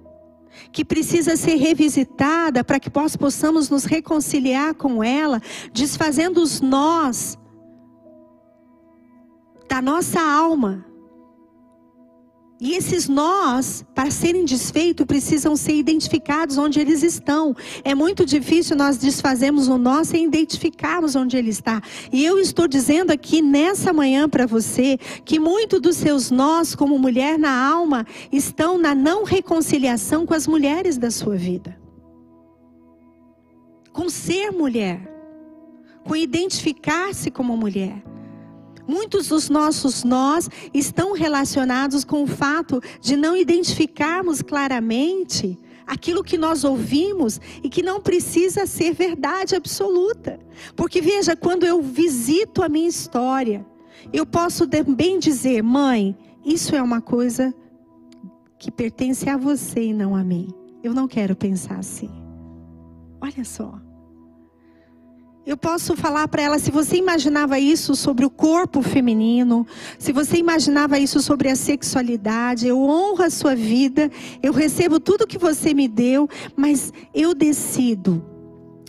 que 0.71 0.85
precisa 0.85 1.35
ser 1.35 1.55
revisitada 1.55 2.63
para 2.63 2.79
que 2.79 2.91
nós 2.95 3.17
possamos 3.17 3.71
nos 3.71 3.87
reconciliar 3.87 4.75
com 4.75 5.03
ela, 5.03 5.41
desfazendo 5.73 6.43
os 6.43 6.61
nós 6.61 7.39
da 9.67 9.81
nossa 9.81 10.21
alma 10.21 10.86
e 12.59 12.73
esses 12.73 13.07
nós, 13.07 13.85
para 13.95 14.11
serem 14.11 14.45
desfeitos, 14.45 15.05
precisam 15.05 15.55
ser 15.57 15.75
identificados 15.75 16.57
onde 16.57 16.81
eles 16.81 17.03
estão. 17.03 17.55
É 17.85 17.95
muito 17.95 18.25
difícil 18.25 18.75
nós 18.75 18.97
desfazermos 18.97 19.69
o 19.69 19.77
nós 19.77 20.09
sem 20.09 20.25
identificarmos 20.25 21.15
onde 21.15 21.37
ele 21.37 21.51
está. 21.51 21.83
E 22.11 22.25
eu 22.25 22.39
estou 22.39 22.67
dizendo 22.67 23.11
aqui 23.11 23.43
nessa 23.43 23.93
manhã 23.93 24.27
para 24.27 24.47
você 24.47 24.97
que 25.23 25.39
muito 25.39 25.79
dos 25.79 25.97
seus 25.97 26.31
nós, 26.31 26.75
como 26.75 26.99
mulher 26.99 27.39
na 27.39 27.69
alma, 27.69 28.07
estão 28.33 28.79
na 28.79 28.95
não 28.95 29.25
reconciliação 29.25 30.25
com 30.25 30.33
as 30.33 30.47
mulheres 30.47 30.97
da 30.97 31.11
sua 31.11 31.37
vida. 31.37 31.79
Com 33.93 34.09
ser 34.09 34.51
mulher, 34.51 35.01
com 36.05 36.17
identificar-se 36.17 37.31
como 37.31 37.55
mulher. 37.55 38.03
Muitos 38.87 39.29
dos 39.29 39.49
nossos 39.49 40.05
nós 40.05 40.49
estão 40.73 41.13
relacionados 41.13 42.05
com 42.05 42.23
o 42.23 42.27
fato 42.27 42.81
de 43.01 43.17
não 43.17 43.37
identificarmos 43.37 44.43
claramente 44.43 45.59
aquilo 45.87 46.25
que 46.25 46.37
nós 46.37 46.65
ouvimos 46.65 47.41
e 47.63 47.69
que 47.69 47.83
não 47.83 48.01
precisa 48.01 48.67
ser 48.67 48.93
verdade 48.93 49.55
absoluta. 49.55 50.39
Porque 50.75 51.01
veja, 51.01 51.37
quando 51.37 51.65
eu 51.65 51.81
visito 51.81 52.63
a 52.63 52.69
minha 52.69 52.89
história, 52.89 53.65
eu 54.13 54.27
posso 54.27 54.67
também 54.67 55.19
dizer, 55.19 55.63
mãe, 55.63 56.17
isso 56.45 56.75
é 56.75 56.83
uma 56.83 57.01
coisa 57.01 57.55
que 58.59 58.71
pertence 58.71 59.29
a 59.29 59.37
você 59.37 59.87
e 59.87 59.93
não 59.93 60.15
a 60.17 60.25
mim. 60.25 60.49
Eu 60.83 60.95
não 60.95 61.07
quero 61.09 61.35
pensar 61.35 61.79
assim. 61.79 62.11
Olha 63.21 63.45
só. 63.45 63.86
Eu 65.47 65.57
posso 65.57 65.95
falar 65.95 66.27
para 66.27 66.43
ela 66.43 66.59
se 66.59 66.73
você 66.73 66.97
imaginava 66.97 67.57
isso 67.57 67.95
sobre 67.95 68.27
o 68.27 68.31
corpo 68.31 68.83
feminino, 68.83 69.65
se 69.97 70.11
você 70.13 70.39
imaginava 70.39 70.99
isso 70.99 71.23
sobre 71.23 71.49
a 71.49 71.55
sexualidade, 71.55 72.67
eu 72.67 72.81
honro 72.81 73.23
a 73.23 73.31
sua 73.31 73.55
vida, 73.55 74.11
eu 74.43 74.53
recebo 74.53 74.99
tudo 74.99 75.25
que 75.25 75.39
você 75.39 75.73
me 75.73 75.87
deu, 75.87 76.29
mas 76.57 76.93
eu 77.15 77.33
decido 77.33 78.25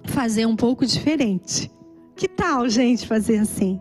fazer 0.05 0.47
um 0.47 0.55
pouco 0.55 0.84
diferente. 0.84 1.72
Que 2.16 2.28
tal, 2.28 2.68
gente, 2.68 3.05
fazer 3.05 3.38
assim? 3.38 3.80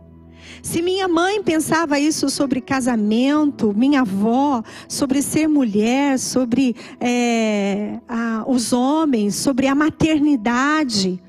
Se 0.63 0.83
minha 0.83 1.09
mãe 1.09 1.43
pensava 1.43 1.99
isso 1.99 2.29
sobre 2.29 2.61
casamento, 2.61 3.73
minha 3.75 4.03
avó, 4.03 4.63
sobre 4.87 5.23
ser 5.23 5.49
mulher, 5.49 6.19
sobre 6.19 6.77
é, 7.01 7.99
a, 8.07 8.45
os 8.47 8.75
homens, 8.75 9.35
sobre 9.35 9.67
a 9.67 9.75
maternidade, 9.75 11.23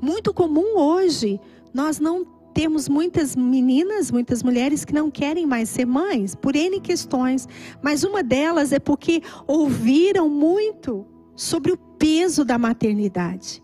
muito 0.00 0.32
comum 0.32 0.78
hoje 0.78 1.40
nós 1.72 1.98
não 1.98 2.24
temos 2.56 2.88
muitas 2.88 3.36
meninas, 3.36 4.10
muitas 4.10 4.42
mulheres 4.42 4.82
que 4.82 4.94
não 4.94 5.10
querem 5.10 5.46
mais 5.46 5.68
ser 5.68 5.84
mães, 5.84 6.34
por 6.34 6.56
N 6.56 6.80
questões. 6.80 7.46
Mas 7.82 8.02
uma 8.02 8.22
delas 8.22 8.72
é 8.72 8.78
porque 8.78 9.22
ouviram 9.46 10.26
muito 10.26 11.06
sobre 11.34 11.72
o 11.72 11.76
peso 11.76 12.46
da 12.46 12.56
maternidade. 12.56 13.62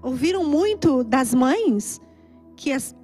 Ouviram 0.00 0.44
muito 0.44 1.02
das 1.02 1.34
mães 1.34 2.00
que 2.54 2.70
as, 2.70 2.94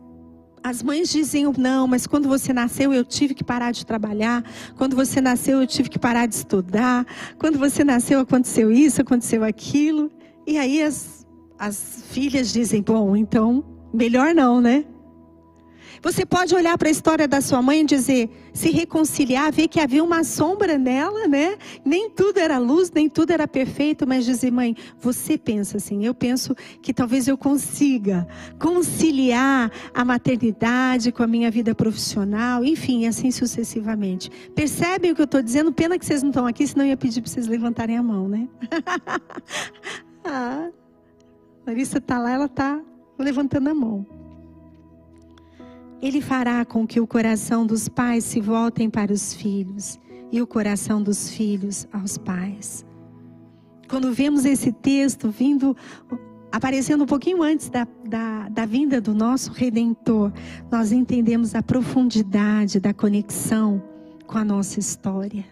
as 0.62 0.84
mães 0.84 1.08
diziam: 1.08 1.52
não, 1.58 1.88
mas 1.88 2.06
quando 2.06 2.28
você 2.28 2.52
nasceu 2.52 2.92
eu 2.92 3.04
tive 3.04 3.34
que 3.34 3.42
parar 3.42 3.72
de 3.72 3.84
trabalhar, 3.84 4.44
quando 4.76 4.94
você 4.94 5.20
nasceu 5.20 5.60
eu 5.60 5.66
tive 5.66 5.88
que 5.88 5.98
parar 5.98 6.26
de 6.26 6.36
estudar, 6.36 7.04
quando 7.38 7.58
você 7.58 7.82
nasceu 7.82 8.20
aconteceu 8.20 8.70
isso, 8.70 9.00
aconteceu 9.00 9.42
aquilo. 9.42 10.12
E 10.46 10.58
aí 10.58 10.80
as, 10.80 11.19
as 11.61 12.02
filhas 12.08 12.50
dizem: 12.50 12.82
bom, 12.82 13.14
então 13.14 13.62
melhor 13.92 14.34
não, 14.34 14.61
né? 14.61 14.86
Você 16.02 16.24
pode 16.24 16.54
olhar 16.54 16.78
para 16.78 16.88
a 16.88 16.90
história 16.90 17.28
da 17.28 17.42
sua 17.42 17.61
mãe 17.61 17.82
e 17.82 17.84
dizer, 17.84 18.30
se 18.54 18.70
reconciliar, 18.70 19.52
ver 19.52 19.68
que 19.68 19.78
havia 19.78 20.02
uma 20.02 20.24
sombra 20.24 20.78
nela, 20.78 21.28
né? 21.28 21.58
Nem 21.84 22.08
tudo 22.08 22.38
era 22.38 22.56
luz, 22.56 22.90
nem 22.90 23.06
tudo 23.06 23.32
era 23.32 23.46
perfeito, 23.46 24.06
mas 24.06 24.24
dizer, 24.24 24.50
mãe, 24.50 24.74
você 24.98 25.36
pensa 25.36 25.76
assim, 25.76 26.06
eu 26.06 26.14
penso 26.14 26.54
que 26.80 26.94
talvez 26.94 27.28
eu 27.28 27.36
consiga 27.36 28.26
conciliar 28.58 29.70
a 29.92 30.02
maternidade 30.02 31.12
com 31.12 31.22
a 31.22 31.26
minha 31.26 31.50
vida 31.50 31.74
profissional, 31.74 32.64
enfim, 32.64 33.06
assim 33.06 33.30
sucessivamente. 33.30 34.30
Percebem 34.54 35.11
o 35.11 35.14
que 35.14 35.20
eu 35.20 35.26
estou 35.26 35.42
dizendo? 35.42 35.70
Pena 35.70 35.98
que 35.98 36.06
vocês 36.06 36.22
não 36.22 36.30
estão 36.30 36.46
aqui, 36.46 36.66
senão 36.66 36.86
eu 36.86 36.90
ia 36.90 36.96
pedir 36.96 37.20
para 37.20 37.30
vocês 37.30 37.46
levantarem 37.46 37.98
a 37.98 38.02
mão, 38.02 38.26
né? 38.26 38.48
ah, 40.24 40.70
Larissa 41.70 41.98
está 41.98 42.18
lá, 42.18 42.32
ela 42.32 42.46
está 42.46 42.80
levantando 43.16 43.70
a 43.70 43.74
mão. 43.74 44.04
Ele 46.02 46.20
fará 46.20 46.64
com 46.64 46.84
que 46.84 46.98
o 46.98 47.06
coração 47.06 47.64
dos 47.64 47.88
pais 47.88 48.24
se 48.24 48.40
voltem 48.40 48.90
para 48.90 49.12
os 49.12 49.32
filhos 49.32 49.96
e 50.32 50.42
o 50.42 50.48
coração 50.48 51.00
dos 51.00 51.30
filhos 51.30 51.86
aos 51.92 52.18
pais. 52.18 52.84
Quando 53.88 54.12
vemos 54.12 54.44
esse 54.44 54.72
texto 54.72 55.30
vindo, 55.30 55.76
aparecendo 56.50 57.04
um 57.04 57.06
pouquinho 57.06 57.40
antes 57.40 57.68
da, 57.68 57.86
da, 58.04 58.48
da 58.48 58.66
vinda 58.66 59.00
do 59.00 59.14
nosso 59.14 59.52
Redentor, 59.52 60.32
nós 60.72 60.90
entendemos 60.90 61.54
a 61.54 61.62
profundidade 61.62 62.80
da 62.80 62.92
conexão 62.92 63.80
com 64.26 64.38
a 64.38 64.44
nossa 64.44 64.80
história. 64.80 65.44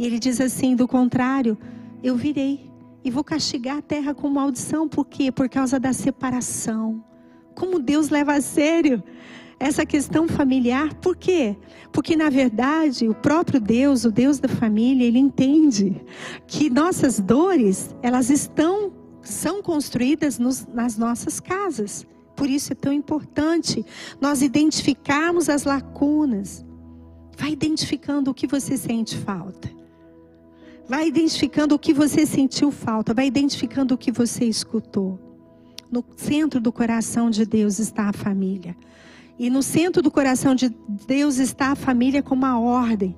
E 0.00 0.04
ele 0.04 0.18
diz 0.18 0.40
assim: 0.40 0.74
do 0.74 0.88
contrário, 0.88 1.56
eu 2.02 2.16
virei 2.16 2.71
e 3.04 3.10
vou 3.10 3.24
castigar 3.24 3.78
a 3.78 3.82
terra 3.82 4.14
com 4.14 4.28
maldição, 4.28 4.88
por 4.88 5.06
quê? 5.06 5.32
Por 5.32 5.48
causa 5.48 5.78
da 5.78 5.92
separação. 5.92 7.04
Como 7.54 7.78
Deus 7.78 8.08
leva 8.08 8.34
a 8.34 8.40
sério 8.40 9.02
essa 9.62 9.86
questão 9.86 10.26
familiar. 10.26 10.92
Por 10.94 11.16
quê? 11.16 11.56
Porque, 11.92 12.16
na 12.16 12.28
verdade, 12.28 13.08
o 13.08 13.14
próprio 13.14 13.60
Deus, 13.60 14.04
o 14.04 14.10
Deus 14.10 14.40
da 14.40 14.48
família, 14.48 15.06
ele 15.06 15.18
entende 15.18 16.04
que 16.48 16.68
nossas 16.68 17.20
dores, 17.20 17.94
elas 18.02 18.28
estão, 18.28 18.92
são 19.20 19.62
construídas 19.62 20.38
nos, 20.38 20.66
nas 20.66 20.98
nossas 20.98 21.38
casas. 21.38 22.04
Por 22.34 22.50
isso 22.50 22.72
é 22.72 22.76
tão 22.76 22.92
importante 22.92 23.84
nós 24.20 24.42
identificarmos 24.42 25.48
as 25.48 25.62
lacunas. 25.62 26.64
Vai 27.38 27.52
identificando 27.52 28.30
o 28.30 28.34
que 28.34 28.48
você 28.48 28.76
sente 28.76 29.16
falta. 29.16 29.81
Vai 30.88 31.06
identificando 31.08 31.74
o 31.74 31.78
que 31.78 31.92
você 31.92 32.26
sentiu 32.26 32.70
falta. 32.70 33.14
Vai 33.14 33.26
identificando 33.26 33.94
o 33.94 33.98
que 33.98 34.10
você 34.10 34.44
escutou. 34.44 35.18
No 35.90 36.04
centro 36.16 36.60
do 36.60 36.72
coração 36.72 37.30
de 37.30 37.44
Deus 37.44 37.78
está 37.78 38.08
a 38.08 38.12
família. 38.12 38.76
E 39.38 39.50
no 39.50 39.62
centro 39.62 40.02
do 40.02 40.10
coração 40.10 40.54
de 40.54 40.68
Deus 41.06 41.38
está 41.38 41.68
a 41.68 41.74
família 41.74 42.22
como 42.22 42.44
uma 42.44 42.58
ordem. 42.58 43.16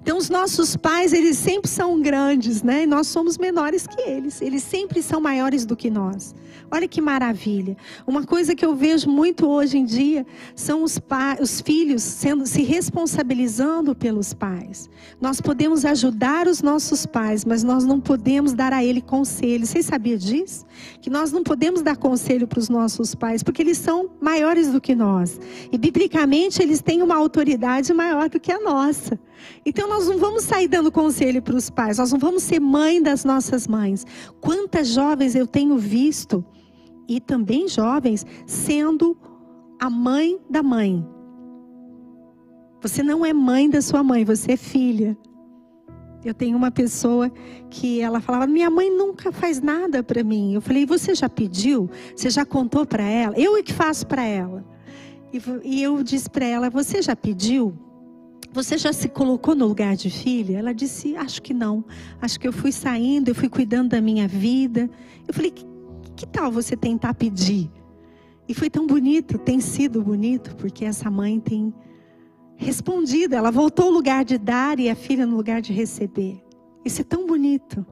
Então 0.00 0.16
os 0.16 0.30
nossos 0.30 0.76
pais, 0.76 1.12
eles 1.12 1.36
sempre 1.36 1.70
são 1.70 2.00
grandes, 2.00 2.62
né? 2.62 2.84
E 2.84 2.86
nós 2.86 3.08
somos 3.08 3.36
menores 3.36 3.86
que 3.86 4.00
eles. 4.00 4.40
Eles 4.40 4.62
sempre 4.62 5.02
são 5.02 5.20
maiores 5.20 5.66
do 5.66 5.76
que 5.76 5.90
nós. 5.90 6.34
Olha 6.70 6.86
que 6.86 7.00
maravilha. 7.00 7.76
Uma 8.06 8.24
coisa 8.24 8.54
que 8.54 8.64
eu 8.64 8.74
vejo 8.74 9.08
muito 9.08 9.46
hoje 9.46 9.78
em 9.78 9.84
dia 9.84 10.26
são 10.54 10.82
os, 10.82 11.00
os 11.40 11.60
filhos 11.60 12.02
sendo 12.02 12.46
se 12.46 12.62
responsabilizando 12.62 13.94
pelos 13.94 14.34
pais. 14.34 14.90
Nós 15.20 15.40
podemos 15.40 15.84
ajudar 15.84 16.46
os 16.46 16.60
nossos 16.60 17.06
pais, 17.06 17.44
mas 17.44 17.62
nós 17.64 17.84
não 17.84 17.98
podemos 17.98 18.52
dar 18.52 18.72
a 18.72 18.84
ele 18.84 19.00
conselho. 19.00 19.66
Vocês 19.66 19.86
sabiam 19.86 20.18
disso? 20.18 20.66
Que 21.00 21.08
nós 21.08 21.32
não 21.32 21.42
podemos 21.42 21.80
dar 21.80 21.96
conselho 21.96 22.46
para 22.46 22.58
os 22.58 22.68
nossos 22.68 23.14
pais, 23.14 23.42
porque 23.42 23.62
eles 23.62 23.78
são 23.78 24.10
maiores 24.20 24.70
do 24.70 24.80
que 24.80 24.94
nós. 24.94 25.40
E 25.72 25.78
biblicamente 25.78 26.62
eles 26.62 26.82
têm 26.82 27.02
uma 27.02 27.16
autoridade 27.16 27.94
maior 27.94 28.28
do 28.28 28.38
que 28.38 28.52
a 28.52 28.60
nossa. 28.60 29.18
Então 29.64 29.88
nós 29.88 30.06
não 30.06 30.18
vamos 30.18 30.44
sair 30.44 30.68
dando 30.68 30.90
conselho 30.90 31.40
para 31.40 31.56
os 31.56 31.70
pais, 31.70 31.98
nós 31.98 32.12
não 32.12 32.18
vamos 32.18 32.42
ser 32.42 32.60
mãe 32.60 33.02
das 33.02 33.24
nossas 33.24 33.66
mães. 33.66 34.04
Quantas 34.40 34.88
jovens 34.88 35.34
eu 35.34 35.46
tenho 35.46 35.78
visto, 35.78 36.44
e 37.08 37.20
também 37.20 37.66
jovens, 37.66 38.26
sendo 38.46 39.16
a 39.80 39.88
mãe 39.88 40.38
da 40.50 40.62
mãe. 40.62 41.04
Você 42.80 43.02
não 43.02 43.24
é 43.24 43.32
mãe 43.32 43.68
da 43.68 43.80
sua 43.80 44.04
mãe, 44.04 44.24
você 44.24 44.52
é 44.52 44.56
filha. 44.56 45.16
Eu 46.24 46.34
tenho 46.34 46.56
uma 46.56 46.70
pessoa 46.70 47.30
que 47.70 48.00
ela 48.00 48.20
falava: 48.20 48.46
Minha 48.46 48.68
mãe 48.70 48.90
nunca 48.90 49.32
faz 49.32 49.60
nada 49.60 50.02
para 50.02 50.22
mim. 50.22 50.52
Eu 50.52 50.60
falei: 50.60 50.84
Você 50.84 51.14
já 51.14 51.28
pediu? 51.28 51.88
Você 52.14 52.28
já 52.28 52.44
contou 52.44 52.84
para 52.84 53.04
ela? 53.04 53.34
Eu 53.38 53.56
é 53.56 53.62
que 53.62 53.72
faço 53.72 54.06
para 54.06 54.24
ela. 54.24 54.64
E 55.64 55.82
eu 55.82 56.02
disse 56.02 56.28
para 56.28 56.44
ela: 56.44 56.70
Você 56.70 57.02
já 57.02 57.14
pediu? 57.14 57.72
Você 58.52 58.78
já 58.78 58.92
se 58.92 59.08
colocou 59.08 59.54
no 59.54 59.66
lugar 59.66 59.94
de 59.94 60.10
filha? 60.10 60.58
Ela 60.58 60.72
disse: 60.72 61.16
Acho 61.16 61.40
que 61.40 61.54
não. 61.54 61.84
Acho 62.20 62.38
que 62.38 62.48
eu 62.48 62.52
fui 62.52 62.72
saindo, 62.72 63.28
eu 63.28 63.34
fui 63.34 63.48
cuidando 63.48 63.90
da 63.90 64.00
minha 64.00 64.26
vida. 64.26 64.90
Eu 65.26 65.32
falei: 65.34 65.52
Que, 66.18 66.26
tal 66.26 66.50
você 66.50 66.76
tentar 66.76 67.14
pedir? 67.14 67.70
E 68.48 68.52
foi 68.52 68.68
tão 68.68 68.88
bonito, 68.88 69.38
tem 69.38 69.60
sido 69.60 70.02
bonito, 70.02 70.56
porque 70.56 70.84
essa 70.84 71.08
mãe 71.08 71.38
tem 71.38 71.72
respondido. 72.56 73.36
Ela 73.36 73.52
voltou 73.52 73.84
ao 73.84 73.92
lugar 73.92 74.24
de 74.24 74.36
dar 74.36 74.80
e 74.80 74.90
a 74.90 74.96
filha 74.96 75.24
no 75.24 75.36
lugar 75.36 75.62
de 75.62 75.72
receber. 75.72 76.44
Isso 76.84 77.02
é 77.02 77.04
tão 77.04 77.24
bonito. 77.24 77.86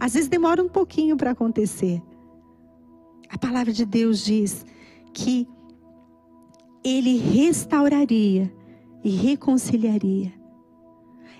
Às 0.00 0.14
vezes 0.14 0.28
demora 0.28 0.60
um 0.60 0.68
pouquinho 0.68 1.16
para 1.16 1.30
acontecer. 1.30 2.02
A 3.30 3.38
palavra 3.38 3.72
de 3.72 3.86
Deus 3.86 4.24
diz 4.24 4.66
que 5.14 5.46
Ele 6.82 7.16
restauraria 7.16 8.52
e 9.04 9.10
reconciliaria. 9.10 10.32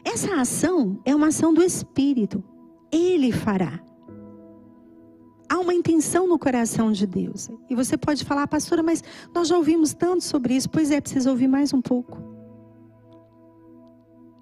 Essa 0.04 0.36
ação 0.36 1.00
é 1.04 1.16
uma 1.16 1.28
ação 1.28 1.52
do 1.52 1.64
Espírito. 1.64 2.44
Ele 2.92 3.32
fará. 3.32 3.87
Há 5.50 5.58
uma 5.58 5.72
intenção 5.72 6.28
no 6.28 6.38
coração 6.38 6.92
de 6.92 7.06
Deus. 7.06 7.48
E 7.70 7.74
você 7.74 7.96
pode 7.96 8.24
falar, 8.24 8.46
pastora, 8.46 8.82
mas 8.82 9.02
nós 9.34 9.48
já 9.48 9.56
ouvimos 9.56 9.94
tanto 9.94 10.22
sobre 10.22 10.54
isso. 10.54 10.68
Pois 10.68 10.90
é, 10.90 11.00
precisa 11.00 11.30
ouvir 11.30 11.48
mais 11.48 11.72
um 11.72 11.80
pouco. 11.80 12.18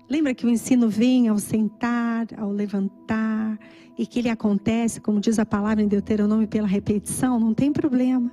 Lembra 0.08 0.34
que 0.34 0.46
o 0.46 0.48
ensino 0.48 0.88
vem 0.88 1.28
ao 1.28 1.38
sentar, 1.38 2.26
ao 2.38 2.50
levantar, 2.50 3.58
e 3.98 4.06
que 4.06 4.18
ele 4.18 4.28
acontece, 4.28 5.00
como 5.00 5.20
diz 5.20 5.38
a 5.38 5.46
palavra 5.46 5.82
em 5.82 5.88
Deuteronômio, 5.88 6.46
pela 6.46 6.66
repetição? 6.66 7.40
Não 7.40 7.54
tem 7.54 7.72
problema. 7.72 8.30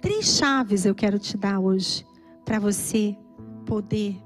Três 0.00 0.36
chaves 0.36 0.84
eu 0.84 0.94
quero 0.94 1.18
te 1.18 1.36
dar 1.36 1.58
hoje 1.58 2.06
para 2.44 2.58
você 2.58 3.16
poder 3.66 4.16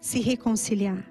se 0.00 0.20
reconciliar. 0.20 1.04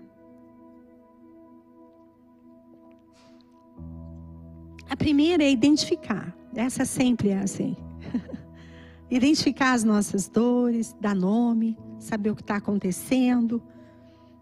A 4.90 4.96
primeira 4.96 5.44
é 5.44 5.52
identificar. 5.52 6.36
Essa 6.56 6.86
sempre 6.86 7.30
é 7.30 7.40
assim. 7.40 7.76
identificar 9.10 9.74
as 9.74 9.84
nossas 9.84 10.28
dores, 10.28 10.96
dar 11.00 11.16
nome, 11.16 11.78
saber 12.00 12.32
o 12.32 12.36
que 12.36 12.42
está 12.42 12.56
acontecendo. 12.56 13.62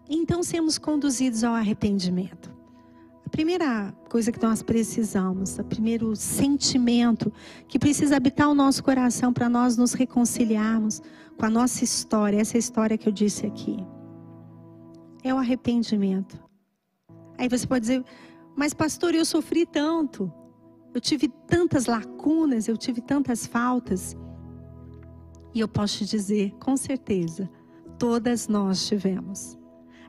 Então 0.08 0.42
sermos 0.42 0.78
conduzidos 0.78 1.42
ao 1.42 1.54
arrependimento. 1.54 2.54
A 3.24 3.28
primeira 3.28 3.92
coisa 4.08 4.30
que 4.30 4.40
nós 4.40 4.62
precisamos, 4.62 5.58
o 5.58 5.64
primeiro 5.64 6.14
sentimento 6.14 7.32
que 7.66 7.78
precisa 7.78 8.16
habitar 8.16 8.48
o 8.48 8.54
nosso 8.54 8.84
coração 8.84 9.32
para 9.32 9.48
nós 9.48 9.76
nos 9.76 9.94
reconciliarmos 9.94 11.02
com 11.36 11.44
a 11.44 11.50
nossa 11.50 11.82
história, 11.82 12.40
essa 12.40 12.56
história 12.56 12.96
que 12.96 13.08
eu 13.08 13.12
disse 13.12 13.44
aqui, 13.44 13.84
é 15.24 15.34
o 15.34 15.38
arrependimento. 15.38 16.40
Aí 17.36 17.48
você 17.48 17.66
pode 17.66 17.80
dizer, 17.80 18.04
mas 18.56 18.72
pastor, 18.72 19.14
eu 19.14 19.24
sofri 19.24 19.66
tanto, 19.66 20.32
eu 20.94 21.00
tive 21.00 21.28
tantas 21.28 21.84
lacunas, 21.84 22.66
eu 22.66 22.76
tive 22.76 23.02
tantas 23.02 23.46
faltas. 23.46 24.16
E 25.54 25.60
eu 25.60 25.68
posso 25.68 25.98
te 25.98 26.06
dizer, 26.06 26.54
com 26.58 26.76
certeza, 26.76 27.50
todas 27.98 28.48
nós 28.48 28.86
tivemos. 28.86 29.58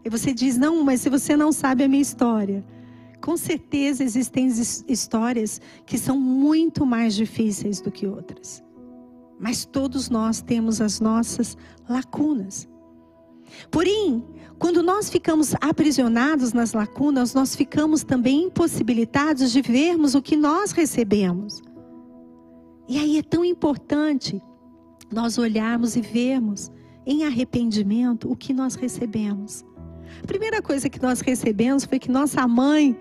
E 0.04 0.10
você 0.10 0.34
diz, 0.34 0.58
não, 0.58 0.84
mas 0.84 1.02
se 1.02 1.10
você 1.10 1.36
não 1.36 1.52
sabe 1.52 1.84
a 1.84 1.88
minha 1.90 2.02
história, 2.02 2.66
com 3.22 3.36
certeza 3.36 4.04
existem 4.04 4.48
histórias 4.88 5.60
que 5.86 5.98
são 5.98 6.18
muito 6.18 6.86
mais 6.86 7.14
difíceis 7.16 7.82
do 7.82 7.92
que 7.92 8.08
outras. 8.08 8.64
Mas 9.38 9.66
todos 9.66 10.10
nós 10.10 10.42
temos 10.42 10.80
as 10.80 11.02
nossas 11.02 11.58
lacunas. 11.90 12.68
Porém, 13.70 14.24
quando 14.60 14.82
nós 14.82 15.10
ficamos 15.10 15.54
aprisionados 15.62 16.54
nas 16.54 16.74
lacunas, 16.74 17.34
nós 17.34 17.56
ficamos 17.56 18.04
também 18.04 18.46
impossibilitados 18.46 19.52
de 19.52 19.62
vermos 19.62 20.16
o 20.16 20.22
que 20.22 20.36
nós 20.36 20.72
recebemos. 20.72 21.62
E 22.88 22.98
aí 22.98 23.18
é 23.18 23.24
tão 23.24 23.44
importante 23.44 24.42
nós 25.12 25.38
olharmos 25.38 25.96
e 25.96 26.02
vermos 26.02 26.72
em 27.06 27.24
arrependimento 27.24 28.32
o 28.32 28.36
que 28.36 28.54
nós 28.54 28.76
recebemos. 28.76 29.64
A 30.24 30.26
primeira 30.26 30.62
coisa 30.62 30.90
que 30.90 31.02
nós 31.02 31.22
recebemos 31.22 31.86
foi 31.86 32.00
que 32.00 32.10
nossa 32.10 32.48
mãe, 32.48 32.98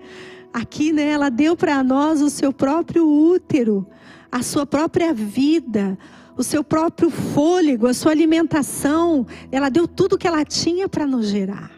aqui, 0.53 0.93
né, 0.93 1.09
ela 1.09 1.29
deu 1.29 1.55
para 1.55 1.83
nós 1.83 2.21
o 2.21 2.29
seu 2.29 2.53
próprio 2.53 3.07
útero, 3.07 3.87
a 4.31 4.43
sua 4.43 4.65
própria 4.65 5.13
vida, 5.13 5.97
o 6.37 6.43
seu 6.43 6.63
próprio 6.63 7.09
fôlego, 7.09 7.87
a 7.87 7.93
sua 7.93 8.11
alimentação. 8.11 9.25
Ela 9.51 9.69
deu 9.69 9.87
tudo 9.87 10.17
que 10.17 10.27
ela 10.27 10.45
tinha 10.45 10.87
para 10.87 11.05
nos 11.05 11.27
gerar. 11.27 11.71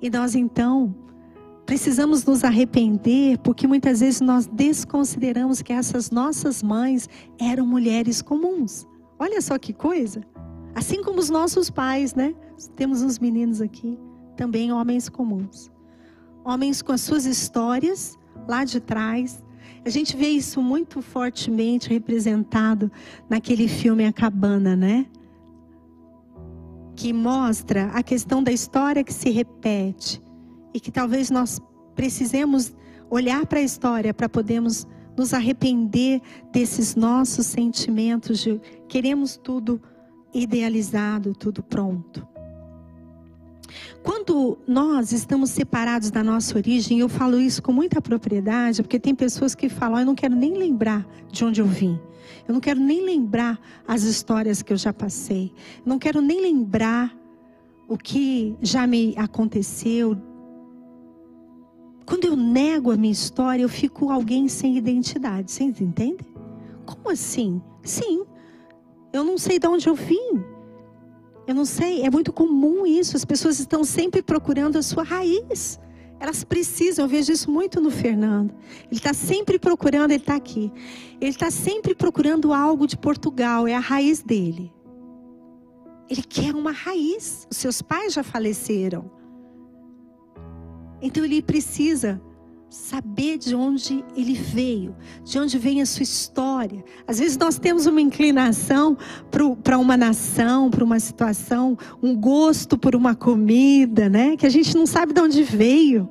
E 0.00 0.10
nós 0.10 0.34
então 0.34 0.94
precisamos 1.64 2.24
nos 2.24 2.44
arrepender, 2.44 3.38
porque 3.38 3.66
muitas 3.66 4.00
vezes 4.00 4.20
nós 4.20 4.46
desconsideramos 4.46 5.62
que 5.62 5.72
essas 5.72 6.10
nossas 6.10 6.62
mães 6.62 7.08
eram 7.40 7.66
mulheres 7.66 8.22
comuns. 8.22 8.86
Olha 9.18 9.40
só 9.40 9.58
que 9.58 9.72
coisa. 9.72 10.20
Assim 10.74 11.02
como 11.02 11.18
os 11.18 11.30
nossos 11.30 11.70
pais, 11.70 12.14
né? 12.14 12.34
Temos 12.76 13.02
uns 13.02 13.18
meninos 13.18 13.60
aqui, 13.60 13.98
também 14.36 14.70
homens 14.70 15.08
comuns. 15.08 15.70
Homens 16.44 16.82
com 16.82 16.92
as 16.92 17.00
suas 17.00 17.24
histórias 17.24 18.16
lá 18.46 18.62
de 18.62 18.78
trás. 18.78 19.42
A 19.86 19.88
gente 19.88 20.16
vê 20.16 20.26
isso 20.26 20.60
muito 20.60 21.00
fortemente 21.00 21.88
representado 21.88 22.90
naquele 23.30 23.68
filme 23.68 24.04
A 24.04 24.12
Cabana, 24.12 24.74
né? 24.74 25.06
Que 26.96 27.12
mostra 27.12 27.84
a 27.92 28.02
questão 28.02 28.42
da 28.42 28.50
história 28.50 29.04
que 29.04 29.14
se 29.14 29.30
repete 29.30 30.20
e 30.74 30.80
que 30.80 30.90
talvez 30.90 31.30
nós 31.30 31.60
precisemos 31.94 32.74
olhar 33.08 33.46
para 33.46 33.60
a 33.60 33.62
história 33.62 34.12
para 34.12 34.28
podermos 34.28 34.88
nos 35.16 35.32
arrepender 35.32 36.20
desses 36.52 36.96
nossos 36.96 37.46
sentimentos 37.46 38.40
de 38.40 38.60
queremos 38.88 39.36
tudo 39.36 39.80
idealizado, 40.34 41.32
tudo 41.32 41.62
pronto. 41.62 42.26
Quando 44.02 44.58
nós 44.66 45.12
estamos 45.12 45.50
separados 45.50 46.10
da 46.10 46.22
nossa 46.22 46.56
origem, 46.56 47.00
eu 47.00 47.08
falo 47.08 47.40
isso 47.40 47.62
com 47.62 47.72
muita 47.72 48.00
propriedade, 48.00 48.82
porque 48.82 48.98
tem 48.98 49.14
pessoas 49.14 49.54
que 49.54 49.68
falam: 49.68 50.00
eu 50.00 50.06
não 50.06 50.14
quero 50.14 50.34
nem 50.34 50.54
lembrar 50.54 51.06
de 51.30 51.44
onde 51.44 51.60
eu 51.60 51.66
vim. 51.66 51.98
Eu 52.46 52.54
não 52.54 52.60
quero 52.60 52.80
nem 52.80 53.04
lembrar 53.04 53.58
as 53.86 54.02
histórias 54.02 54.62
que 54.62 54.72
eu 54.72 54.76
já 54.76 54.92
passei. 54.92 55.52
Eu 55.78 55.88
não 55.88 55.98
quero 55.98 56.20
nem 56.20 56.40
lembrar 56.40 57.16
o 57.88 57.96
que 57.96 58.56
já 58.60 58.86
me 58.86 59.14
aconteceu, 59.16 60.16
quando 62.06 62.24
eu 62.24 62.36
nego 62.36 62.92
a 62.92 62.96
minha 62.96 63.12
história, 63.12 63.64
eu 63.64 63.68
fico 63.68 64.10
alguém 64.10 64.46
sem 64.46 64.78
identidade. 64.78 65.50
Vocês 65.50 65.80
entendem? 65.80 66.24
Como 66.86 67.10
assim? 67.10 67.60
Sim. 67.82 68.24
Eu 69.12 69.24
não 69.24 69.36
sei 69.36 69.58
de 69.58 69.66
onde 69.66 69.88
eu 69.88 69.94
vim. 69.96 70.44
Eu 71.46 71.54
não 71.54 71.64
sei. 71.64 72.02
É 72.02 72.10
muito 72.10 72.32
comum 72.32 72.86
isso. 72.86 73.16
As 73.16 73.24
pessoas 73.24 73.58
estão 73.58 73.84
sempre 73.84 74.22
procurando 74.22 74.76
a 74.76 74.82
sua 74.82 75.02
raiz. 75.02 75.78
Elas 76.18 76.42
precisam, 76.44 77.04
eu 77.04 77.08
vejo 77.08 77.30
isso 77.30 77.50
muito 77.50 77.80
no 77.80 77.90
Fernando. 77.90 78.54
Ele 78.90 78.98
está 78.98 79.12
sempre 79.12 79.58
procurando, 79.58 80.10
ele 80.10 80.22
está 80.22 80.34
aqui. 80.34 80.72
Ele 81.20 81.30
está 81.30 81.50
sempre 81.50 81.94
procurando 81.94 82.52
algo 82.52 82.86
de 82.86 82.96
Portugal, 82.96 83.68
é 83.68 83.74
a 83.74 83.78
raiz 83.78 84.22
dele. 84.22 84.72
Ele 86.08 86.22
quer 86.22 86.54
uma 86.54 86.72
raiz. 86.72 87.46
Os 87.50 87.58
seus 87.58 87.82
pais 87.82 88.14
já 88.14 88.22
faleceram. 88.22 89.10
Então 91.02 91.24
ele 91.24 91.42
precisa 91.42 92.20
saber 92.68 93.38
de 93.38 93.54
onde 93.54 94.04
ele 94.16 94.34
veio, 94.34 94.94
de 95.24 95.38
onde 95.38 95.58
vem 95.58 95.80
a 95.80 95.86
sua 95.86 96.02
história. 96.02 96.84
Às 97.06 97.18
vezes 97.18 97.36
nós 97.36 97.58
temos 97.58 97.86
uma 97.86 98.00
inclinação 98.00 98.96
para 99.62 99.78
uma 99.78 99.96
nação, 99.96 100.70
para 100.70 100.84
uma 100.84 100.98
situação, 100.98 101.76
um 102.02 102.14
gosto 102.14 102.76
por 102.76 102.94
uma 102.94 103.14
comida, 103.14 104.08
né? 104.08 104.36
Que 104.36 104.46
a 104.46 104.50
gente 104.50 104.74
não 104.74 104.86
sabe 104.86 105.12
de 105.12 105.20
onde 105.20 105.42
veio. 105.42 106.08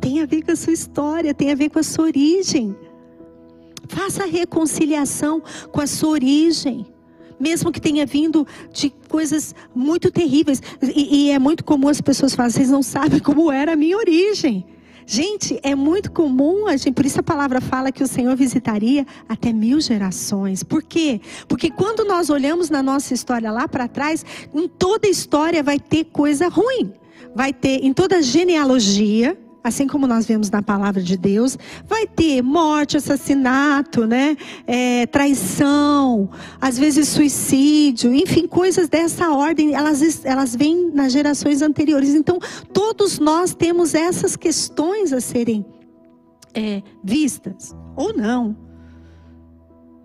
Tem 0.00 0.20
a 0.22 0.26
ver 0.26 0.42
com 0.42 0.52
a 0.52 0.56
sua 0.56 0.72
história, 0.72 1.34
tem 1.34 1.52
a 1.52 1.54
ver 1.54 1.68
com 1.68 1.78
a 1.78 1.82
sua 1.82 2.06
origem. 2.06 2.74
Faça 3.88 4.22
a 4.22 4.26
reconciliação 4.26 5.42
com 5.70 5.80
a 5.80 5.86
sua 5.86 6.10
origem 6.10 6.86
mesmo 7.40 7.72
que 7.72 7.80
tenha 7.80 8.04
vindo 8.04 8.46
de 8.70 8.90
coisas 9.08 9.54
muito 9.74 10.10
terríveis. 10.10 10.60
E, 10.94 11.28
e 11.28 11.30
é 11.30 11.38
muito 11.38 11.64
comum 11.64 11.88
as 11.88 11.98
pessoas 11.98 12.34
falarem, 12.34 12.54
vocês 12.54 12.68
não 12.68 12.82
sabem 12.82 13.18
como 13.18 13.50
era 13.50 13.72
a 13.72 13.76
minha 13.76 13.96
origem. 13.96 14.66
Gente, 15.06 15.58
é 15.62 15.74
muito 15.74 16.10
comum, 16.10 16.66
a 16.66 16.76
gente, 16.76 16.94
por 16.94 17.04
isso 17.04 17.20
a 17.20 17.22
palavra 17.22 17.60
fala 17.60 17.90
que 17.90 18.02
o 18.02 18.06
Senhor 18.06 18.36
visitaria 18.36 19.06
até 19.28 19.52
mil 19.52 19.80
gerações. 19.80 20.62
Por 20.62 20.82
quê? 20.82 21.20
Porque 21.48 21.70
quando 21.70 22.04
nós 22.04 22.30
olhamos 22.30 22.70
na 22.70 22.82
nossa 22.82 23.14
história 23.14 23.50
lá 23.50 23.66
para 23.66 23.88
trás, 23.88 24.24
em 24.54 24.68
toda 24.68 25.08
história 25.08 25.62
vai 25.62 25.78
ter 25.78 26.04
coisa 26.04 26.48
ruim. 26.48 26.92
Vai 27.34 27.52
ter, 27.52 27.84
em 27.84 27.92
toda 27.92 28.22
genealogia, 28.22 29.38
assim 29.62 29.86
como 29.86 30.06
nós 30.06 30.26
vemos 30.26 30.50
na 30.50 30.62
palavra 30.62 31.02
de 31.02 31.16
Deus, 31.16 31.58
vai 31.86 32.06
ter 32.06 32.42
morte, 32.42 32.96
assassinato, 32.96 34.06
né? 34.06 34.36
É, 34.66 35.06
traição, 35.06 36.30
às 36.60 36.78
vezes 36.78 37.08
suicídio, 37.08 38.14
enfim, 38.14 38.46
coisas 38.46 38.88
dessa 38.88 39.30
ordem, 39.30 39.74
elas, 39.74 40.24
elas 40.24 40.56
vêm 40.56 40.90
nas 40.92 41.12
gerações 41.12 41.62
anteriores. 41.62 42.14
Então, 42.14 42.38
todos 42.72 43.18
nós 43.18 43.54
temos 43.54 43.94
essas 43.94 44.36
questões 44.36 45.12
a 45.12 45.20
serem 45.20 45.64
é, 46.54 46.82
vistas, 47.04 47.74
ou 47.96 48.14
não. 48.14 48.56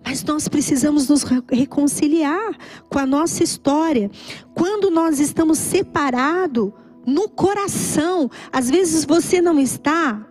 Mas 0.04 0.22
nós 0.22 0.46
precisamos 0.46 1.08
nos 1.08 1.24
reconciliar 1.50 2.56
com 2.88 2.98
a 2.98 3.04
nossa 3.04 3.42
história. 3.42 4.08
Quando 4.54 4.88
nós 4.88 5.18
estamos 5.18 5.58
separados, 5.58 6.72
no 7.06 7.28
coração. 7.28 8.28
Às 8.52 8.68
vezes 8.68 9.04
você 9.04 9.40
não 9.40 9.60
está, 9.60 10.26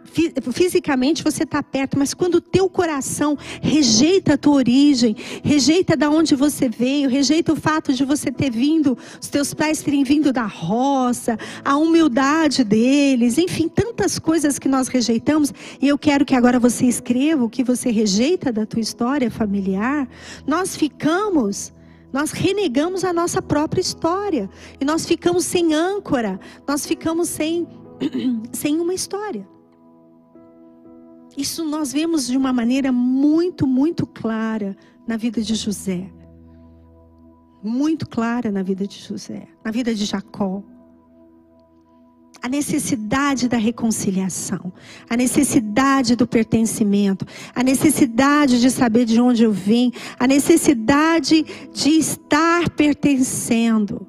fisicamente 0.51 1.23
você 1.23 1.43
está 1.43 1.63
perto, 1.63 1.97
mas 1.97 2.13
quando 2.13 2.35
o 2.35 2.41
teu 2.41 2.69
coração 2.69 3.37
rejeita 3.61 4.33
a 4.33 4.37
tua 4.37 4.55
origem, 4.55 5.15
rejeita 5.43 5.95
da 5.95 6.09
onde 6.09 6.35
você 6.35 6.69
veio, 6.69 7.09
rejeita 7.09 7.53
o 7.53 7.55
fato 7.55 7.93
de 7.93 8.03
você 8.05 8.31
ter 8.31 8.49
vindo, 8.49 8.97
os 9.21 9.27
teus 9.27 9.53
pais 9.53 9.81
terem 9.81 10.03
vindo 10.03 10.31
da 10.31 10.45
roça, 10.45 11.37
a 11.63 11.77
humildade 11.77 12.63
deles, 12.63 13.37
enfim, 13.37 13.67
tantas 13.67 14.19
coisas 14.19 14.59
que 14.59 14.67
nós 14.67 14.87
rejeitamos, 14.87 15.53
e 15.81 15.87
eu 15.87 15.97
quero 15.97 16.25
que 16.25 16.35
agora 16.35 16.59
você 16.59 16.85
escreva 16.85 17.43
o 17.43 17.49
que 17.49 17.63
você 17.63 17.89
rejeita 17.91 18.51
da 18.51 18.65
tua 18.65 18.79
história 18.81 19.29
familiar. 19.29 20.07
Nós 20.45 20.75
ficamos 20.75 21.73
nós 22.15 22.31
renegamos 22.31 23.03
a 23.03 23.11
nossa 23.11 23.41
própria 23.41 23.81
história. 23.81 24.49
E 24.79 24.85
nós 24.85 25.05
ficamos 25.05 25.43
sem 25.43 25.73
âncora. 25.73 26.39
Nós 26.65 26.85
ficamos 26.85 27.27
sem, 27.27 27.67
sem 28.53 28.79
uma 28.79 28.93
história. 28.93 29.45
Isso 31.35 31.65
nós 31.65 31.91
vemos 31.91 32.25
de 32.27 32.37
uma 32.37 32.53
maneira 32.53 32.89
muito, 32.89 33.67
muito 33.67 34.07
clara 34.07 34.77
na 35.05 35.17
vida 35.17 35.41
de 35.41 35.55
José. 35.55 36.09
Muito 37.61 38.07
clara 38.07 38.49
na 38.49 38.63
vida 38.63 38.87
de 38.87 38.97
José, 38.97 39.49
na 39.61 39.69
vida 39.69 39.93
de 39.93 40.05
Jacó 40.05 40.63
a 42.45 42.47
necessidade 42.47 43.49
da 43.49 43.57
reconciliação, 43.57 44.71
a 45.09 45.17
necessidade 45.17 46.15
do 46.15 46.27
pertencimento, 46.27 47.25
a 47.55 47.63
necessidade 47.63 48.61
de 48.61 48.69
saber 48.69 49.05
de 49.05 49.19
onde 49.19 49.43
eu 49.43 49.51
vim, 49.51 49.91
a 50.19 50.27
necessidade 50.27 51.43
de 51.73 51.89
estar 51.89 52.69
pertencendo. 52.69 54.05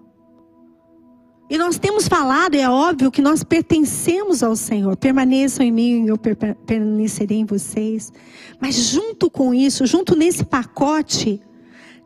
E 1.48 1.56
nós 1.56 1.78
temos 1.78 2.06
falado, 2.08 2.56
é 2.56 2.68
óbvio, 2.68 3.10
que 3.10 3.22
nós 3.22 3.42
pertencemos 3.42 4.42
ao 4.42 4.54
Senhor. 4.54 4.98
Permaneçam 4.98 5.64
em 5.64 5.72
mim 5.72 6.04
e 6.04 6.08
eu 6.08 6.18
permanecerei 6.18 7.38
em 7.38 7.46
vocês. 7.46 8.12
Mas 8.60 8.74
junto 8.74 9.30
com 9.30 9.54
isso, 9.54 9.86
junto 9.86 10.14
nesse 10.14 10.44
pacote 10.44 11.40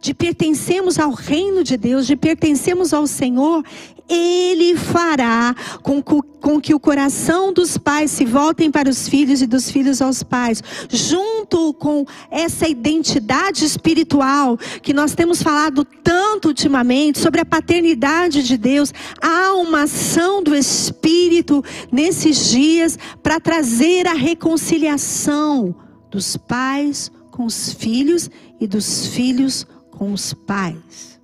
de 0.01 0.15
pertencermos 0.15 0.99
ao 0.99 1.13
reino 1.13 1.63
de 1.63 1.77
Deus, 1.77 2.07
de 2.07 2.17
pertencermos 2.17 2.95
ao 2.95 3.07
Senhor, 3.07 3.63
Ele 4.09 4.75
fará 4.75 5.55
com, 5.83 6.03
com 6.03 6.61
que 6.61 6.75
o 6.75 6.81
coração 6.81 7.53
dos 7.53 7.77
pais 7.77 8.11
se 8.11 8.25
voltem 8.25 8.71
para 8.71 8.89
os 8.89 9.07
filhos 9.07 9.43
e 9.43 9.47
dos 9.47 9.71
filhos 9.71 10.01
aos 10.01 10.23
pais, 10.23 10.63
junto 10.89 11.75
com 11.75 12.07
essa 12.31 12.67
identidade 12.67 13.65
espiritual 13.65 14.57
que 14.83 14.95
nós 14.95 15.15
temos 15.15 15.43
falado 15.43 15.85
tanto 16.03 16.49
ultimamente 16.49 17.19
sobre 17.19 17.43
a 17.43 17.45
paternidade 17.45 18.43
de 18.43 18.57
Deus. 18.57 18.93
Há 19.21 19.53
uma 19.53 19.83
ação 19.83 20.43
do 20.43 20.57
Espírito 20.57 21.63
nesses 21.93 22.49
dias 22.49 22.99
para 23.23 23.39
trazer 23.39 24.07
a 24.07 24.15
reconciliação 24.15 25.75
dos 26.11 26.39
pais 26.39 27.13
com 27.31 27.45
os 27.45 27.73
filhos 27.73 28.31
e 28.59 28.67
dos 28.67 29.07
filhos 29.07 29.67
com 30.01 30.13
os 30.15 30.33
pais. 30.33 31.21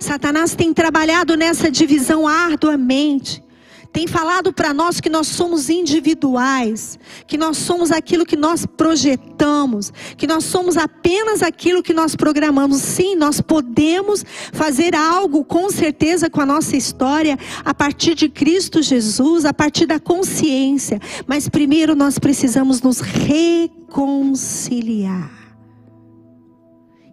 Satanás 0.00 0.54
tem 0.54 0.72
trabalhado 0.72 1.36
nessa 1.36 1.70
divisão 1.70 2.26
arduamente. 2.26 3.44
Tem 3.92 4.06
falado 4.06 4.54
para 4.54 4.72
nós 4.72 5.02
que 5.02 5.10
nós 5.10 5.26
somos 5.26 5.68
individuais, 5.68 6.98
que 7.26 7.36
nós 7.36 7.58
somos 7.58 7.90
aquilo 7.90 8.24
que 8.24 8.36
nós 8.36 8.64
projetamos, 8.64 9.92
que 10.16 10.26
nós 10.26 10.44
somos 10.44 10.78
apenas 10.78 11.42
aquilo 11.42 11.82
que 11.82 11.92
nós 11.92 12.16
programamos. 12.16 12.80
Sim, 12.80 13.16
nós 13.16 13.38
podemos 13.42 14.24
fazer 14.50 14.94
algo 14.94 15.44
com 15.44 15.68
certeza 15.68 16.30
com 16.30 16.40
a 16.40 16.46
nossa 16.46 16.74
história 16.74 17.38
a 17.62 17.74
partir 17.74 18.14
de 18.14 18.30
Cristo 18.30 18.80
Jesus, 18.80 19.44
a 19.44 19.52
partir 19.52 19.84
da 19.84 20.00
consciência, 20.00 20.98
mas 21.26 21.50
primeiro 21.50 21.94
nós 21.94 22.18
precisamos 22.18 22.80
nos 22.80 23.00
reconciliar. 23.00 23.88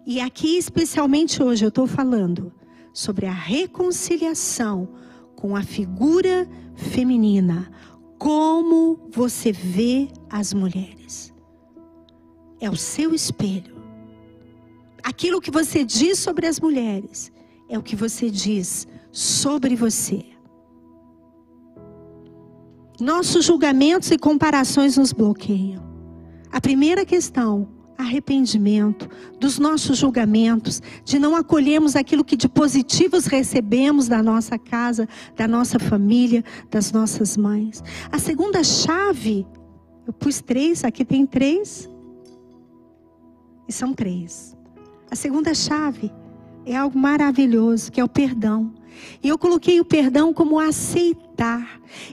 E 0.06 0.20
aqui, 0.20 0.56
especialmente 0.56 1.42
hoje, 1.42 1.64
eu 1.64 1.68
estou 1.68 1.84
falando 1.84 2.52
sobre 2.92 3.26
a 3.26 3.32
reconciliação 3.32 4.88
com 5.34 5.56
a 5.56 5.64
figura 5.64 6.48
feminina. 6.76 7.68
Como 8.16 9.00
você 9.10 9.50
vê 9.50 10.08
as 10.30 10.54
mulheres? 10.54 11.34
É 12.60 12.70
o 12.70 12.76
seu 12.76 13.12
espelho. 13.12 13.74
Aquilo 15.02 15.40
que 15.40 15.50
você 15.50 15.84
diz 15.84 16.20
sobre 16.20 16.46
as 16.46 16.60
mulheres 16.60 17.32
é 17.68 17.76
o 17.76 17.82
que 17.82 17.96
você 17.96 18.30
diz 18.30 18.86
sobre 19.10 19.74
você. 19.74 20.24
Nossos 23.00 23.44
julgamentos 23.44 24.12
e 24.12 24.16
comparações 24.16 24.96
nos 24.96 25.12
bloqueiam. 25.12 25.84
A 26.52 26.60
primeira 26.60 27.04
questão 27.04 27.75
arrependimento 27.98 29.08
dos 29.38 29.58
nossos 29.58 29.98
julgamentos, 29.98 30.82
de 31.04 31.18
não 31.18 31.34
acolhermos 31.34 31.96
aquilo 31.96 32.24
que 32.24 32.36
de 32.36 32.48
positivos 32.48 33.26
recebemos 33.26 34.08
da 34.08 34.22
nossa 34.22 34.58
casa, 34.58 35.08
da 35.36 35.48
nossa 35.48 35.78
família, 35.78 36.44
das 36.70 36.92
nossas 36.92 37.36
mães. 37.36 37.82
A 38.10 38.18
segunda 38.18 38.62
chave, 38.62 39.46
eu 40.06 40.12
pus 40.12 40.40
três, 40.40 40.84
aqui 40.84 41.04
tem 41.04 41.26
três, 41.26 41.88
e 43.68 43.72
são 43.72 43.92
três. 43.92 44.56
A 45.10 45.16
segunda 45.16 45.54
chave 45.54 46.12
é 46.64 46.76
algo 46.76 46.98
maravilhoso, 46.98 47.90
que 47.90 48.00
é 48.00 48.04
o 48.04 48.08
perdão. 48.08 48.72
E 49.22 49.28
eu 49.28 49.38
coloquei 49.38 49.80
o 49.80 49.84
perdão 49.84 50.32
como 50.32 50.58
aceitar. 50.58 51.25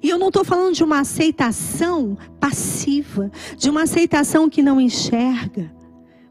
E 0.02 0.10
eu 0.10 0.18
não 0.18 0.28
estou 0.28 0.44
falando 0.44 0.74
de 0.74 0.84
uma 0.84 1.00
aceitação 1.00 2.18
passiva, 2.40 3.32
de 3.58 3.70
uma 3.70 3.84
aceitação 3.84 4.50
que 4.50 4.62
não 4.62 4.80
enxerga. 4.80 5.74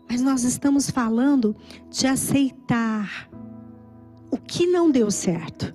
Mas 0.09 0.21
nós 0.21 0.45
estamos 0.45 0.91
falando 0.91 1.57
de 1.89 2.07
aceitar 2.07 3.31
o 4.31 4.37
que 4.37 4.67
não 4.67 4.91
deu 4.91 5.11
certo. 5.11 5.75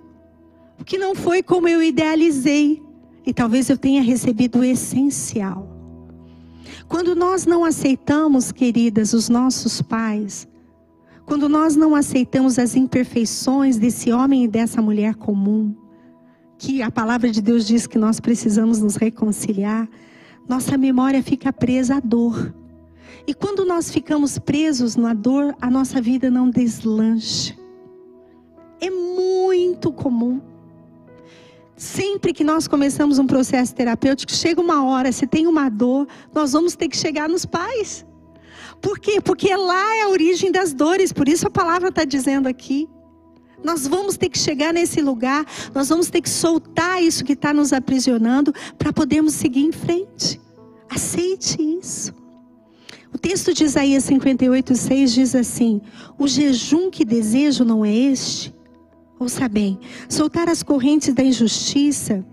O 0.80 0.84
que 0.84 0.98
não 0.98 1.16
foi 1.16 1.42
como 1.42 1.68
eu 1.68 1.82
idealizei. 1.82 2.82
E 3.26 3.34
talvez 3.34 3.70
eu 3.70 3.78
tenha 3.78 4.02
recebido 4.02 4.60
o 4.60 4.64
essencial. 4.64 5.76
Quando 6.88 7.16
nós 7.16 7.46
não 7.46 7.66
aceitamos, 7.66 8.52
queridas, 8.52 9.12
os 9.14 9.28
nossos 9.28 9.82
pais, 9.82 10.48
quando 11.26 11.50
nós 11.50 11.76
não 11.76 11.94
aceitamos 11.94 12.58
as 12.58 12.76
imperfeições 12.76 13.78
desse 13.78 14.12
homem 14.12 14.46
e 14.46 14.48
dessa 14.48 14.82
mulher 14.82 15.16
comum, 15.16 15.76
que 16.58 16.82
a 16.82 16.90
palavra 16.90 17.30
de 17.30 17.42
Deus 17.42 17.66
diz 17.66 17.86
que 17.86 17.98
nós 17.98 18.20
precisamos 18.20 18.82
nos 18.82 18.96
reconciliar, 18.96 19.88
nossa 20.48 20.78
memória 20.78 21.22
fica 21.22 21.54
presa 21.54 21.98
à 21.98 22.00
dor. 22.00 22.54
E 23.28 23.34
quando 23.34 23.66
nós 23.66 23.92
ficamos 23.92 24.40
presos 24.40 24.96
na 24.96 25.14
dor, 25.14 25.56
a 25.62 25.70
nossa 25.70 26.02
vida 26.02 26.32
não 26.32 26.50
deslancha. 26.50 27.56
É 28.80 28.90
muito 28.90 29.92
comum. 29.92 30.42
Sempre 31.76 32.34
que 32.34 32.44
nós 32.44 32.68
começamos 32.68 33.20
um 33.20 33.28
processo 33.28 33.76
terapêutico, 33.76 34.32
chega 34.32 34.60
uma 34.60 34.84
hora, 34.86 35.12
se 35.12 35.28
tem 35.28 35.46
uma 35.46 35.70
dor, 35.70 36.08
nós 36.34 36.54
vamos 36.54 36.76
ter 36.76 36.88
que 36.88 36.98
chegar 36.98 37.30
nos 37.30 37.46
pais. 37.46 38.06
Por 38.82 38.98
quê? 38.98 39.20
Porque 39.22 39.56
lá 39.56 39.96
é 39.98 40.04
a 40.04 40.10
origem 40.10 40.52
das 40.52 40.74
dores, 40.74 41.12
por 41.12 41.28
isso 41.28 41.48
a 41.48 41.52
palavra 41.52 41.90
está 41.90 42.04
dizendo 42.04 42.48
aqui. 42.48 42.90
Nós 43.64 43.88
vamos 43.88 44.18
ter 44.18 44.30
que 44.30 44.38
chegar 44.38 44.74
nesse 44.74 45.02
lugar, 45.02 45.46
nós 45.74 45.90
vamos 45.90 46.10
ter 46.10 46.22
que 46.22 46.30
soltar 46.30 47.02
isso 47.02 47.24
que 47.24 47.34
está 47.34 47.54
nos 47.54 47.74
aprisionando 47.74 48.54
para 48.78 48.94
podermos 48.94 49.34
seguir 49.34 49.62
em 49.62 49.72
frente. 49.72 50.40
Aceite 50.90 51.62
isso. 51.62 52.14
O 53.14 53.18
texto 53.18 53.54
de 53.54 53.64
Isaías 53.64 54.04
58, 54.04 54.76
6 54.76 55.14
diz 55.14 55.36
assim: 55.36 55.82
O 56.18 56.28
jejum 56.28 56.90
que 56.90 57.04
desejo 57.04 57.66
não 57.66 57.84
é 57.84 57.94
este? 57.94 58.54
Ouça 59.20 59.48
bem: 59.48 59.80
soltar 60.08 60.48
as 60.50 60.62
correntes 60.62 61.14
da 61.14 61.24
injustiça 61.24 62.26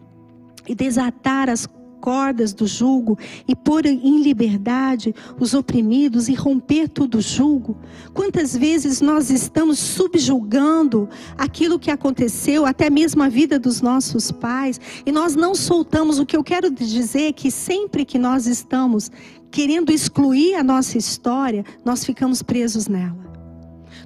e 0.66 0.74
desatar 0.74 1.48
as 1.48 1.66
cordas 2.04 2.52
do 2.52 2.66
jugo 2.66 3.18
e 3.48 3.56
pôr 3.56 3.86
em 3.86 4.22
liberdade 4.22 5.14
os 5.40 5.54
oprimidos 5.54 6.28
e 6.28 6.34
romper 6.34 6.86
todo 6.86 7.14
o 7.14 7.22
jugo? 7.22 7.78
Quantas 8.12 8.54
vezes 8.54 9.00
nós 9.00 9.30
estamos 9.30 9.78
subjugando 9.78 11.08
aquilo 11.38 11.78
que 11.78 11.90
aconteceu, 11.90 12.66
até 12.66 12.90
mesmo 12.90 13.22
a 13.22 13.30
vida 13.30 13.58
dos 13.58 13.80
nossos 13.80 14.30
pais, 14.30 14.78
e 15.06 15.10
nós 15.10 15.34
não 15.34 15.54
soltamos? 15.54 16.18
O 16.18 16.26
que 16.26 16.36
eu 16.36 16.44
quero 16.44 16.70
dizer 16.70 17.28
é 17.28 17.32
que 17.32 17.50
sempre 17.50 18.04
que 18.04 18.18
nós 18.18 18.46
estamos 18.46 19.10
querendo 19.50 19.90
excluir 19.90 20.56
a 20.56 20.62
nossa 20.62 20.98
história, 20.98 21.64
nós 21.82 22.04
ficamos 22.04 22.42
presos 22.42 22.86
nela. 22.86 23.33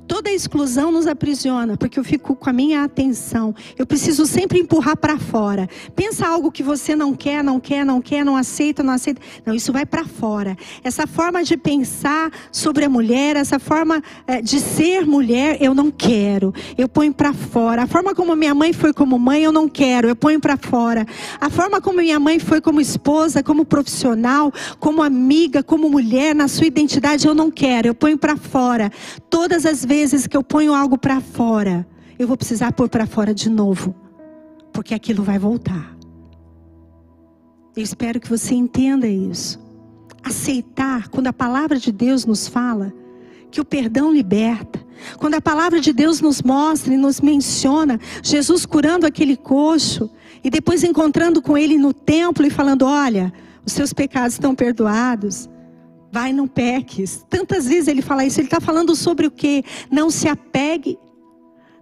Toda 0.09 0.31
exclusão 0.31 0.91
nos 0.91 1.07
aprisiona, 1.07 1.77
porque 1.77 1.99
eu 1.99 2.03
fico 2.03 2.35
com 2.35 2.49
a 2.49 2.53
minha 2.53 2.83
atenção. 2.83 3.55
Eu 3.77 3.87
preciso 3.87 4.25
sempre 4.25 4.59
empurrar 4.59 4.97
para 4.97 5.19
fora. 5.19 5.69
Pensa 5.95 6.27
algo 6.27 6.51
que 6.51 6.63
você 6.63 6.97
não 6.97 7.15
quer, 7.15 7.45
não 7.45 7.61
quer, 7.61 7.85
não 7.85 8.01
quer, 8.01 8.25
não 8.25 8.35
aceita, 8.35 8.83
não 8.83 8.95
aceita. 8.95 9.21
Não, 9.45 9.55
isso 9.55 9.71
vai 9.71 9.85
para 9.85 10.07
fora. 10.07 10.57
Essa 10.83 11.07
forma 11.07 11.45
de 11.45 11.59
pensar 11.59 12.33
sobre 12.51 12.87
a 12.87 12.89
mulher, 12.89 13.37
essa 13.37 13.59
forma 13.59 14.03
é, 14.27 14.41
de 14.41 14.59
ser 14.61 15.05
mulher, 15.05 15.59
eu 15.61 15.75
não 15.75 15.91
quero. 15.91 16.55
Eu 16.79 16.89
ponho 16.89 17.13
para 17.13 17.35
fora. 17.35 17.83
A 17.83 17.87
forma 17.87 18.15
como 18.15 18.35
minha 18.35 18.55
mãe 18.55 18.73
foi 18.73 18.95
como 18.95 19.19
mãe, 19.19 19.45
eu 19.45 19.53
não 19.53 19.69
quero. 19.69 20.09
Eu 20.09 20.17
ponho 20.17 20.41
para 20.41 20.57
fora. 20.57 21.07
A 21.39 21.51
forma 21.51 21.83
como 21.83 21.99
minha 21.99 22.19
mãe 22.19 22.39
foi 22.39 22.63
como 22.63 22.81
esposa, 22.81 23.43
como 23.43 23.63
profissional, 23.63 24.51
como 24.81 25.03
amiga, 25.03 25.63
como 25.63 25.91
mulher, 25.91 26.35
na 26.35 26.49
sua 26.49 26.67
identidade, 26.67 27.27
eu 27.27 27.35
não 27.35 27.51
quero. 27.51 27.89
Eu 27.89 27.95
ponho 27.95 28.17
para 28.17 28.39
fora. 28.39 28.91
Todas 29.29 29.67
as 29.67 29.85
vezes 29.85 29.98
vezes 29.99 30.27
que 30.27 30.37
eu 30.37 30.45
ponho 30.45 30.73
algo 30.73 30.97
para 30.97 31.21
fora, 31.21 31.87
eu 32.19 32.29
vou 32.29 32.37
precisar 32.37 32.73
pôr 32.73 32.89
para 32.89 33.07
fora 33.07 33.35
de 33.35 33.51
novo, 33.51 33.95
porque 34.73 34.95
aquilo 34.95 35.25
vai 35.25 35.39
voltar. 35.39 35.97
Eu 37.77 37.83
espero 37.83 38.21
que 38.21 38.29
você 38.29 38.55
entenda 38.55 39.09
isso. 39.09 39.61
Aceitar, 40.23 41.09
quando 41.09 41.27
a 41.27 41.33
palavra 41.33 41.79
de 41.79 41.91
Deus 41.91 42.25
nos 42.25 42.47
fala 42.47 42.93
que 43.51 43.61
o 43.61 43.65
perdão 43.65 44.13
liberta, 44.13 44.85
quando 45.17 45.35
a 45.35 45.41
palavra 45.41 45.81
de 45.81 45.93
Deus 45.93 46.21
nos 46.21 46.43
mostra 46.43 46.95
e 46.95 46.97
nos 46.97 47.21
menciona 47.21 47.99
Jesus 48.23 48.67
curando 48.67 49.07
aquele 49.07 49.37
coxo 49.37 50.11
e 50.45 50.51
depois 50.51 50.85
encontrando 50.85 51.43
com 51.43 51.57
ele 51.57 51.77
no 51.77 51.93
templo 51.93 52.47
e 52.47 52.51
falando: 52.51 52.83
Olha, 52.83 53.33
os 53.65 53.73
seus 53.73 53.93
pecados 53.93 54.35
estão 54.35 54.55
perdoados. 54.55 55.49
Vai, 56.11 56.33
não 56.33 56.47
peques. 56.47 57.25
Tantas 57.29 57.67
vezes 57.67 57.89
ele 57.89 58.03
fala 58.03 58.25
isso. 58.25 58.41
Ele 58.41 58.47
está 58.47 58.61
falando 58.61 58.95
sobre 58.97 59.27
o 59.27 59.31
que? 59.31 59.65
Não 59.91 60.11
se 60.11 60.27
apegue. 60.27 60.99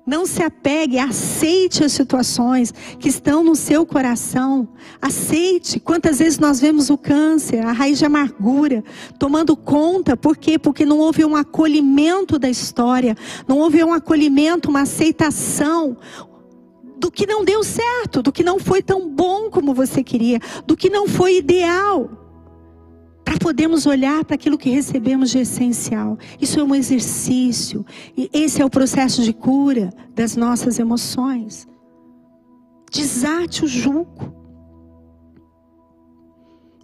Não 0.06 0.24
se 0.24 0.40
apegue, 0.40 1.00
aceite 1.00 1.82
as 1.82 1.90
situações 1.90 2.72
que 2.96 3.08
estão 3.08 3.42
no 3.42 3.56
seu 3.56 3.84
coração. 3.84 4.68
Aceite. 5.02 5.80
Quantas 5.80 6.20
vezes 6.20 6.38
nós 6.38 6.60
vemos 6.60 6.90
o 6.90 6.96
câncer, 6.96 7.66
a 7.66 7.72
raiz 7.72 7.98
de 7.98 8.04
amargura, 8.04 8.84
tomando 9.18 9.56
conta, 9.56 10.16
por 10.16 10.36
quê? 10.36 10.60
Porque 10.60 10.84
não 10.84 11.00
houve 11.00 11.24
um 11.24 11.34
acolhimento 11.34 12.38
da 12.38 12.48
história, 12.48 13.16
não 13.48 13.58
houve 13.58 13.82
um 13.82 13.92
acolhimento, 13.92 14.70
uma 14.70 14.82
aceitação 14.82 15.96
do 16.98 17.10
que 17.10 17.26
não 17.26 17.44
deu 17.44 17.64
certo, 17.64 18.22
do 18.22 18.30
que 18.30 18.44
não 18.44 18.60
foi 18.60 18.82
tão 18.82 19.10
bom 19.10 19.50
como 19.50 19.74
você 19.74 20.04
queria, 20.04 20.38
do 20.64 20.76
que 20.76 20.88
não 20.88 21.08
foi 21.08 21.38
ideal 21.38 22.25
podemos 23.46 23.86
olhar 23.86 24.24
para 24.24 24.34
aquilo 24.34 24.58
que 24.58 24.70
recebemos 24.70 25.30
de 25.30 25.38
essencial. 25.38 26.18
Isso 26.40 26.60
é 26.60 26.62
um 26.64 26.74
exercício. 26.74 27.86
E 28.16 28.30
esse 28.32 28.60
é 28.60 28.64
o 28.64 28.70
processo 28.70 29.22
de 29.22 29.32
cura 29.32 29.90
das 30.14 30.36
nossas 30.36 30.78
emoções. 30.78 31.66
Desate 32.90 33.64
o 33.64 33.68
jugo. 33.68 34.34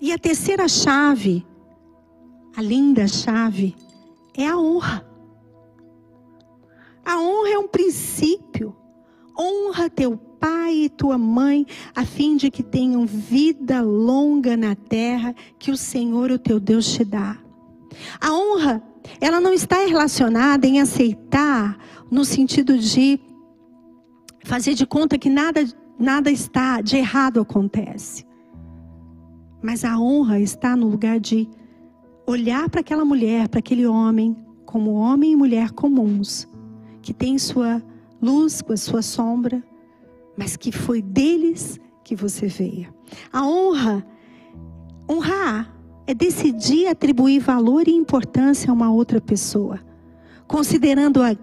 E 0.00 0.12
a 0.12 0.18
terceira 0.18 0.66
chave, 0.66 1.46
a 2.56 2.62
linda 2.62 3.06
chave, 3.06 3.76
é 4.36 4.46
a 4.46 4.56
honra. 4.58 5.06
A 7.04 7.20
honra 7.20 7.50
é 7.50 7.58
um 7.58 7.68
princípio. 7.68 8.74
Honra 9.38 9.88
teu 9.90 10.16
pai 10.42 10.74
e 10.74 10.88
tua 10.88 11.16
mãe, 11.16 11.64
a 11.94 12.04
fim 12.04 12.36
de 12.36 12.50
que 12.50 12.64
tenham 12.64 13.06
vida 13.06 13.80
longa 13.80 14.56
na 14.56 14.74
terra 14.74 15.32
que 15.56 15.70
o 15.70 15.76
Senhor, 15.76 16.32
o 16.32 16.38
teu 16.38 16.58
Deus, 16.58 16.92
te 16.92 17.04
dá. 17.04 17.38
A 18.20 18.32
honra, 18.32 18.82
ela 19.20 19.40
não 19.40 19.52
está 19.52 19.86
relacionada 19.86 20.66
em 20.66 20.80
aceitar 20.80 21.78
no 22.10 22.24
sentido 22.24 22.76
de 22.76 23.20
fazer 24.42 24.74
de 24.74 24.84
conta 24.84 25.16
que 25.16 25.30
nada, 25.30 25.64
nada 25.96 26.28
está 26.28 26.80
de 26.80 26.96
errado 26.96 27.40
acontece. 27.40 28.26
Mas 29.62 29.84
a 29.84 29.96
honra 29.96 30.40
está 30.40 30.74
no 30.74 30.88
lugar 30.88 31.20
de 31.20 31.48
olhar 32.26 32.68
para 32.68 32.80
aquela 32.80 33.04
mulher, 33.04 33.48
para 33.48 33.60
aquele 33.60 33.86
homem, 33.86 34.36
como 34.66 34.94
homem 34.94 35.32
e 35.32 35.36
mulher 35.36 35.70
comuns, 35.70 36.48
que 37.00 37.14
tem 37.14 37.38
sua 37.38 37.80
luz 38.20 38.60
com 38.60 38.72
a 38.72 38.76
sua 38.76 39.02
sombra, 39.02 39.62
mas 40.42 40.56
que 40.56 40.72
foi 40.72 41.00
deles 41.00 41.78
que 42.02 42.16
você 42.16 42.48
veio. 42.48 42.92
A 43.32 43.46
honra, 43.46 44.04
honrar, 45.08 45.72
é 46.04 46.12
decidir 46.12 46.88
atribuir 46.88 47.38
valor 47.38 47.86
e 47.86 47.92
importância 47.92 48.68
a 48.68 48.74
uma 48.74 48.92
outra 48.92 49.20
pessoa, 49.20 49.78
considerando-a 50.48 51.36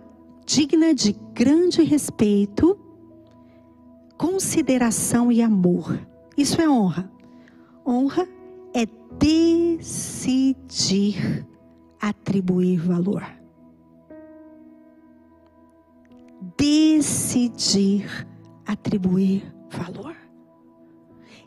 digna 0.46 0.94
de 0.94 1.14
grande 1.34 1.82
respeito, 1.82 2.78
consideração 4.18 5.32
e 5.32 5.42
amor. 5.42 5.98
Isso 6.36 6.62
é 6.62 6.70
honra. 6.70 7.10
Honra 7.88 8.28
é 8.74 8.86
decidir 9.18 11.48
atribuir 12.02 12.82
valor. 12.82 13.24
Decidir 16.58 18.28
atribuir 18.72 19.44
valor. 19.72 20.16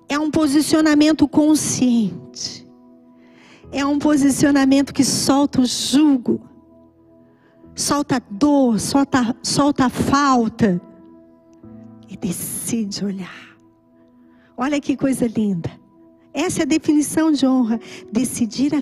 É 0.09 0.19
um 0.19 0.31
posicionamento 0.31 1.29
consciente. 1.29 2.69
É 3.71 3.87
um 3.87 3.99
posicionamento 3.99 4.93
que 4.93 5.05
solta 5.05 5.61
o 5.61 5.65
jugo, 5.65 6.41
solta 7.75 8.17
a 8.17 8.23
dor, 8.31 8.79
solta, 8.79 9.35
solta 9.43 9.87
a 9.87 9.89
falta 9.89 10.81
e 12.09 12.17
decide 12.17 13.05
olhar. 13.05 13.57
Olha 14.57 14.79
que 14.81 14.97
coisa 14.97 15.27
linda. 15.27 15.71
Essa 16.35 16.61
é 16.61 16.63
a 16.65 16.67
definição 16.67 17.31
de 17.31 17.47
honra. 17.47 17.81
Decidir 18.11 18.73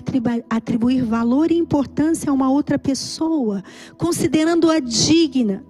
atribuir 0.49 1.03
valor 1.03 1.51
e 1.51 1.57
importância 1.57 2.29
a 2.29 2.33
uma 2.33 2.49
outra 2.49 2.77
pessoa, 2.77 3.63
considerando-a 3.97 4.79
digna 4.79 5.63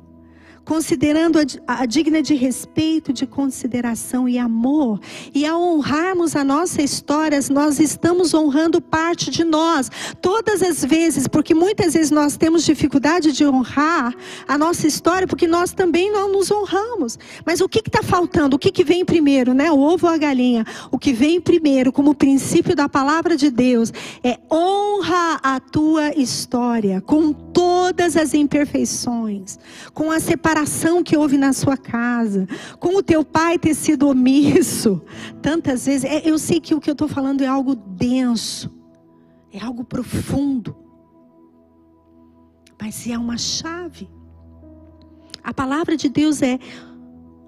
considerando 0.72 1.38
a, 1.67 1.82
a, 1.82 1.86
digna 1.86 2.22
de 2.22 2.34
respeito, 2.34 3.11
de 3.11 3.28
consideração 3.28 4.30
e 4.30 4.38
amor. 4.38 5.01
E 5.36 5.45
ao 5.45 5.61
honrarmos 5.61 6.34
a 6.34 6.45
nossa 6.45 6.82
história, 6.82 7.38
nós 7.51 7.78
estamos 7.78 8.34
honrando 8.34 8.80
parte 8.80 9.30
de 9.30 9.43
nós. 9.43 9.91
Todas 10.22 10.63
as 10.63 10.86
vezes, 10.86 11.28
porque 11.28 11.53
muitas 11.53 11.93
vezes 11.93 12.09
nós 12.09 12.38
temos 12.38 12.63
dificuldade 12.63 13.34
de 13.34 13.45
honrar 13.45 14.15
a 14.47 14.57
nossa 14.57 14.88
história, 14.88 15.28
porque 15.28 15.45
nós 15.45 15.74
também 15.74 16.09
não 16.09 16.32
nos 16.32 16.49
honramos. 16.49 17.19
Mas 17.45 17.59
o 17.59 17.67
que 17.67 17.80
está 17.80 18.01
faltando? 18.01 18.55
O 18.55 18.59
que, 18.59 18.72
que 18.72 18.86
vem 18.86 19.03
primeiro, 19.03 19.53
né? 19.53 19.69
O 19.74 19.78
ovo 19.78 20.07
ou 20.07 20.13
a 20.13 20.17
galinha? 20.17 20.65
O 20.89 20.97
que 20.97 21.11
vem 21.11 21.41
primeiro, 21.41 21.91
como 21.91 22.15
princípio 22.15 22.78
da 22.78 22.88
palavra 22.88 23.36
de 23.36 23.51
Deus, 23.51 23.91
é 24.24 24.39
honra 24.49 25.38
a 25.43 25.59
tua 25.59 26.17
história 26.17 27.01
com 27.01 27.34
todas 27.34 28.15
as 28.15 28.34
imperfeições, 28.34 29.59
com 29.93 30.09
a 30.09 30.19
separação 30.22 30.61
separação 30.66 31.03
que 31.03 31.18
houve 31.18 31.38
na 31.38 31.53
sua 31.53 31.78
casa, 31.78 32.47
com 32.80 32.97
o 32.97 33.03
teu 33.03 33.24
pai 33.24 33.57
ter 33.57 33.74
sido 33.74 34.07
omisso, 34.07 35.01
tantas 35.41 35.86
vezes. 35.86 36.03
É, 36.03 36.30
eu 36.30 36.38
sei 36.38 36.59
que 36.59 36.74
o 36.76 36.80
que 36.80 36.89
eu 36.89 36.93
estou 36.93 37.07
falando 37.07 37.41
é 37.41 37.47
algo 37.47 37.76
denso, 37.76 38.72
é 39.51 39.59
algo 39.59 39.84
profundo, 39.84 40.76
mas 42.80 43.07
é 43.07 43.18
uma 43.18 43.38
chave. 43.38 44.09
A 45.43 45.53
palavra 45.53 45.97
de 45.97 46.09
Deus 46.09 46.41
é 46.41 46.59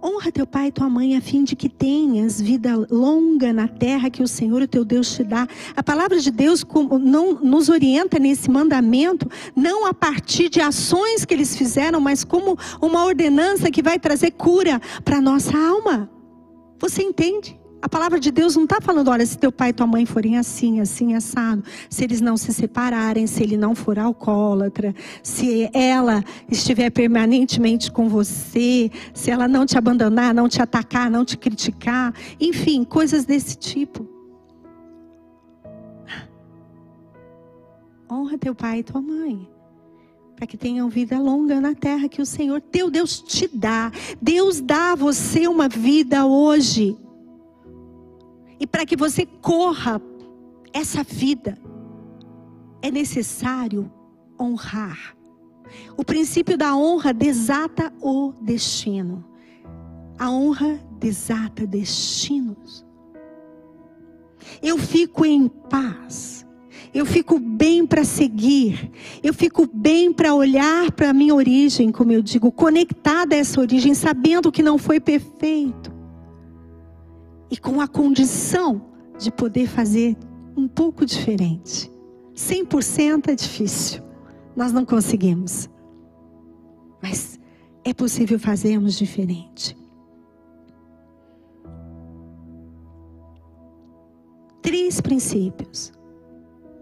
Honra 0.06 0.34
teu 0.34 0.46
pai 0.46 0.68
e 0.68 0.72
tua 0.72 0.90
mãe 0.90 1.16
a 1.16 1.22
fim 1.22 1.46
de 1.46 1.56
que 1.56 1.70
tenhas 1.70 2.42
vida 2.42 2.76
longa 2.92 3.54
na 3.54 3.70
terra 3.70 4.10
que 4.10 4.22
o 4.22 4.28
Senhor, 4.28 4.62
o 4.62 4.68
teu 4.68 4.84
Deus, 4.84 5.16
te 5.16 5.24
dá. 5.24 5.48
A 5.78 5.82
palavra 5.82 6.20
de 6.20 6.30
Deus 6.30 6.66
não 7.02 7.36
nos 7.36 7.70
orienta 7.70 8.20
nesse 8.20 8.52
mandamento, 8.52 9.30
não 9.56 9.86
a 9.86 9.94
partir 9.94 10.50
de 10.50 10.60
ações 10.60 11.24
que 11.24 11.34
eles 11.34 11.56
fizeram, 11.56 12.02
mas 12.02 12.26
como 12.26 12.58
uma 12.82 13.06
ordenança 13.06 13.72
que 13.72 13.82
vai 13.82 13.98
trazer 13.98 14.32
cura 14.32 14.82
para 15.06 15.20
a 15.20 15.22
nossa 15.22 15.58
alma. 15.58 16.10
Você 16.80 17.02
entende? 17.02 17.58
A 17.84 17.90
palavra 17.90 18.18
de 18.18 18.32
Deus 18.32 18.56
não 18.56 18.64
está 18.64 18.80
falando, 18.80 19.10
olha, 19.10 19.26
se 19.26 19.38
teu 19.38 19.52
pai 19.52 19.72
e 19.72 19.74
tua 19.74 19.86
mãe 19.86 20.06
forem 20.06 20.38
assim, 20.38 20.80
assim, 20.80 21.16
assado, 21.16 21.66
se 21.90 22.02
eles 22.02 22.22
não 22.22 22.38
se 22.38 22.54
separarem, 22.54 23.28
se 23.28 23.44
ele 23.44 23.58
não 23.58 23.76
for 23.76 24.00
alcoólatra, 24.00 24.96
se 25.22 25.70
ela 25.74 26.24
estiver 26.50 26.90
permanentemente 26.92 27.92
com 27.92 28.08
você, 28.08 28.90
se 29.14 29.30
ela 29.30 29.50
não 29.50 29.66
te 29.66 29.78
abandonar, 29.78 30.34
não 30.34 30.48
te 30.48 30.62
atacar, 30.62 31.12
não 31.12 31.26
te 31.26 31.38
criticar, 31.38 32.14
enfim, 32.40 32.86
coisas 32.86 33.26
desse 33.26 33.58
tipo. 33.58 34.08
Honra 38.10 38.38
teu 38.38 38.56
pai 38.56 38.80
e 38.80 38.84
tua 38.84 39.02
mãe 39.02 39.46
para 40.38 40.48
que 40.48 40.56
tenham 40.56 40.88
vida 40.88 41.20
longa 41.20 41.60
na 41.60 41.76
terra 41.76 42.08
que 42.08 42.22
o 42.22 42.26
Senhor 42.26 42.62
teu 42.62 42.90
Deus 42.90 43.22
te 43.22 43.46
dá. 43.46 43.92
Deus 44.22 44.62
dá 44.62 44.94
a 44.94 44.96
você 44.96 45.50
uma 45.50 45.68
vida 45.68 46.26
hoje. 46.26 46.98
E 48.60 48.68
para 48.68 48.86
que 48.86 48.96
você 48.96 49.26
corra 49.26 50.02
essa 50.74 51.04
vida, 51.04 51.58
é 52.82 52.92
necessário 52.92 53.92
honrar. 54.40 55.16
O 55.98 56.04
princípio 56.04 56.58
da 56.58 56.76
honra 56.76 57.14
desata 57.14 57.94
o 58.02 58.34
destino. 58.42 59.24
A 60.18 60.30
honra 60.30 60.80
desata 61.00 61.66
destinos. 61.66 62.86
Eu 64.62 64.78
fico 64.78 65.26
em 65.26 65.48
paz. 65.48 66.46
Eu 66.94 67.06
fico 67.06 67.40
bem 67.40 67.88
para 67.88 68.04
seguir. 68.04 68.92
Eu 69.24 69.34
fico 69.34 69.68
bem 69.72 70.14
para 70.14 70.36
olhar 70.36 70.92
para 70.92 71.10
a 71.10 71.14
minha 71.14 71.34
origem, 71.34 71.92
como 71.92 72.12
eu 72.12 72.22
digo, 72.22 72.52
conectada 72.52 73.36
a 73.36 73.40
essa 73.40 73.60
origem, 73.60 73.94
sabendo 73.94 74.52
que 74.52 74.62
não 74.62 74.78
foi 74.78 75.00
perfeito 75.00 75.93
e 77.54 77.58
com 77.58 77.80
a 77.80 77.88
condição 77.88 78.82
de 79.16 79.32
poder 79.32 79.68
fazer 79.68 80.18
um 80.58 80.68
pouco 80.68 81.06
diferente. 81.06 81.88
100% 82.34 83.28
é 83.28 83.36
difícil, 83.36 84.02
nós 84.56 84.72
não 84.72 84.84
conseguimos, 84.84 85.70
mas 87.00 87.40
é 87.84 87.94
possível 87.94 88.40
fazermos 88.40 88.98
diferente. 88.98 89.78
Três 94.60 95.00
princípios: 95.00 95.94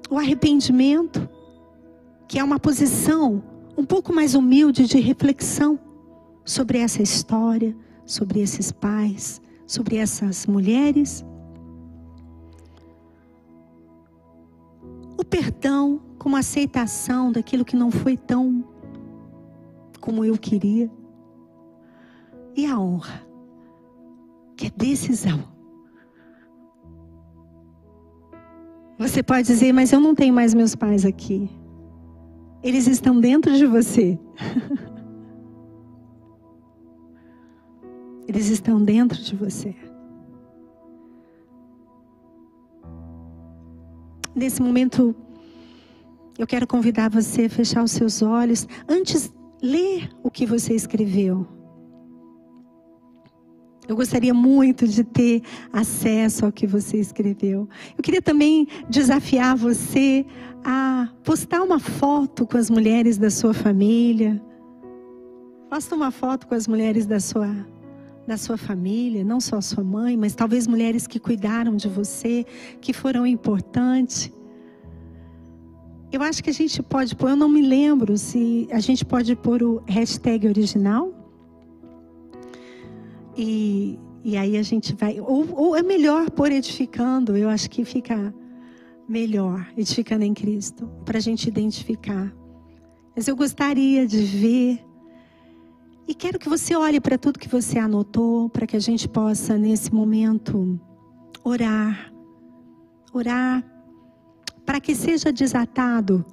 o 0.10 0.18
arrependimento, 0.18 1.30
que 2.30 2.40
é 2.40 2.44
uma 2.46 2.58
posição 2.58 3.44
um 3.78 3.84
pouco 3.84 4.14
mais 4.14 4.36
humilde 4.36 4.88
de 4.88 5.02
reflexão 5.02 5.78
sobre 6.46 6.78
essa 6.78 7.02
história, 7.02 7.76
sobre 8.06 8.40
esses 8.40 8.72
pais, 8.72 9.42
sobre 9.72 9.96
essas 9.96 10.46
mulheres. 10.46 11.26
O 15.18 15.24
perdão 15.24 16.02
como 16.20 16.36
aceitação 16.36 17.32
daquilo 17.32 17.64
que 17.64 17.76
não 17.76 17.90
foi 17.90 18.18
tão 18.18 18.66
como 20.02 20.26
eu 20.26 20.38
queria. 20.38 20.92
E 22.54 22.66
a 22.66 22.78
honra, 22.78 23.26
que 24.58 24.68
é 24.68 24.72
decisão. 24.76 25.42
Você 28.98 29.24
pode 29.24 29.48
dizer, 29.48 29.72
mas 29.72 29.94
eu 29.94 30.02
não 30.02 30.14
tenho 30.14 30.34
mais 30.34 30.54
meus 30.54 30.76
pais 30.76 31.06
aqui. 31.06 31.50
Eles 32.62 32.88
estão 32.88 33.20
dentro 33.20 33.56
de 33.56 33.66
você. 33.66 34.20
Eles 38.32 38.48
estão 38.48 38.82
dentro 38.82 39.22
de 39.22 39.36
você. 39.36 39.76
nesse 44.42 44.62
momento, 44.62 45.16
eu 46.38 46.48
quero 46.48 46.66
convidar 46.66 47.10
você 47.10 47.46
a 47.46 47.50
fechar 47.50 47.84
os 47.84 47.92
seus 47.92 48.22
olhos. 48.22 48.68
Antes, 48.88 49.32
ler 49.62 50.10
o 50.24 50.32
que 50.32 50.46
você 50.46 50.74
escreveu. 50.74 51.48
Eu 53.88 53.96
gostaria 53.96 54.34
muito 54.34 54.88
de 54.88 55.04
ter 55.04 55.44
acesso 55.74 56.46
ao 56.46 56.52
que 56.52 56.66
você 56.66 56.98
escreveu. 56.98 57.68
Eu 57.98 58.04
queria 58.04 58.22
também 58.22 58.68
desafiar 58.90 59.56
você 59.56 60.26
a 60.64 61.10
postar 61.24 61.62
uma 61.62 61.80
foto 61.80 62.48
com 62.48 62.58
as 62.58 62.70
mulheres 62.70 63.18
da 63.18 63.30
sua 63.30 63.54
família. 63.54 64.42
Posta 65.70 65.96
uma 65.96 66.12
foto 66.12 66.48
com 66.48 66.56
as 66.56 66.68
mulheres 66.68 67.06
da 67.06 67.20
sua 67.20 67.48
da 68.32 68.38
sua 68.38 68.56
família, 68.56 69.26
não 69.26 69.42
só 69.42 69.58
a 69.58 69.62
sua 69.62 69.84
mãe, 69.84 70.16
mas 70.16 70.34
talvez 70.34 70.66
mulheres 70.66 71.06
que 71.06 71.20
cuidaram 71.20 71.76
de 71.76 71.90
você, 71.90 72.46
que 72.80 72.94
foram 72.94 73.28
importantes. 73.28 74.32
Eu 76.10 76.22
acho 76.22 76.42
que 76.42 76.50
a 76.50 76.54
gente 76.54 76.82
pode 76.82 77.14
pôr, 77.14 77.32
eu 77.32 77.36
não 77.36 77.50
me 77.50 77.62
lembro 77.62 78.18
se 78.18 78.70
a 78.72 78.80
gente 78.80 79.04
pode 79.04 79.36
pôr 79.36 79.62
o 79.62 79.84
hashtag 79.86 80.48
original. 80.48 81.14
E, 83.36 84.00
e 84.24 84.38
aí 84.38 84.56
a 84.56 84.64
gente 84.64 84.96
vai. 84.96 85.20
Ou, 85.20 85.46
ou 85.54 85.76
é 85.76 85.84
melhor 85.84 86.30
pôr 86.30 86.54
edificando, 86.54 87.36
eu 87.36 87.50
acho 87.50 87.70
que 87.70 87.84
fica 87.84 88.34
melhor, 89.10 89.68
edificando 89.76 90.24
em 90.24 90.34
Cristo, 90.34 90.90
para 91.04 91.18
a 91.18 91.22
gente 91.22 91.50
identificar. 91.50 92.34
Mas 93.14 93.28
eu 93.28 93.36
gostaria 93.36 94.08
de 94.08 94.24
ver 94.24 94.91
e 96.12 96.14
quero 96.14 96.38
que 96.38 96.50
você 96.50 96.76
olhe 96.76 97.00
para 97.00 97.18
tudo 97.18 97.40
que 97.40 97.48
você 97.48 97.80
anotou, 97.80 98.50
para 98.50 98.68
que 98.68 98.76
a 98.76 98.82
gente 98.82 99.08
possa, 99.08 99.58
nesse 99.58 99.94
momento, 99.94 100.78
orar. 101.42 102.12
Orar 103.14 103.64
para 104.66 104.82
que 104.82 104.94
seja 104.94 105.32
desatado 105.32 106.26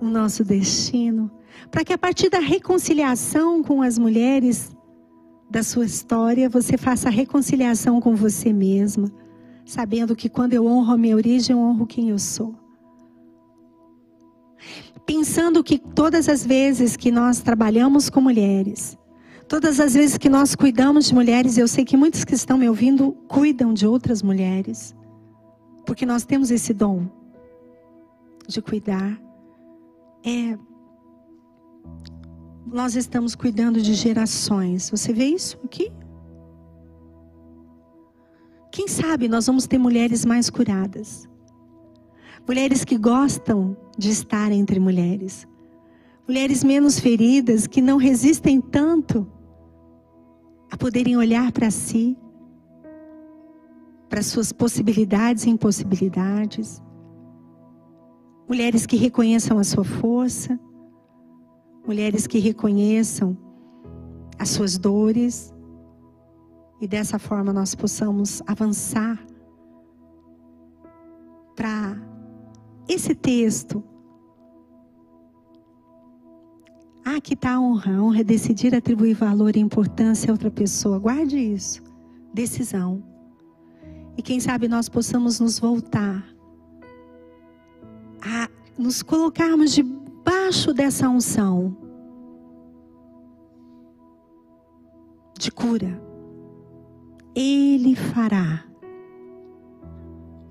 o 0.00 0.06
nosso 0.06 0.42
destino. 0.42 1.30
Para 1.70 1.84
que 1.84 1.92
a 1.92 1.98
partir 1.98 2.30
da 2.30 2.38
reconciliação 2.38 3.62
com 3.62 3.82
as 3.82 3.98
mulheres 3.98 4.74
da 5.50 5.62
sua 5.62 5.84
história, 5.84 6.48
você 6.48 6.78
faça 6.78 7.08
a 7.08 7.12
reconciliação 7.12 8.00
com 8.00 8.16
você 8.16 8.50
mesma. 8.50 9.12
Sabendo 9.66 10.16
que 10.16 10.30
quando 10.30 10.54
eu 10.54 10.64
honro 10.66 10.94
a 10.94 10.96
minha 10.96 11.16
origem, 11.16 11.54
eu 11.54 11.62
honro 11.62 11.86
quem 11.86 12.08
eu 12.08 12.18
sou 12.18 12.54
pensando 15.04 15.64
que 15.64 15.78
todas 15.78 16.28
as 16.28 16.46
vezes 16.46 16.96
que 16.96 17.10
nós 17.10 17.40
trabalhamos 17.40 18.08
com 18.08 18.20
mulheres, 18.20 18.96
Todas 19.52 19.78
as 19.80 19.92
vezes 19.92 20.16
que 20.16 20.30
nós 20.30 20.54
cuidamos 20.54 21.04
de 21.04 21.14
mulheres, 21.14 21.58
eu 21.58 21.68
sei 21.68 21.84
que 21.84 21.94
muitos 21.94 22.24
que 22.24 22.34
estão 22.34 22.56
me 22.56 22.66
ouvindo 22.66 23.12
cuidam 23.28 23.74
de 23.74 23.86
outras 23.86 24.22
mulheres, 24.22 24.96
porque 25.84 26.06
nós 26.06 26.24
temos 26.24 26.50
esse 26.50 26.72
dom 26.72 27.06
de 28.48 28.62
cuidar. 28.62 29.20
É, 30.24 30.58
nós 32.64 32.96
estamos 32.96 33.34
cuidando 33.34 33.82
de 33.82 33.92
gerações. 33.92 34.88
Você 34.88 35.12
vê 35.12 35.26
isso 35.26 35.58
aqui? 35.62 35.92
Quem 38.70 38.88
sabe 38.88 39.28
nós 39.28 39.46
vamos 39.46 39.66
ter 39.66 39.76
mulheres 39.76 40.24
mais 40.24 40.48
curadas. 40.48 41.28
Mulheres 42.48 42.86
que 42.86 42.96
gostam 42.96 43.76
de 43.98 44.08
estar 44.08 44.50
entre 44.50 44.80
mulheres. 44.80 45.46
Mulheres 46.26 46.64
menos 46.64 46.98
feridas, 46.98 47.66
que 47.66 47.82
não 47.82 47.98
resistem 47.98 48.58
tanto 48.58 49.30
a 50.72 50.76
poderem 50.78 51.18
olhar 51.18 51.52
para 51.52 51.70
si, 51.70 52.16
para 54.08 54.22
suas 54.22 54.52
possibilidades 54.52 55.44
e 55.44 55.50
impossibilidades. 55.50 56.82
Mulheres 58.48 58.86
que 58.86 58.96
reconheçam 58.96 59.58
a 59.58 59.64
sua 59.64 59.84
força, 59.84 60.58
mulheres 61.86 62.26
que 62.26 62.38
reconheçam 62.38 63.36
as 64.38 64.48
suas 64.48 64.78
dores, 64.78 65.52
e 66.80 66.88
dessa 66.88 67.18
forma 67.18 67.52
nós 67.52 67.74
possamos 67.74 68.42
avançar 68.46 69.22
para 71.54 71.98
esse 72.88 73.14
texto 73.14 73.84
Ah, 77.04 77.20
que 77.20 77.34
está 77.34 77.54
a 77.54 77.60
honra. 77.60 77.96
A 77.96 78.02
honra 78.02 78.20
é 78.20 78.24
decidir 78.24 78.74
atribuir 78.74 79.14
valor 79.14 79.56
e 79.56 79.60
importância 79.60 80.30
a 80.30 80.32
outra 80.32 80.50
pessoa. 80.50 80.98
Guarde 80.98 81.38
isso. 81.38 81.82
Decisão. 82.32 83.02
E 84.16 84.22
quem 84.22 84.38
sabe 84.40 84.68
nós 84.68 84.88
possamos 84.88 85.40
nos 85.40 85.58
voltar 85.58 86.24
a 88.22 88.48
nos 88.78 89.02
colocarmos 89.02 89.72
debaixo 89.72 90.72
dessa 90.72 91.08
unção 91.08 91.76
de 95.38 95.50
cura. 95.50 96.00
Ele 97.34 97.96
fará 97.96 98.64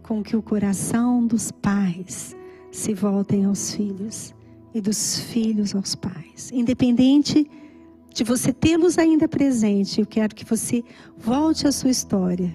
com 0.03 0.21
que 0.21 0.35
o 0.35 0.41
coração 0.41 1.25
dos 1.25 1.51
pais 1.51 2.35
se 2.71 2.93
voltem 2.93 3.45
aos 3.45 3.73
filhos 3.73 4.33
e 4.73 4.81
dos 4.81 5.19
filhos 5.19 5.75
aos 5.75 5.95
pais. 5.95 6.51
Independente 6.51 7.49
de 8.13 8.23
você 8.23 8.51
tê-los 8.51 8.97
ainda 8.97 9.27
presente, 9.27 10.01
eu 10.01 10.05
quero 10.05 10.35
que 10.35 10.45
você 10.45 10.83
volte 11.17 11.67
à 11.67 11.71
sua 11.71 11.89
história. 11.89 12.53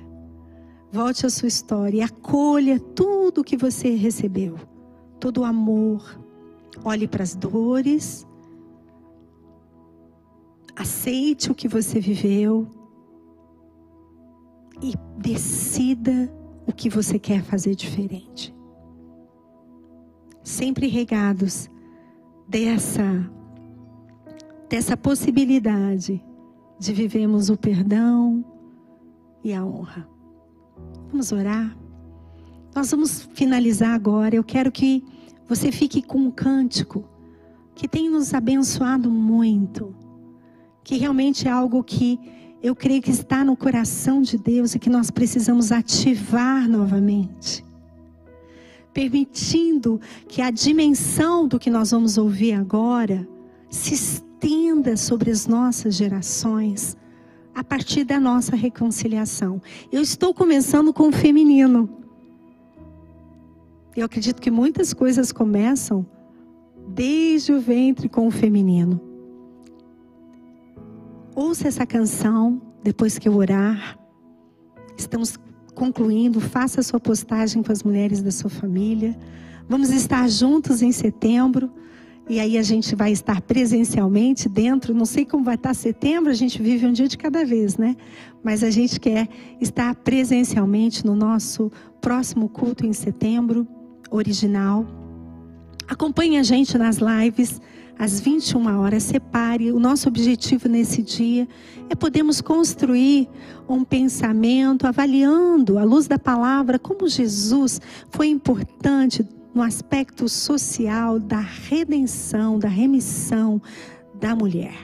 Volte 0.92 1.26
à 1.26 1.30
sua 1.30 1.48
história 1.48 1.98
e 1.98 2.02
acolha 2.02 2.78
tudo 2.78 3.44
que 3.44 3.56
você 3.56 3.94
recebeu, 3.94 4.56
todo 5.18 5.42
o 5.42 5.44
amor. 5.44 6.20
Olhe 6.84 7.08
para 7.08 7.22
as 7.22 7.34
dores, 7.34 8.26
aceite 10.74 11.50
o 11.50 11.54
que 11.54 11.68
você 11.68 11.98
viveu 11.98 12.68
e 14.82 14.94
decida 15.18 16.32
o 16.66 16.72
que 16.72 16.88
você 16.88 17.18
quer 17.18 17.42
fazer 17.42 17.74
diferente. 17.74 18.54
Sempre 20.42 20.86
regados 20.86 21.68
dessa 22.48 23.30
dessa 24.68 24.96
possibilidade 24.96 26.22
de 26.78 26.92
vivermos 26.92 27.48
o 27.50 27.56
perdão 27.56 28.44
e 29.42 29.52
a 29.52 29.64
honra. 29.64 30.08
Vamos 31.10 31.30
orar? 31.30 31.76
Nós 32.74 32.90
vamos 32.90 33.22
finalizar 33.32 33.94
agora. 33.94 34.34
Eu 34.34 34.44
quero 34.44 34.72
que 34.72 35.04
você 35.48 35.70
fique 35.70 36.02
com 36.02 36.18
um 36.18 36.30
cântico 36.30 37.08
que 37.74 37.86
tem 37.86 38.10
nos 38.10 38.34
abençoado 38.34 39.10
muito, 39.10 39.94
que 40.82 40.96
realmente 40.96 41.46
é 41.46 41.50
algo 41.50 41.82
que 41.84 42.18
eu 42.62 42.74
creio 42.74 43.00
que 43.00 43.10
está 43.10 43.44
no 43.44 43.56
coração 43.56 44.20
de 44.20 44.36
Deus 44.36 44.74
e 44.74 44.78
que 44.78 44.90
nós 44.90 45.10
precisamos 45.10 45.70
ativar 45.70 46.68
novamente 46.68 47.65
permitindo 48.96 50.00
que 50.26 50.40
a 50.40 50.50
dimensão 50.50 51.46
do 51.46 51.58
que 51.58 51.68
nós 51.68 51.90
vamos 51.90 52.16
ouvir 52.16 52.54
agora 52.54 53.28
se 53.68 53.92
estenda 53.92 54.96
sobre 54.96 55.30
as 55.30 55.46
nossas 55.46 55.94
gerações 55.94 56.96
a 57.54 57.62
partir 57.62 58.04
da 58.04 58.18
nossa 58.18 58.56
reconciliação. 58.56 59.60
Eu 59.92 60.00
estou 60.00 60.32
começando 60.32 60.94
com 60.94 61.08
o 61.08 61.12
feminino. 61.12 61.90
Eu 63.94 64.06
acredito 64.06 64.40
que 64.40 64.50
muitas 64.50 64.94
coisas 64.94 65.30
começam 65.30 66.06
desde 66.88 67.52
o 67.52 67.60
ventre 67.60 68.08
com 68.08 68.26
o 68.26 68.30
feminino. 68.30 68.98
Ouça 71.34 71.68
essa 71.68 71.84
canção 71.84 72.62
depois 72.82 73.18
que 73.18 73.28
eu 73.28 73.36
orar. 73.36 73.98
Estamos 74.96 75.36
concluindo, 75.76 76.40
faça 76.40 76.80
a 76.80 76.82
sua 76.82 76.98
postagem 76.98 77.62
com 77.62 77.70
as 77.70 77.82
mulheres 77.82 78.22
da 78.22 78.32
sua 78.32 78.50
família. 78.50 79.16
Vamos 79.68 79.90
estar 79.90 80.28
juntos 80.28 80.80
em 80.82 80.90
setembro. 80.90 81.70
E 82.28 82.40
aí 82.40 82.58
a 82.58 82.62
gente 82.62 82.96
vai 82.96 83.12
estar 83.12 83.40
presencialmente 83.42 84.48
dentro. 84.48 84.94
Não 84.94 85.04
sei 85.04 85.24
como 85.24 85.44
vai 85.44 85.54
estar 85.54 85.74
setembro, 85.74 86.30
a 86.30 86.34
gente 86.34 86.60
vive 86.60 86.86
um 86.86 86.92
dia 86.92 87.06
de 87.06 87.16
cada 87.16 87.44
vez, 87.44 87.76
né? 87.76 87.94
Mas 88.42 88.64
a 88.64 88.70
gente 88.70 88.98
quer 88.98 89.28
estar 89.60 89.94
presencialmente 89.94 91.06
no 91.06 91.14
nosso 91.14 91.70
próximo 92.00 92.48
culto 92.48 92.84
em 92.84 92.92
setembro, 92.92 93.68
original. 94.10 94.84
Acompanhe 95.86 96.38
a 96.38 96.42
gente 96.42 96.76
nas 96.78 96.96
lives 96.96 97.60
às 97.98 98.20
21 98.20 98.80
horas, 98.80 99.02
separe. 99.02 99.72
O 99.72 99.78
nosso 99.78 100.08
objetivo 100.08 100.68
nesse 100.68 101.02
dia 101.02 101.48
é 101.88 101.94
podermos 101.94 102.40
construir 102.40 103.28
um 103.68 103.84
pensamento 103.84 104.86
avaliando, 104.86 105.78
à 105.78 105.84
luz 105.84 106.06
da 106.06 106.18
palavra, 106.18 106.78
como 106.78 107.08
Jesus 107.08 107.80
foi 108.10 108.28
importante 108.28 109.26
no 109.54 109.62
aspecto 109.62 110.28
social 110.28 111.18
da 111.18 111.40
redenção, 111.40 112.58
da 112.58 112.68
remissão 112.68 113.60
da 114.14 114.36
mulher. 114.36 114.76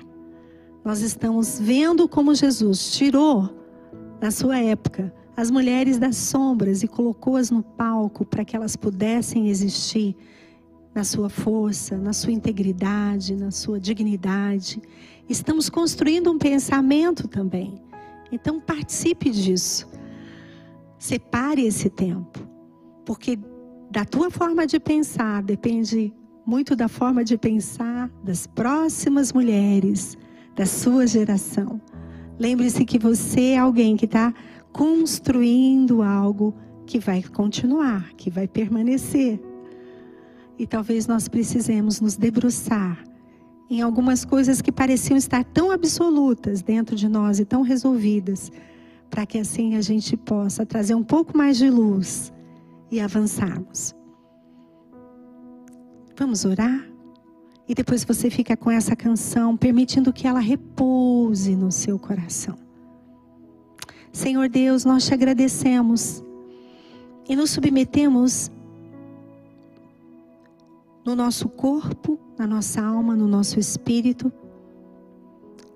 Nós 0.85 1.01
estamos 1.01 1.61
vendo 1.61 2.09
como 2.09 2.35
Jesus 2.35 2.93
tirou, 2.93 3.51
na 4.21 4.31
sua 4.31 4.59
época, 4.59 5.13
as 5.37 5.51
mulheres 5.51 5.99
das 5.99 6.17
sombras 6.17 6.83
e 6.83 6.89
colocou-as 6.89 7.51
no 7.51 7.63
palco 7.63 8.25
para 8.25 8.45
que 8.45 8.57
elas 8.57 8.77
pudessem 8.77 9.49
existir 9.49 10.17
na 10.95 11.05
sua 11.05 11.29
força, 11.29 11.97
na 11.97 12.13
sua 12.13 12.33
integridade, 12.33 13.35
na 13.35 13.51
sua 13.51 13.81
dignidade. 13.81 14.81
Estamos 15.29 15.71
construindo 15.71 16.31
um 16.31 16.39
pensamento 16.39 17.27
também. 17.27 17.81
Então 18.31 18.61
participe 18.61 19.31
disso. 19.31 19.89
Separe 20.99 21.67
esse 21.67 21.91
tempo, 21.91 22.39
porque 23.05 23.39
da 23.91 24.05
tua 24.05 24.31
forma 24.31 24.67
de 24.67 24.79
pensar 24.79 25.43
depende 25.43 26.13
muito 26.47 26.75
da 26.75 26.89
forma 26.89 27.25
de 27.25 27.37
pensar 27.37 28.11
das 28.23 28.47
próximas 28.47 29.33
mulheres 29.33 30.17
da 30.55 30.67
sua 30.67 31.07
geração. 31.07 31.81
Lembre-se 32.39 32.85
que 32.85 32.99
você 32.99 33.51
é 33.51 33.59
alguém 33.59 33.97
que 33.97 34.05
está 34.05 34.35
construindo 34.73 36.03
algo 36.03 36.55
que 36.87 36.99
vai 36.99 37.23
continuar, 37.23 38.13
que 38.15 38.31
vai 38.31 38.49
permanecer. 38.49 39.41
E 40.63 40.67
talvez 40.67 41.09
nós 41.09 41.27
precisemos 41.27 42.01
nos 42.01 42.17
debruçar 42.17 43.05
em 43.69 43.83
algumas 43.83 44.25
coisas 44.25 44.63
que 44.63 44.71
pareciam 44.71 45.17
estar 45.17 45.43
tão 45.43 45.73
absolutas 45.73 46.63
dentro 46.63 46.95
de 46.95 47.09
nós 47.09 47.41
e 47.41 47.45
tão 47.45 47.63
resolvidas, 47.63 48.49
para 49.11 49.27
que 49.27 49.39
assim 49.39 49.75
a 49.75 49.81
gente 49.81 50.17
possa 50.17 50.65
trazer 50.65 50.95
um 50.95 51.03
pouco 51.03 51.37
mais 51.37 51.57
de 51.57 51.69
luz 51.69 52.33
e 52.93 53.01
avançarmos. 53.01 53.93
Vamos 56.17 56.45
orar? 56.45 56.89
E 57.69 57.75
depois 57.75 58.05
você 58.05 58.31
fica 58.31 58.57
com 58.57 58.71
essa 58.71 58.95
canção, 58.95 59.57
permitindo 59.57 60.13
que 60.13 60.29
ela 60.29 60.39
repouse 60.39 61.57
no 61.57 61.73
seu 61.73 61.99
coração. 61.99 62.55
Senhor 64.13 64.49
Deus, 64.49 64.85
nós 64.85 65.05
te 65.05 65.13
agradecemos 65.13 66.23
e 67.29 67.35
nos 67.35 67.51
submetemos 67.51 68.49
no 71.05 71.17
nosso 71.17 71.49
corpo, 71.49 72.19
na 72.39 72.47
nossa 72.47 72.83
alma, 72.83 73.17
no 73.17 73.27
nosso 73.27 73.59
espírito, 73.59 74.33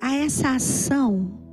a 0.00 0.14
essa 0.14 0.50
ação 0.54 1.46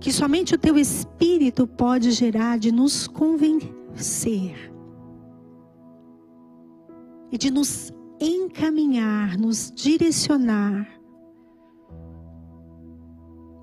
que 0.00 0.12
somente 0.12 0.54
o 0.54 0.58
teu 0.58 0.76
espírito 0.78 1.66
pode 1.66 2.10
gerar 2.12 2.58
de 2.58 2.70
nos 2.70 3.06
convencer 3.06 4.72
e 7.30 7.36
de 7.36 7.50
nos 7.50 7.92
encaminhar, 8.20 9.36
nos 9.36 9.70
direcionar 9.74 10.88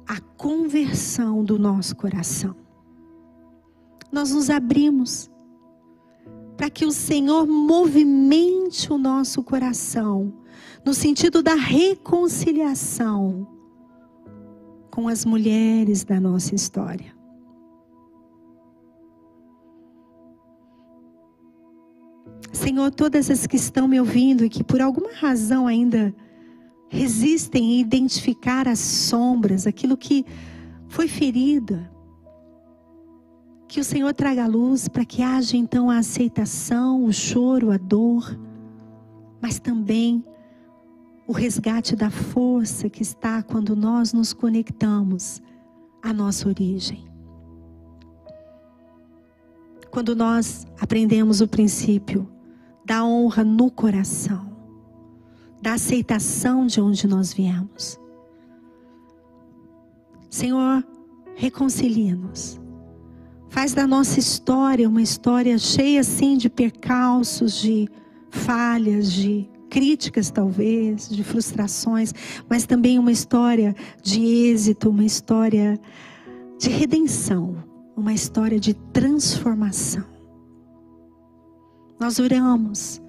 à 0.08 0.20
conversão 0.38 1.44
do 1.44 1.58
nosso 1.58 1.96
coração. 1.96 2.56
Nós 4.12 4.32
nos 4.32 4.50
abrimos 4.50 5.30
para 6.56 6.70
que 6.70 6.86
o 6.86 6.92
Senhor 6.92 7.46
movimente 7.48 8.92
o 8.92 8.98
nosso 8.98 9.44
coração 9.44 10.34
no 10.86 10.94
sentido 10.94 11.42
da 11.42 11.56
reconciliação 11.56 13.48
com 14.92 15.08
as 15.08 15.26
mulheres 15.26 16.04
da 16.04 16.20
nossa 16.20 16.54
história. 16.56 17.14
Senhor, 22.54 22.92
todas 22.92 23.30
as 23.30 23.46
que 23.46 23.58
estão 23.58 23.88
me 23.88 24.00
ouvindo 24.00 24.46
e 24.46 24.50
que 24.50 24.64
por 24.64 24.80
alguma 24.80 25.12
razão 25.14 25.68
ainda 25.68 26.16
resistem 26.88 27.74
em 27.74 27.80
identificar 27.82 28.68
as 28.68 28.80
sombras, 28.80 29.68
aquilo 29.68 29.98
que 29.98 30.26
foi 30.88 31.08
ferida, 31.08 31.92
que 33.68 33.80
o 33.80 33.84
Senhor 33.84 34.14
traga 34.14 34.44
a 34.44 34.48
luz 34.48 34.88
para 34.88 35.06
que 35.06 35.22
haja 35.22 35.58
então 35.58 35.90
a 35.90 35.98
aceitação, 35.98 37.04
o 37.04 37.12
choro, 37.12 37.72
a 37.72 37.78
dor, 37.78 38.38
mas 39.42 39.60
também 39.60 40.24
o 41.28 41.34
resgate 41.34 41.96
da 41.96 42.10
força 42.10 42.90
que 42.90 43.02
está 43.02 43.42
quando 43.42 43.76
nós 43.76 44.14
nos 44.14 44.34
conectamos 44.34 45.42
à 46.02 46.14
nossa 46.14 46.48
origem. 46.48 47.04
Quando 49.90 50.16
nós 50.16 50.68
aprendemos 50.80 51.42
o 51.42 51.48
princípio 51.48 52.30
da 52.86 53.04
honra 53.04 53.44
no 53.44 53.72
coração, 53.72 54.56
da 55.62 55.74
aceitação 55.74 56.68
de 56.68 56.80
onde 56.80 57.08
nós 57.08 57.34
viemos. 57.34 58.00
Senhor, 60.30 60.86
reconcilia-nos. 61.36 62.60
Faz 63.56 63.74
da 63.74 63.88
nossa 63.88 64.20
história 64.20 64.88
uma 64.88 65.02
história 65.02 65.58
cheia 65.58 66.02
assim 66.02 66.36
de 66.36 66.50
percalços, 66.50 67.62
de 67.62 67.88
falhas, 68.30 69.10
de 69.10 69.50
críticas 69.70 70.30
talvez, 70.30 71.08
de 71.08 71.24
frustrações, 71.24 72.14
mas 72.50 72.66
também 72.66 73.00
uma 73.00 73.14
história 73.14 73.74
de 74.04 74.22
êxito, 74.22 74.90
uma 74.90 75.06
história 75.06 75.80
de 76.60 76.70
redenção, 76.70 77.56
uma 77.96 78.12
história 78.12 78.60
de 78.60 78.74
transformação. 78.74 80.04
Nós 81.98 82.20
oramos. 82.20 83.02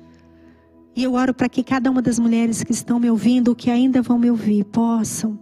E 0.95 1.03
eu 1.03 1.15
oro 1.15 1.35
para 1.35 1.49
que 1.49 1.65
cada 1.65 1.91
uma 1.91 2.01
das 2.01 2.21
mulheres 2.21 2.63
que 2.63 2.71
estão 2.71 3.01
me 3.01 3.11
ouvindo, 3.11 3.49
ou 3.49 3.57
que 3.57 3.69
ainda 3.69 4.01
vão 4.01 4.17
me 4.17 4.31
ouvir, 4.31 4.63
possam 4.67 5.37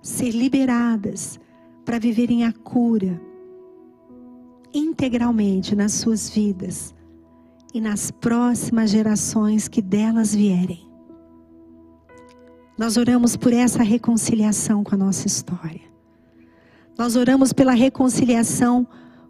ser 0.00 0.30
liberadas 0.30 1.40
para 1.84 1.98
viverem 1.98 2.44
a 2.44 2.52
cura 2.52 3.26
integralmente 4.72 5.74
nas 5.74 5.92
suas 5.92 6.28
vidas 6.28 6.94
e 7.72 7.80
nas 7.80 8.10
próximas 8.10 8.90
gerações 8.90 9.68
que 9.68 9.82
delas 9.82 10.34
vierem. 10.34 10.86
Nós 12.76 12.96
oramos 12.96 13.36
por 13.36 13.52
essa 13.52 13.82
reconciliação 13.82 14.84
com 14.84 14.94
a 14.94 14.98
nossa 14.98 15.26
história. 15.26 15.80
Nós 16.96 17.16
oramos 17.16 17.52
pela 17.52 17.72
reconciliação 17.72 18.86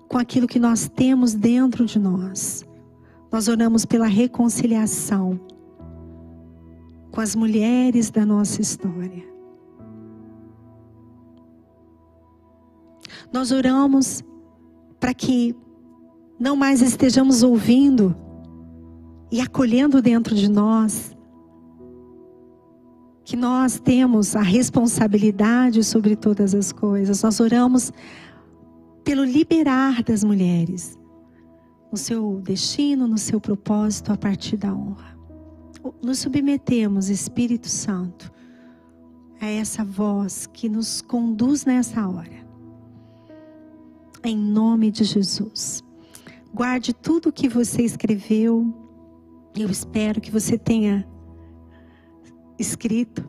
com 0.09 0.19
aquilo 0.19 0.47
que 0.47 0.59
nós 0.59 0.89
temos 0.89 1.35
dentro 1.35 1.85
de 1.85 1.99
nós. 1.99 2.65
Nós 3.31 3.49
oramos 3.49 3.85
pela 3.85 4.07
reconciliação 4.07 5.39
com 7.11 7.21
as 7.21 7.35
mulheres 7.35 8.11
da 8.11 8.25
nossa 8.25 8.61
história. 8.61 9.27
Nós 13.33 13.53
oramos 13.53 14.25
para 14.99 15.15
que 15.15 15.55
não 16.39 16.57
mais 16.57 16.83
estejamos 16.83 17.43
ouvindo 17.43 18.17
e 19.31 19.41
acolhendo 19.41 20.01
dentro 20.01 20.35
de 20.35 20.49
nós 20.49 21.17
que 23.29 23.37
nós 23.37 23.79
temos 23.79 24.35
a 24.35 24.41
responsabilidade 24.41 25.85
sobre 25.85 26.17
todas 26.17 26.55
as 26.55 26.73
coisas. 26.73 27.23
Nós 27.23 27.39
oramos 27.41 27.93
pelo 29.05 29.23
liberar 29.23 30.03
das 30.03 30.25
mulheres 30.25 30.99
no 31.93 31.99
seu 31.99 32.41
destino, 32.41 33.07
no 33.07 33.19
seu 33.19 33.39
propósito 33.39 34.15
a 34.15 34.17
partir 34.17 34.57
da 34.57 34.73
honra. 34.73 35.15
Nos 36.03 36.21
submetemos, 36.21 37.11
Espírito 37.11 37.69
Santo, 37.69 38.33
a 39.39 39.47
essa 39.47 39.85
voz 39.85 40.47
que 40.47 40.67
nos 40.67 41.03
conduz 41.03 41.67
nessa 41.67 42.09
hora. 42.09 42.48
Em 44.25 44.37
nome 44.37 44.91
de 44.91 45.05
Jesus. 45.05 45.83
Guarde 46.53 46.93
tudo 46.93 47.29
o 47.29 47.33
que 47.33 47.49
você 47.49 47.83
escreveu. 47.83 48.75
Eu 49.57 49.71
espero 49.71 50.21
que 50.21 50.31
você 50.31 50.59
tenha 50.59 51.07
escrito 52.59 53.29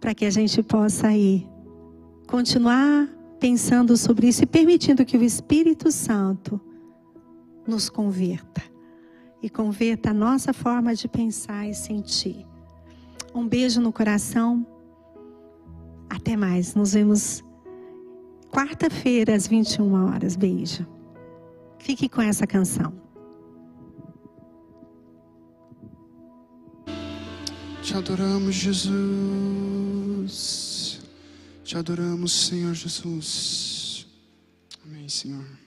para 0.00 0.14
que 0.14 0.24
a 0.24 0.30
gente 0.30 0.62
possa 0.62 1.08
aí 1.08 1.48
continuar 2.26 3.08
pensando 3.40 3.96
sobre 3.96 4.28
isso 4.28 4.42
e 4.42 4.46
permitindo 4.46 5.04
que 5.04 5.16
o 5.16 5.22
Espírito 5.22 5.90
Santo 5.90 6.60
nos 7.66 7.88
converta 7.88 8.62
e 9.42 9.48
converta 9.48 10.10
a 10.10 10.14
nossa 10.14 10.52
forma 10.52 10.94
de 10.94 11.08
pensar 11.08 11.68
e 11.68 11.74
sentir. 11.74 12.46
Um 13.34 13.46
beijo 13.46 13.80
no 13.80 13.92
coração. 13.92 14.66
Até 16.08 16.36
mais. 16.36 16.74
Nos 16.74 16.92
vemos 16.92 17.42
quarta-feira 18.54 19.34
às 19.34 19.48
21 19.48 19.92
horas. 20.06 20.36
Beijo. 20.36 20.86
Fique 21.78 22.08
com 22.08 22.22
essa 22.22 22.46
canção. 22.46 22.94
Te 27.82 27.94
adoramos, 27.94 28.54
Jesus. 28.54 28.94
Te 31.64 31.76
adoramos, 31.76 32.32
Senhor 32.32 32.72
Jesus. 32.74 34.06
Amém, 34.84 35.08
Senhor. 35.08 35.63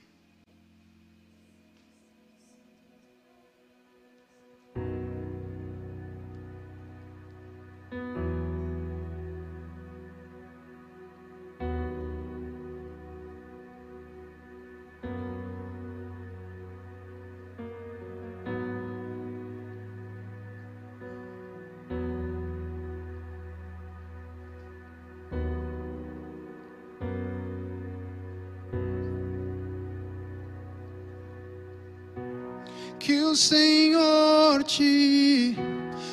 que 33.08 33.24
o 33.24 33.34
Senhor 33.38 34.62
te 34.66 35.56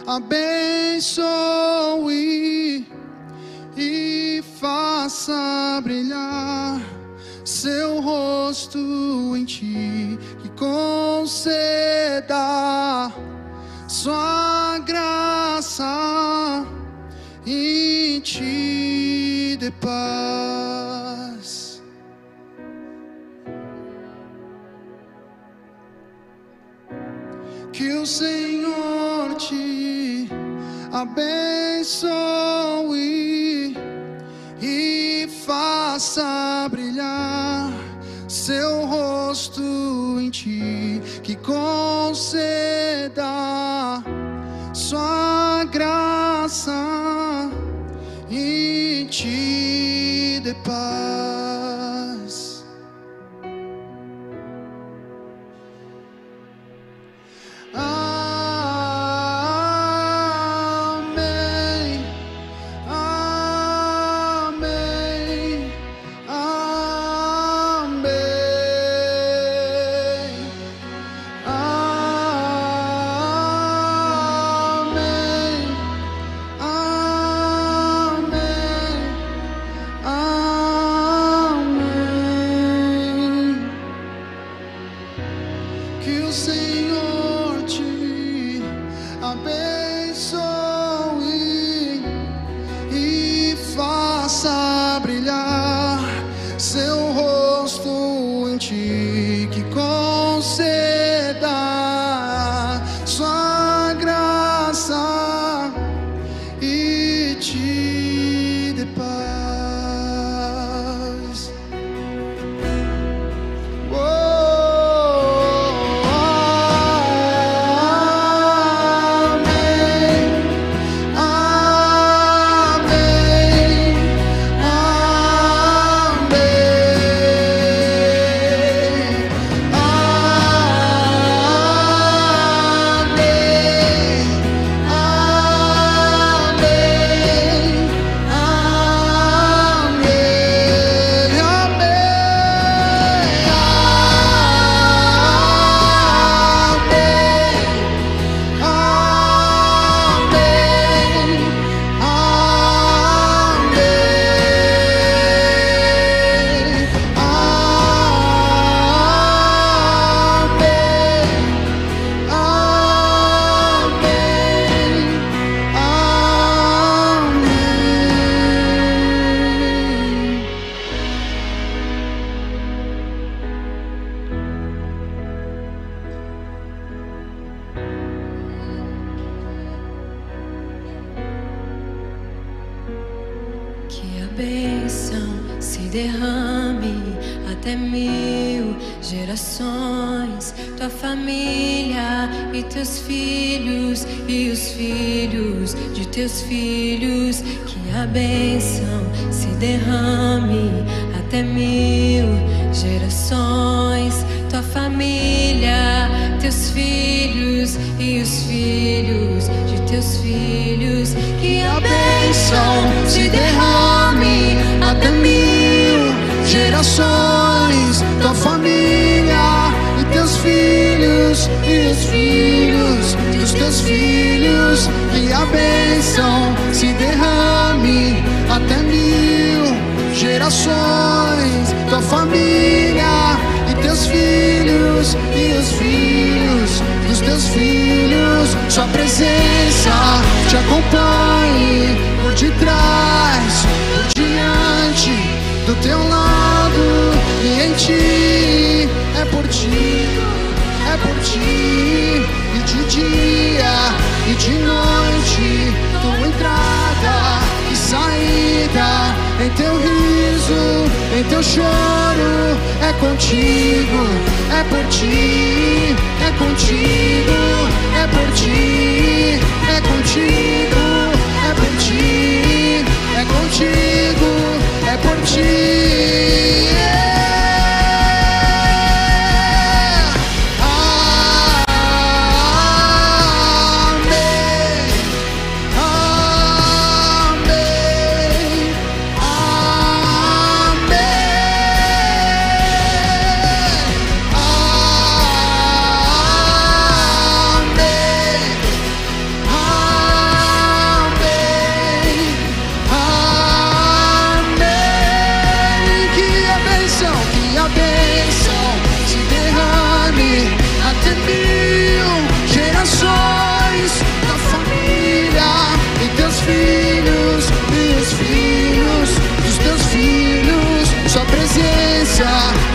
abençoe 0.07 1.27
e 3.77 4.45
faça 4.61 5.81
brilhar 5.83 6.81
seu 7.45 8.01
rosto 8.01 8.79
em 9.37 9.45
ti, 9.45 10.17
que 10.41 10.49
conceda 10.51 11.51
sua 13.89 14.79
graça 14.87 16.65
em 17.45 18.21
ti 18.21 19.57
de 19.59 19.73
paz. 19.81 20.44
con 41.45 41.84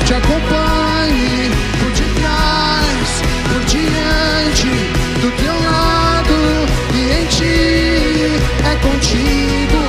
te 0.09 0.15
acompanhe 0.15 1.51
por 1.79 1.91
detrás, 1.91 3.09
por 3.47 3.63
diante, 3.65 4.73
do 5.21 5.29
teu 5.37 5.53
lado 5.53 6.39
e 6.95 7.21
em 7.21 7.25
ti. 7.27 8.41
É 8.65 8.75
contigo, 8.81 9.81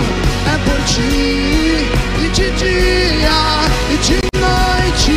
é 0.45 0.57
por 0.67 0.79
ti, 0.85 1.89
e 2.23 2.29
de 2.35 2.51
dia 2.51 3.41
e 3.89 3.97
de 3.97 4.19
noite, 4.39 5.17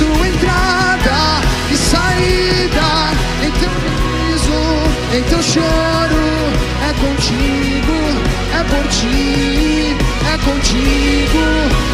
tua 0.00 0.26
entrada 0.26 1.18
e 1.70 1.76
saída, 1.76 2.88
em 3.46 3.52
teu 3.52 3.70
riso, 3.86 4.60
em 5.16 5.22
teu 5.30 5.42
choro. 5.44 6.26
É 6.82 6.92
contigo, 7.04 7.98
é 8.58 8.64
por 8.64 8.84
ti, 8.88 9.96
é 10.26 10.36
contigo, 10.44 11.44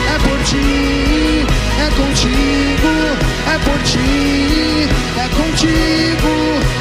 é 0.09 0.19
por 0.27 0.39
ti. 0.45 1.06
É 1.87 1.91
contigo, 1.91 2.93
é 3.47 3.59
por 3.61 3.79
ti, 3.85 4.89
é 5.17 5.29
contigo, 5.29 6.33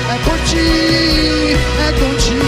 é 0.09 0.17
por 0.17 0.39
ti, 0.39 1.55
é 1.79 1.91
contigo. 1.91 2.44